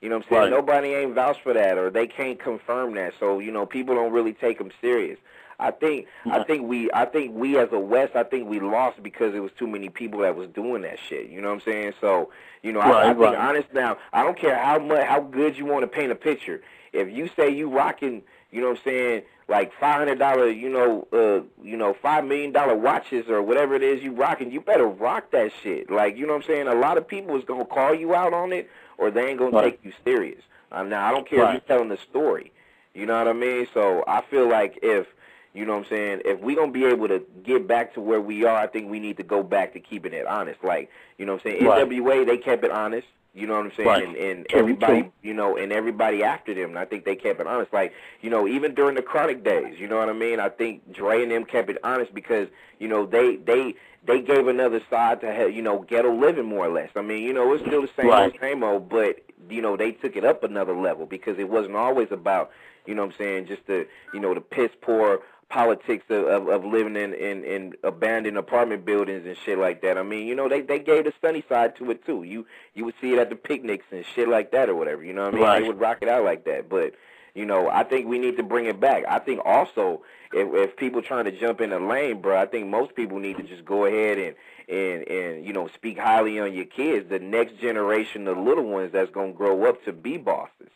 You 0.00 0.08
know 0.08 0.16
what 0.16 0.24
I'm 0.26 0.30
saying? 0.30 0.42
Right. 0.42 0.50
Nobody 0.50 0.94
ain't 0.94 1.14
vouched 1.14 1.42
for 1.42 1.52
that, 1.52 1.78
or 1.78 1.88
they 1.88 2.08
can't 2.08 2.38
confirm 2.38 2.94
that. 2.94 3.12
So 3.20 3.38
you 3.38 3.52
know, 3.52 3.66
people 3.66 3.94
don't 3.94 4.12
really 4.12 4.32
take 4.32 4.58
them 4.58 4.70
serious. 4.80 5.18
I 5.62 5.70
think 5.70 6.06
I 6.28 6.38
think 6.40 6.66
we 6.68 6.90
I 6.92 7.04
think 7.06 7.34
we 7.34 7.58
as 7.58 7.68
a 7.72 7.78
West 7.78 8.16
I 8.16 8.24
think 8.24 8.48
we 8.48 8.60
lost 8.60 9.02
because 9.02 9.34
it 9.34 9.40
was 9.40 9.52
too 9.58 9.66
many 9.66 9.88
people 9.88 10.20
that 10.20 10.36
was 10.36 10.48
doing 10.48 10.82
that 10.82 10.98
shit. 11.08 11.28
You 11.28 11.40
know 11.40 11.48
what 11.48 11.54
I'm 11.54 11.60
saying? 11.72 11.92
So 12.00 12.30
you 12.62 12.72
know 12.72 12.80
I, 12.80 12.90
I 12.90 12.90
Right, 12.90 13.16
think 13.16 13.20
right. 13.20 13.38
honest 13.38 13.72
now 13.72 13.96
I 14.12 14.22
don't 14.24 14.38
care 14.38 14.56
how 14.58 14.78
much 14.78 15.04
how 15.06 15.20
good 15.20 15.56
you 15.56 15.64
want 15.66 15.82
to 15.82 15.86
paint 15.88 16.12
a 16.12 16.16
picture. 16.16 16.62
If 16.92 17.10
you 17.10 17.28
say 17.36 17.50
you 17.50 17.70
rocking, 17.70 18.22
you 18.50 18.60
know 18.60 18.68
what 18.70 18.78
I'm 18.78 18.84
saying, 18.84 19.22
like 19.48 19.72
five 19.78 19.98
hundred 19.98 20.18
dollar, 20.18 20.48
you 20.48 20.68
know, 20.68 21.06
uh, 21.12 21.42
you 21.64 21.76
know, 21.76 21.94
five 21.94 22.24
million 22.24 22.52
dollar 22.52 22.76
watches 22.76 23.28
or 23.28 23.42
whatever 23.42 23.74
it 23.74 23.82
is 23.82 24.02
you 24.02 24.12
rocking, 24.12 24.50
you 24.50 24.60
better 24.60 24.86
rock 24.86 25.30
that 25.32 25.52
shit. 25.62 25.90
Like 25.90 26.16
you 26.16 26.26
know 26.26 26.34
what 26.34 26.42
I'm 26.44 26.48
saying. 26.48 26.68
A 26.68 26.74
lot 26.74 26.98
of 26.98 27.06
people 27.06 27.36
is 27.36 27.44
gonna 27.44 27.64
call 27.64 27.94
you 27.94 28.14
out 28.14 28.34
on 28.34 28.52
it, 28.52 28.68
or 28.98 29.10
they 29.10 29.28
ain't 29.28 29.38
gonna 29.38 29.52
Right. 29.52 29.72
take 29.72 29.84
you 29.84 29.92
serious. 30.04 30.42
Um, 30.72 30.88
now 30.88 31.06
I 31.06 31.12
don't 31.12 31.26
care 31.28 31.40
Right. 31.40 31.48
if 31.56 31.62
you're 31.66 31.76
telling 31.76 31.88
the 31.88 31.96
story. 31.98 32.52
You 32.94 33.06
know 33.06 33.16
what 33.18 33.28
I 33.28 33.32
mean? 33.32 33.66
So 33.72 34.04
I 34.06 34.20
feel 34.22 34.48
like 34.48 34.78
if 34.82 35.06
you 35.54 35.64
know 35.66 35.72
what 35.74 35.84
I'm 35.84 35.90
saying, 35.90 36.22
if 36.24 36.40
we 36.40 36.54
gonna 36.54 36.72
be 36.72 36.84
able 36.84 37.08
to 37.08 37.22
get 37.42 37.66
back 37.66 37.94
to 37.94 38.00
where 38.00 38.20
we 38.20 38.44
are, 38.44 38.56
I 38.56 38.66
think 38.66 38.90
we 38.90 38.98
need 39.00 39.16
to 39.18 39.22
go 39.22 39.42
back 39.42 39.72
to 39.74 39.80
keeping 39.80 40.12
it 40.12 40.26
honest. 40.26 40.62
Like, 40.64 40.90
you 41.18 41.26
know 41.26 41.32
what 41.34 41.46
I'm 41.46 41.52
saying? 41.52 41.64
Right. 41.66 41.88
NWA 41.88 42.26
they 42.26 42.38
kept 42.38 42.64
it 42.64 42.70
honest. 42.70 43.06
You 43.34 43.46
know 43.46 43.56
what 43.56 43.64
I'm 43.64 43.72
saying? 43.74 43.88
Right. 43.88 44.06
And, 44.06 44.16
and 44.16 44.46
True, 44.48 44.58
everybody, 44.60 45.02
true. 45.02 45.12
you 45.22 45.32
know, 45.32 45.56
and 45.56 45.72
everybody 45.72 46.22
after 46.22 46.52
them. 46.52 46.68
And 46.70 46.78
I 46.78 46.84
think 46.84 47.06
they 47.06 47.16
kept 47.16 47.40
it 47.40 47.46
honest. 47.46 47.72
Like, 47.72 47.94
you 48.20 48.28
know, 48.28 48.46
even 48.46 48.74
during 48.74 48.94
the 48.94 49.00
chronic 49.00 49.42
days, 49.42 49.78
you 49.80 49.88
know 49.88 49.96
what 49.96 50.10
I 50.10 50.12
mean? 50.12 50.38
I 50.38 50.50
think 50.50 50.92
Dre 50.92 51.22
and 51.22 51.32
them 51.32 51.44
kept 51.46 51.70
it 51.70 51.78
honest 51.82 52.12
because, 52.14 52.48
you 52.78 52.88
know, 52.88 53.06
they 53.06 53.36
they 53.36 53.74
they 54.04 54.20
gave 54.20 54.48
another 54.48 54.82
side 54.90 55.20
to 55.22 55.32
have, 55.32 55.50
you 55.54 55.62
know, 55.62 55.78
ghetto 55.78 56.14
living 56.14 56.44
more 56.44 56.66
or 56.66 56.72
less. 56.72 56.90
I 56.94 57.00
mean, 57.00 57.22
you 57.24 57.32
know, 57.32 57.52
it's 57.54 57.64
still 57.64 57.80
the 57.82 57.90
same 57.96 58.08
Right. 58.08 58.24
old 58.32 58.40
same 58.40 58.62
old, 58.62 58.88
but 58.90 59.20
you 59.48 59.62
know, 59.62 59.76
they 59.78 59.92
took 59.92 60.14
it 60.16 60.24
up 60.26 60.44
another 60.44 60.74
level 60.76 61.06
because 61.06 61.38
it 61.38 61.48
wasn't 61.48 61.74
always 61.76 62.08
about, 62.12 62.50
you 62.84 62.94
know 62.94 63.02
what 63.06 63.12
I'm 63.14 63.18
saying, 63.18 63.46
just 63.46 63.66
the 63.66 63.86
you 64.12 64.20
know, 64.20 64.34
the 64.34 64.40
piss 64.42 64.70
poor 64.82 65.20
politics 65.52 66.06
of, 66.08 66.24
of, 66.24 66.48
of 66.48 66.64
living 66.64 66.96
in, 66.96 67.12
in, 67.12 67.44
in 67.44 67.74
abandoned 67.84 68.38
apartment 68.38 68.86
buildings 68.86 69.26
and 69.26 69.36
shit 69.44 69.58
like 69.58 69.82
that. 69.82 69.98
I 69.98 70.02
mean, 70.02 70.26
you 70.26 70.34
know, 70.34 70.48
they, 70.48 70.62
they 70.62 70.78
gave 70.78 71.04
the 71.04 71.12
sunny 71.20 71.44
side 71.46 71.76
to 71.76 71.90
it 71.90 72.06
too. 72.06 72.22
You 72.22 72.46
you 72.72 72.86
would 72.86 72.94
see 73.02 73.12
it 73.12 73.18
at 73.18 73.28
the 73.28 73.36
picnics 73.36 73.84
and 73.90 74.02
shit 74.14 74.28
like 74.28 74.50
that 74.52 74.70
or 74.70 74.74
whatever, 74.74 75.04
you 75.04 75.12
know 75.12 75.24
what 75.24 75.34
I 75.34 75.36
mean? 75.36 75.44
Right. 75.44 75.60
They 75.60 75.68
would 75.68 75.78
rock 75.78 75.98
it 76.00 76.08
out 76.08 76.24
like 76.24 76.46
that. 76.46 76.70
But, 76.70 76.94
you 77.34 77.44
know, 77.44 77.68
I 77.68 77.84
think 77.84 78.06
we 78.06 78.18
need 78.18 78.38
to 78.38 78.42
bring 78.42 78.64
it 78.64 78.80
back. 78.80 79.04
I 79.06 79.18
think 79.18 79.42
also 79.44 80.02
if 80.32 80.48
if 80.54 80.76
people 80.76 81.02
trying 81.02 81.26
to 81.26 81.32
jump 81.32 81.60
in 81.60 81.68
the 81.68 81.80
lane, 81.80 82.22
bro, 82.22 82.40
I 82.40 82.46
think 82.46 82.68
most 82.68 82.94
people 82.94 83.18
need 83.18 83.36
to 83.36 83.42
just 83.42 83.66
go 83.66 83.84
ahead 83.84 84.16
and 84.16 84.34
and 84.70 85.06
and 85.06 85.44
you 85.44 85.52
know 85.52 85.68
speak 85.68 85.98
highly 85.98 86.40
on 86.40 86.54
your 86.54 86.64
kids, 86.64 87.10
the 87.10 87.18
next 87.18 87.58
generation 87.60 88.26
of 88.26 88.38
little 88.38 88.64
ones 88.64 88.90
that's 88.92 89.10
gonna 89.10 89.32
grow 89.32 89.66
up 89.66 89.84
to 89.84 89.92
be 89.92 90.16
bosses. 90.16 90.70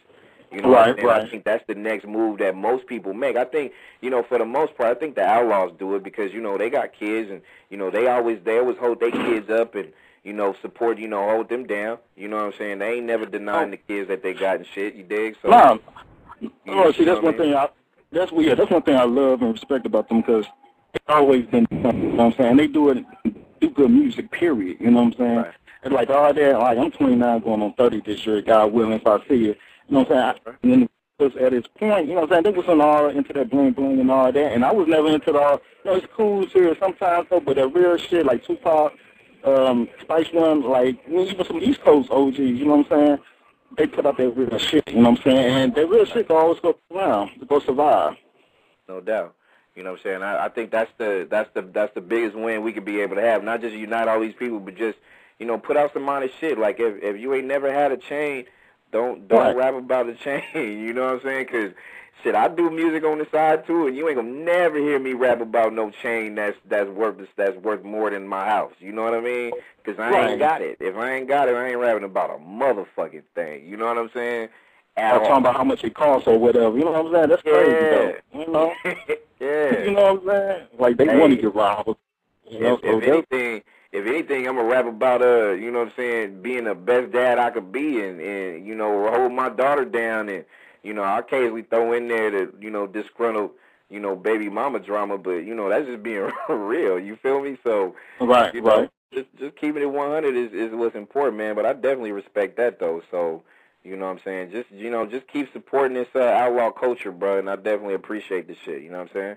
You 0.53 0.63
know, 0.63 0.73
Right, 0.73 0.95
saying? 0.95 1.07
right. 1.07 1.23
I 1.27 1.29
think 1.29 1.45
that's 1.45 1.65
the 1.67 1.75
next 1.75 2.07
move 2.07 2.39
that 2.39 2.55
most 2.55 2.87
people 2.87 3.13
make. 3.13 3.37
I 3.37 3.45
think, 3.45 3.73
you 4.01 4.11
know, 4.11 4.23
for 4.23 4.39
the 4.39 4.45
most 4.45 4.77
part, 4.77 4.97
I 4.97 4.99
think 4.99 5.15
the 5.17 5.25
Outlaws 5.25 5.73
do 5.79 5.95
it 5.97 6.03
because 6.03 6.33
you 6.33 6.41
know 6.41 6.57
they 6.57 6.71
got 6.71 6.93
kids 6.93 7.31
and 7.31 7.43
you 7.71 7.77
know 7.77 7.91
they 7.91 8.07
always 8.07 8.39
they 8.45 8.59
always 8.59 8.79
hold 8.79 9.01
their 9.01 9.11
kids 9.11 9.51
up 9.51 9.75
and 9.75 9.93
you 10.25 10.33
know 10.33 10.55
support 10.63 10.99
you 10.99 11.09
know 11.09 11.29
hold 11.29 11.49
them 11.49 11.67
down. 11.67 11.99
You 12.17 12.29
know 12.29 12.37
what 12.37 12.55
I'm 12.55 12.59
saying? 12.59 12.79
They 12.79 12.95
ain't 12.95 13.07
never 13.07 13.27
denying 13.27 13.71
the 13.73 13.77
kids 13.77 14.09
that 14.09 14.23
they 14.23 14.35
got 14.35 14.57
and 14.57 14.67
shit. 14.75 14.95
You 14.95 15.03
dig? 15.03 15.37
So 15.43 15.49
Nah, 15.51 15.79
you 16.41 16.51
oh, 16.69 16.93
see, 16.93 17.05
know 17.05 17.15
that's 17.15 17.25
one 17.25 17.37
thing 17.37 17.55
I 17.55 17.69
that's 18.13 18.33
yeah, 18.33 18.55
that's 18.55 18.71
one 18.71 18.83
thing 18.83 18.97
I 18.97 19.05
love 19.05 19.43
and 19.43 19.53
respect 19.53 19.85
about 19.87 20.09
them 20.09 20.21
because 20.21 20.47
they 20.93 21.13
always 21.13 21.47
been. 21.47 21.67
You 21.71 21.79
know 21.79 21.91
what 21.91 22.21
I'm 22.21 22.33
saying? 22.35 22.57
They 22.57 22.67
do 22.69 22.91
it, 22.91 23.05
do 23.61 23.71
good 23.71 23.91
music. 23.91 24.31
Period. 24.31 24.79
You 24.81 24.91
know 24.91 25.03
what 25.03 25.07
I'm 25.07 25.19
saying? 25.19 25.37
Right. 25.39 25.55
And 25.83 25.95
like 25.95 26.11
all 26.11 26.33
that, 26.33 26.59
like 26.59 26.79
I'm 26.79 26.91
29 26.91 27.41
going 27.41 27.63
on 27.63 27.73
30 27.75 28.01
this 28.01 28.27
year, 28.27 28.43
God 28.43 28.73
willing, 28.73 28.93
if 28.93 29.07
I 29.07 29.19
see 29.29 29.51
it. 29.51 29.59
You 29.88 29.94
know 29.94 30.01
what 30.01 30.12
I'm 30.12 30.35
saying? 30.44 30.57
And 30.62 30.72
then 30.72 30.88
was 31.18 31.35
at 31.37 31.55
its 31.55 31.66
point, 31.79 32.09
you 32.09 32.14
know 32.14 32.22
what 32.22 32.33
I'm 32.33 32.42
saying? 32.44 32.55
They 32.55 32.61
was 32.61 32.68
in 32.68 32.81
all 32.81 33.09
into 33.09 33.33
that 33.33 33.51
bling 33.51 33.72
bling 33.72 34.01
and 34.01 34.11
all 34.11 34.31
that, 34.31 34.53
and 34.53 34.64
I 34.64 34.72
was 34.72 34.87
never 34.87 35.09
into 35.09 35.33
the 35.33 35.38
all, 35.38 35.62
you 35.85 35.90
know, 35.90 35.96
it's 35.96 36.07
cool 36.14 36.46
here 36.46 36.77
sometimes, 36.79 37.27
though, 37.31 37.40
but 37.40 37.57
that 37.57 37.68
real 37.68 37.96
shit, 37.96 38.27
like 38.27 38.44
Tupac, 38.44 38.92
um, 39.44 39.88
Spice 40.03 40.31
One, 40.33 40.62
like, 40.62 40.99
even 41.09 41.44
some 41.46 41.62
East 41.62 41.81
Coast 41.81 42.11
OGs, 42.11 42.38
you 42.38 42.66
know 42.66 42.77
what 42.77 42.92
I'm 42.92 42.99
saying? 42.99 43.18
They 43.79 43.87
put 43.87 44.05
out 44.05 44.18
that 44.18 44.31
real 44.31 44.59
shit, 44.59 44.87
you 44.88 44.96
know 44.96 45.11
what 45.11 45.20
I'm 45.20 45.25
saying? 45.25 45.55
And 45.55 45.75
that 45.75 45.88
real 45.88 46.05
shit 46.05 46.27
can 46.27 46.37
always 46.37 46.61
go 46.61 46.79
around, 46.94 47.31
to 47.40 47.46
go 47.46 47.61
survive. 47.61 48.16
No 48.87 49.01
doubt. 49.01 49.35
You 49.75 49.83
know 49.83 49.92
what 49.92 50.01
I'm 50.01 50.03
saying? 50.05 50.22
I, 50.22 50.46
I 50.46 50.49
think 50.49 50.70
that's 50.70 50.90
the 50.96 51.27
that's 51.31 51.51
the 51.53 51.61
that's 51.61 51.94
the 51.94 52.01
biggest 52.01 52.35
win 52.35 52.62
we 52.62 52.72
could 52.72 52.87
be 52.87 53.01
able 53.01 53.16
to 53.16 53.20
have. 53.20 53.44
Not 53.44 53.61
just 53.61 53.75
unite 53.75 54.09
all 54.09 54.20
these 54.20 54.33
people, 54.33 54.59
but 54.59 54.75
just 54.75 54.96
you 55.38 55.44
know 55.44 55.59
put 55.59 55.77
out 55.77 55.92
some 55.92 56.09
honest 56.09 56.33
shit. 56.40 56.59
Like 56.59 56.81
if 56.81 57.03
if 57.03 57.20
you 57.20 57.35
ain't 57.35 57.46
never 57.46 57.70
had 57.70 57.92
a 57.92 57.99
chain, 57.99 58.46
don't 58.97 59.29
don't 59.29 59.41
Right. 59.41 59.57
rap 59.57 59.75
about 59.75 60.07
the 60.07 60.15
chain. 60.15 60.43
You 60.55 60.93
know 60.93 61.05
what 61.07 61.15
I'm 61.15 61.21
saying? 61.23 61.47
'Cause 61.47 61.71
shit, 62.23 62.35
I 62.35 62.49
do 62.49 62.71
music 62.71 63.05
on 63.05 63.19
the 63.19 63.27
side 63.31 63.67
too, 63.67 63.87
and 63.87 63.97
you 63.97 64.09
ain't 64.09 64.17
gonna 64.17 64.29
never 64.31 64.79
hear 64.79 64.99
me 64.99 65.13
rap 65.13 65.41
about 65.41 65.73
no 65.75 65.91
chain 65.91 66.35
that's 66.35 66.57
that's 66.69 66.89
worth 66.91 67.17
that's 67.37 67.57
worth 67.59 67.85
more 67.85 68.11
than 68.11 68.27
my 68.27 68.47
house. 68.47 68.73
You 68.79 68.93
know 68.93 69.03
what 69.05 69.15
I 69.15 69.21
mean? 69.21 69.53
'Cause 69.85 69.97
I 69.99 70.11
Right. 70.11 70.31
ain't 70.31 70.41
got 70.41 70.63
it. 70.63 70.79
If 70.81 70.97
I 70.97 71.13
ain't 71.13 71.29
got 71.29 71.49
it, 71.49 71.55
I 71.55 71.69
ain't 71.69 71.79
rapping 71.79 72.05
about 72.05 72.31
a 72.31 72.39
motherfucking 72.39 73.23
thing. 73.35 73.67
You 73.67 73.77
know 73.77 73.87
what 73.87 73.99
I'm 73.99 74.11
saying? 74.13 74.49
At 74.97 75.13
I'm 75.15 75.21
all. 75.21 75.27
talking 75.29 75.45
about 75.45 75.57
how 75.57 75.65
much 75.65 75.85
it 75.85 75.95
costs 75.95 76.27
or 76.27 76.39
whatever. 76.39 76.77
You 76.79 76.85
know 76.87 76.93
what 76.93 77.07
I'm 77.07 77.13
saying? 77.13 77.29
That's 77.29 77.43
crazy, 77.43 77.85
though. 77.87 78.15
You 78.33 78.47
know? 78.49 78.75
yeah. 79.41 79.85
You 79.85 79.91
know 79.93 80.15
what 80.15 80.23
I'm 80.23 80.29
saying? 80.29 80.67
Like, 80.79 80.97
they 80.97 81.07
Hey. 81.07 81.19
want 81.19 81.35
to 81.37 81.41
get 81.43 81.55
robbed. 81.55 81.97
You 82.49 82.61
know, 82.61 82.75
if, 82.75 82.81
so 82.81 82.99
if 82.99 83.05
anything, 83.05 83.63
if 83.97 84.07
anything, 84.07 84.47
I'm 84.47 84.57
gonna 84.57 84.69
rap 84.69 84.85
about 84.87 85.23
uh, 85.23 85.53
you 85.53 85.71
know 85.71 85.79
what 85.79 85.89
I'm 85.89 85.95
saying, 85.97 86.43
being 86.43 86.65
the 86.65 86.75
best 86.75 87.13
dad 87.13 87.39
I 87.39 87.49
could 87.49 87.73
be, 87.73 88.05
and 88.05 88.21
and 88.21 88.67
you 88.67 88.75
know, 88.75 89.11
hold 89.11 89.33
my 89.33 89.49
daughter 89.49 89.87
down, 89.87 90.29
and 90.29 90.45
you 90.83 90.93
know, 90.93 91.03
I 91.03 91.21
occasionally 91.21 91.63
throw 91.63 91.95
in 91.95 92.07
there 92.07 92.31
the 92.31 92.53
you 92.61 92.71
know 92.71 92.87
disgruntled, 92.87 93.53
you 93.89 93.99
know, 93.99 94.15
baby 94.15 94.51
mama 94.51 94.81
drama, 94.81 95.17
but 95.17 95.39
you 95.39 95.55
know, 95.55 95.71
that's 95.71 95.87
just 95.87 96.03
being 96.03 96.31
real. 96.51 97.01
You 97.01 97.17
feel 97.17 97.41
me? 97.41 97.57
So 97.65 97.97
right, 98.21 98.55
you 98.55 98.61
know, 98.61 98.81
right. 98.81 98.91
just 99.15 99.29
just 99.39 99.57
keeping 99.57 99.81
it 99.81 99.91
100 99.91 100.37
is 100.37 100.53
is 100.53 100.75
what's 100.75 100.95
important, 100.95 101.39
man. 101.39 101.55
But 101.55 101.65
I 101.65 101.73
definitely 101.73 102.13
respect 102.13 102.57
that 102.59 102.79
though. 102.79 103.03
So. 103.11 103.43
You 103.83 103.97
know 103.97 104.07
what 104.07 104.17
I'm 104.17 104.21
saying? 104.25 104.51
Just 104.51 104.69
you 104.73 104.91
know, 104.91 105.07
just 105.07 105.29
keep 105.29 105.53
supporting 105.53 105.95
this 105.95 106.09
uh, 106.13 106.19
outlaw 106.19 106.73
culture, 106.73 107.13
bro, 107.13 107.39
and 107.39 107.49
I 107.49 107.55
definitely 107.55 107.95
appreciate 107.95 108.49
the 108.49 108.57
shit. 108.65 108.83
You 108.83 108.91
know 108.91 108.99
what 108.99 109.11
I'm 109.11 109.13
saying? 109.13 109.37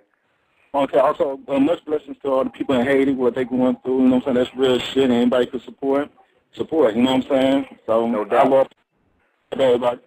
Okay, 0.73 0.99
also, 0.99 1.39
uh, 1.47 1.59
much 1.59 1.83
blessings 1.85 2.17
to 2.21 2.29
all 2.29 2.43
the 2.43 2.49
people 2.51 2.75
in 2.75 2.85
Haiti, 2.85 3.13
what 3.13 3.33
they 3.33 3.43
going 3.43 3.75
through, 3.83 4.03
you 4.03 4.07
know 4.07 4.17
what 4.17 4.27
I'm 4.27 4.35
saying? 4.35 4.45
That's 4.45 4.55
real 4.55 4.79
shit, 4.79 5.05
and 5.05 5.13
anybody 5.13 5.47
could 5.47 5.63
support, 5.63 6.09
support, 6.53 6.95
you 6.95 7.01
know 7.01 7.15
what 7.15 7.25
I'm 7.25 7.29
saying? 7.29 7.77
So, 7.87 8.07
No 8.07 8.21
I 8.21 8.27
doubt. 8.27 8.51
love 8.51 8.67
everybody. 9.51 10.01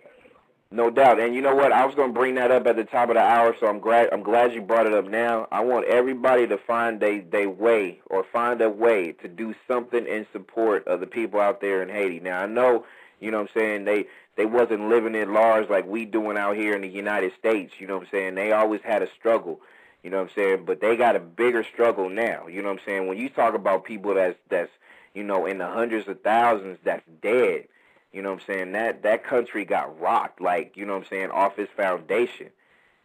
No 0.71 0.89
doubt, 0.89 1.21
and 1.21 1.35
you 1.35 1.43
know 1.43 1.55
what? 1.55 1.71
I 1.71 1.85
was 1.85 1.95
going 1.95 2.15
to 2.15 2.19
bring 2.19 2.37
that 2.37 2.51
up 2.51 2.67
at 2.67 2.77
the 2.77 2.85
top 2.85 3.11
of 3.11 3.17
the 3.17 3.21
hour, 3.21 3.55
so 3.61 3.67
I'm 3.67 3.79
glad 3.79 4.09
I'm 4.11 4.23
glad 4.23 4.55
you 4.55 4.63
brought 4.63 4.87
it 4.87 4.95
up 4.95 5.05
now. 5.05 5.47
I 5.53 5.61
want 5.61 5.87
everybody 5.87 6.47
to 6.47 6.57
find 6.57 6.99
they 6.99 7.19
they 7.21 7.47
way 7.47 8.01
or 8.07 8.25
find 8.33 8.59
a 8.63 8.71
way 8.71 9.13
to 9.21 9.29
do 9.29 9.55
something 9.69 10.07
in 10.07 10.27
support 10.33 10.87
of 10.87 11.01
the 11.01 11.07
people 11.07 11.41
out 11.41 11.61
there 11.61 11.83
in 11.83 11.91
Haiti. 11.91 12.21
Now 12.21 12.41
I 12.41 12.47
know, 12.47 12.87
you 13.21 13.31
know 13.31 13.43
what 13.43 13.51
I'm 13.55 13.61
saying 13.61 13.85
they 13.85 14.07
they 14.37 14.47
wasn't 14.47 14.89
living 14.89 15.15
in 15.15 15.35
large 15.35 15.69
like 15.69 15.87
we 15.87 16.07
doing 16.07 16.39
out 16.39 16.57
here 16.57 16.75
in 16.75 16.81
the 16.81 16.89
United 16.89 17.33
States. 17.39 17.75
You 17.79 17.87
know 17.87 17.99
what 17.99 18.05
I'm 18.05 18.11
saying? 18.11 18.35
They 18.37 18.53
always 18.53 18.81
had 18.83 19.03
a 19.03 19.09
struggle. 19.19 19.61
You 20.03 20.11
know 20.11 20.19
what 20.19 20.31
I'm 20.31 20.35
saying? 20.35 20.65
But 20.65 20.81
they 20.81 20.97
got 20.97 21.17
a 21.17 21.21
bigger 21.21 21.65
struggle 21.65 22.09
now. 22.09 22.47
You 22.49 22.63
know 22.63 22.69
what 22.69 22.81
I'm 22.81 22.85
saying? 22.85 23.07
When 23.07 23.19
you 23.19 23.29
talk 23.29 23.55
about 23.55 23.85
people 23.85 24.15
that's 24.15 24.39
that's 24.49 24.71
you 25.15 25.23
know 25.23 25.47
in 25.47 25.59
the 25.59 25.67
hundreds 25.69 26.09
of 26.09 26.23
thousands 26.23 26.79
that's 26.85 27.05
dead. 27.23 27.69
You 28.13 28.21
know 28.21 28.33
what 28.33 28.43
I'm 28.43 28.47
saying? 28.47 28.73
That 28.73 29.03
that 29.05 29.25
country 29.25 29.65
got 29.65 29.99
rocked, 29.99 30.41
like, 30.41 30.77
you 30.77 30.85
know 30.85 30.95
what 30.95 31.05
I'm 31.05 31.09
saying, 31.09 31.31
off 31.31 31.59
its 31.59 31.73
foundation. 31.75 32.51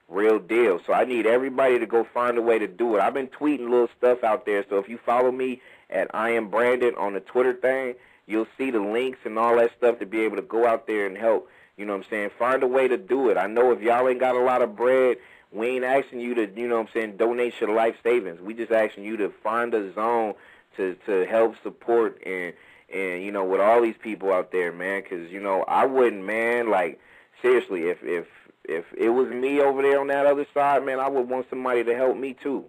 Real 0.10 0.40
deal. 0.40 0.80
So 0.86 0.94
I 0.94 1.06
need 1.06 1.26
everybody 1.26 1.80
to 1.80 1.86
go 1.86 2.06
find 2.14 2.38
a 2.38 2.42
way 2.42 2.60
to 2.60 2.68
do 2.68 2.96
it. 2.96 3.02
I've 3.02 3.14
been 3.14 3.28
tweeting 3.28 3.70
little 3.70 3.90
stuff 3.98 4.24
out 4.24 4.46
there. 4.46 4.66
So 4.70 4.78
if 4.78 4.90
you 4.90 4.98
follow 4.98 5.32
me 5.32 5.62
at 5.90 6.14
I 6.14 6.32
am 6.32 6.50
Branded 6.50 6.96
on 6.96 7.14
the 7.14 7.20
Twitter 7.20 7.54
thing, 7.54 7.96
you'll 8.26 8.48
see 8.58 8.72
the 8.72 8.80
links 8.80 9.20
and 9.24 9.38
all 9.38 9.56
that 9.58 9.72
stuff 9.78 10.00
to 10.00 10.06
be 10.06 10.22
able 10.22 10.38
to 10.38 10.42
go 10.42 10.66
out 10.66 10.88
there 10.88 11.06
and 11.06 11.18
help. 11.18 11.50
You 11.78 11.86
know 11.86 11.94
what 11.94 12.06
I'm 12.06 12.10
saying? 12.10 12.32
Find 12.40 12.64
a 12.64 12.68
way 12.68 12.88
to 12.88 12.98
do 12.98 13.30
it. 13.30 13.38
I 13.38 13.48
know 13.48 13.72
if 13.72 13.82
y'all 13.82 14.08
ain't 14.08 14.20
got 14.20 14.36
a 14.36 14.40
lot 14.40 14.62
of 14.62 14.76
bread, 14.76 15.18
we 15.52 15.68
ain't 15.68 15.86
asking 15.86 16.20
you 16.20 16.36
to, 16.36 16.50
you 16.56 16.68
know 16.68 16.76
what 16.76 16.88
I'm 16.88 16.94
saying, 16.94 17.18
donate 17.18 17.60
your 17.60 17.74
life 17.74 17.96
savings. 18.04 18.42
We 18.42 18.54
just 18.54 18.72
asking 18.72 19.06
you 19.06 19.18
to 19.18 19.30
find 19.44 19.74
a 19.74 19.94
zone 19.94 20.34
to 20.76 20.96
to 21.06 21.26
help 21.26 21.56
support 21.64 22.22
and 22.26 22.54
and 22.94 23.24
you 23.24 23.32
know 23.32 23.44
with 23.44 23.62
all 23.62 23.82
these 23.82 23.98
people 24.02 24.32
out 24.32 24.52
there, 24.52 24.72
man, 24.72 25.02
because 25.02 25.32
you 25.32 25.42
know 25.42 25.64
I 25.68 25.86
wouldn't, 25.86 26.24
man. 26.24 26.70
Like 26.70 27.00
seriously, 27.42 27.84
if 27.84 28.04
if 28.04 28.28
if 28.64 28.86
it 28.98 29.10
was 29.10 29.30
me 29.30 29.62
over 29.62 29.82
there 29.82 30.00
on 30.00 30.08
that 30.08 30.26
other 30.26 30.46
side, 30.54 30.86
man, 30.86 31.00
I 31.00 31.08
would 31.10 31.30
want 31.30 31.50
somebody 31.50 31.84
to 31.84 31.96
help 31.96 32.18
me 32.18 32.34
too. 32.34 32.66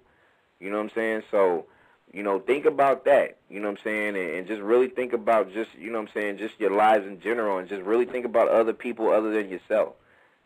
You 0.60 0.70
know 0.70 0.76
what 0.76 0.84
I'm 0.84 0.90
saying? 0.94 1.22
So, 1.30 1.66
you 2.12 2.22
know, 2.22 2.38
think 2.40 2.64
about 2.64 3.04
that. 3.04 3.38
You 3.48 3.60
know 3.60 3.68
what 3.68 3.78
I'm 3.78 3.84
saying? 3.84 4.16
And, 4.16 4.30
and 4.30 4.46
just 4.46 4.60
really 4.60 4.88
think 4.88 5.12
about 5.12 5.52
just 5.52 5.70
you 5.78 5.90
know 5.90 6.00
what 6.00 6.08
I'm 6.08 6.14
saying, 6.14 6.38
just 6.38 6.58
your 6.58 6.70
lives 6.70 7.06
in 7.06 7.20
general, 7.20 7.58
and 7.58 7.68
just 7.68 7.82
really 7.82 8.06
think 8.06 8.24
about 8.24 8.48
other 8.48 8.72
people 8.72 9.10
other 9.10 9.32
than 9.32 9.48
yourself. 9.48 9.94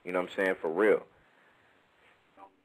You 0.05 0.13
know 0.13 0.21
what 0.21 0.31
I'm 0.31 0.37
saying? 0.37 0.57
For 0.61 0.71
real. 0.71 1.05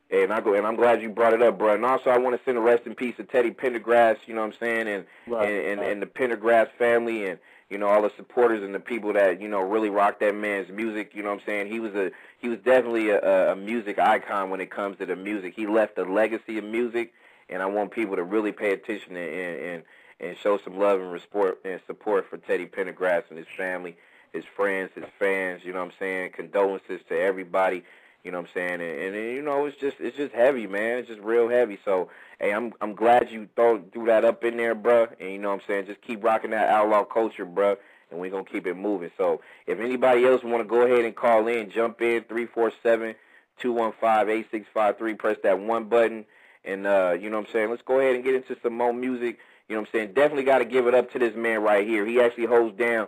And 0.09 0.31
I 0.31 0.39
go, 0.39 0.53
and 0.53 0.65
I'm 0.65 0.77
glad 0.77 1.01
you 1.01 1.09
brought 1.09 1.33
it 1.33 1.41
up, 1.41 1.57
bro. 1.57 1.73
And 1.75 1.83
also, 1.85 2.09
I 2.09 2.17
want 2.17 2.37
to 2.37 2.41
send 2.45 2.57
a 2.57 2.61
rest 2.61 2.85
in 2.85 2.95
peace 2.95 3.17
to 3.17 3.23
Teddy 3.23 3.51
Pendergrass. 3.51 4.17
You 4.25 4.35
know 4.35 4.41
what 4.41 4.53
I'm 4.53 4.59
saying, 4.59 4.87
and 4.87 5.05
Right, 5.27 5.49
and, 5.49 5.67
and 5.67 5.81
right. 5.81 5.91
and 5.91 6.01
the 6.01 6.05
Pendergrass 6.05 6.69
family, 6.77 7.27
and 7.27 7.39
you 7.69 7.77
know 7.77 7.87
all 7.89 8.01
the 8.01 8.11
supporters 8.15 8.63
and 8.63 8.73
the 8.73 8.79
people 8.79 9.11
that 9.13 9.41
you 9.41 9.49
know 9.49 9.59
really 9.59 9.89
rock 9.89 10.19
that 10.21 10.33
man's 10.33 10.69
music. 10.69 11.11
You 11.13 11.23
know 11.23 11.29
what 11.29 11.41
I'm 11.41 11.45
saying? 11.45 11.67
He 11.67 11.81
was 11.81 11.93
a 11.95 12.11
he 12.39 12.47
was 12.47 12.59
definitely 12.59 13.09
a, 13.09 13.51
a 13.51 13.55
music 13.57 13.99
icon 13.99 14.49
when 14.49 14.61
it 14.61 14.71
comes 14.71 14.97
to 14.99 15.05
the 15.05 15.15
music. 15.17 15.53
He 15.55 15.67
left 15.67 15.97
a 15.97 16.03
legacy 16.03 16.57
of 16.57 16.63
music, 16.63 17.13
and 17.49 17.61
I 17.61 17.65
want 17.65 17.91
people 17.91 18.15
to 18.15 18.23
really 18.23 18.53
pay 18.53 18.71
attention 18.71 19.17
and 19.17 19.59
and 19.59 19.83
and 20.21 20.37
show 20.37 20.57
some 20.63 20.79
love 20.79 21.01
and 21.01 21.19
support 21.21 21.59
and 21.65 21.81
support 21.85 22.29
for 22.29 22.37
Teddy 22.37 22.65
Pendergrass 22.65 23.23
and 23.29 23.37
his 23.37 23.47
family, 23.57 23.97
his 24.31 24.45
friends, 24.55 24.91
his 24.95 25.03
fans. 25.19 25.63
You 25.65 25.73
know 25.73 25.79
what 25.79 25.87
I'm 25.91 25.93
saying? 25.99 26.31
Condolences 26.31 27.01
to 27.09 27.19
everybody. 27.19 27.83
You 28.23 28.31
know 28.31 28.41
what 28.41 28.49
I'm 28.49 28.53
saying? 28.53 28.81
And, 28.81 29.15
and 29.15 29.15
you 29.15 29.41
know, 29.41 29.65
it's 29.65 29.77
just 29.77 29.97
it's 29.99 30.17
just 30.17 30.33
heavy, 30.33 30.67
man. 30.67 30.99
It's 30.99 31.07
just 31.07 31.21
real 31.21 31.47
heavy. 31.47 31.79
So, 31.85 32.09
hey, 32.39 32.51
I'm 32.51 32.73
I'm 32.81 32.93
glad 32.93 33.31
you 33.31 33.47
throw 33.55 33.81
threw 33.93 34.05
that 34.07 34.25
up 34.25 34.43
in 34.43 34.57
there, 34.57 34.75
bruh. 34.75 35.09
And 35.19 35.31
you 35.31 35.39
know 35.39 35.49
what 35.49 35.61
I'm 35.61 35.67
saying? 35.67 35.85
Just 35.85 36.01
keep 36.01 36.23
rocking 36.23 36.51
that 36.51 36.69
outlaw 36.69 37.03
culture, 37.03 37.45
bruh. 37.45 37.77
And 38.11 38.19
we're 38.19 38.31
gonna 38.31 38.43
keep 38.43 38.67
it 38.67 38.75
moving. 38.75 39.11
So, 39.17 39.41
if 39.65 39.79
anybody 39.79 40.25
else 40.25 40.43
want 40.43 40.61
to 40.61 40.67
go 40.67 40.81
ahead 40.81 41.05
and 41.05 41.15
call 41.15 41.47
in, 41.47 41.69
jump 41.69 42.01
in 42.01 42.23
three 42.23 42.45
four 42.45 42.71
seven 42.83 43.15
two 43.59 43.71
one 43.71 43.93
five 43.99 44.29
eight 44.29 44.47
six 44.51 44.67
five 44.73 44.97
three. 44.97 45.13
Press 45.13 45.37
that 45.43 45.59
one 45.59 45.85
button, 45.85 46.25
and 46.65 46.85
uh, 46.85 47.15
you 47.19 47.29
know 47.29 47.37
what 47.37 47.47
I'm 47.47 47.53
saying. 47.53 47.69
Let's 47.69 47.81
go 47.81 47.99
ahead 47.99 48.15
and 48.15 48.23
get 48.23 48.35
into 48.35 48.57
some 48.61 48.73
more 48.73 48.93
music. 48.93 49.39
You 49.67 49.75
know 49.75 49.81
what 49.81 49.89
I'm 49.89 49.99
saying? 49.99 50.13
Definitely 50.13 50.43
got 50.43 50.59
to 50.59 50.65
give 50.65 50.87
it 50.87 50.93
up 50.93 51.11
to 51.11 51.19
this 51.19 51.35
man 51.35 51.61
right 51.61 51.85
here. 51.85 52.05
He 52.05 52.21
actually 52.21 52.45
holds 52.45 52.77
down 52.77 53.07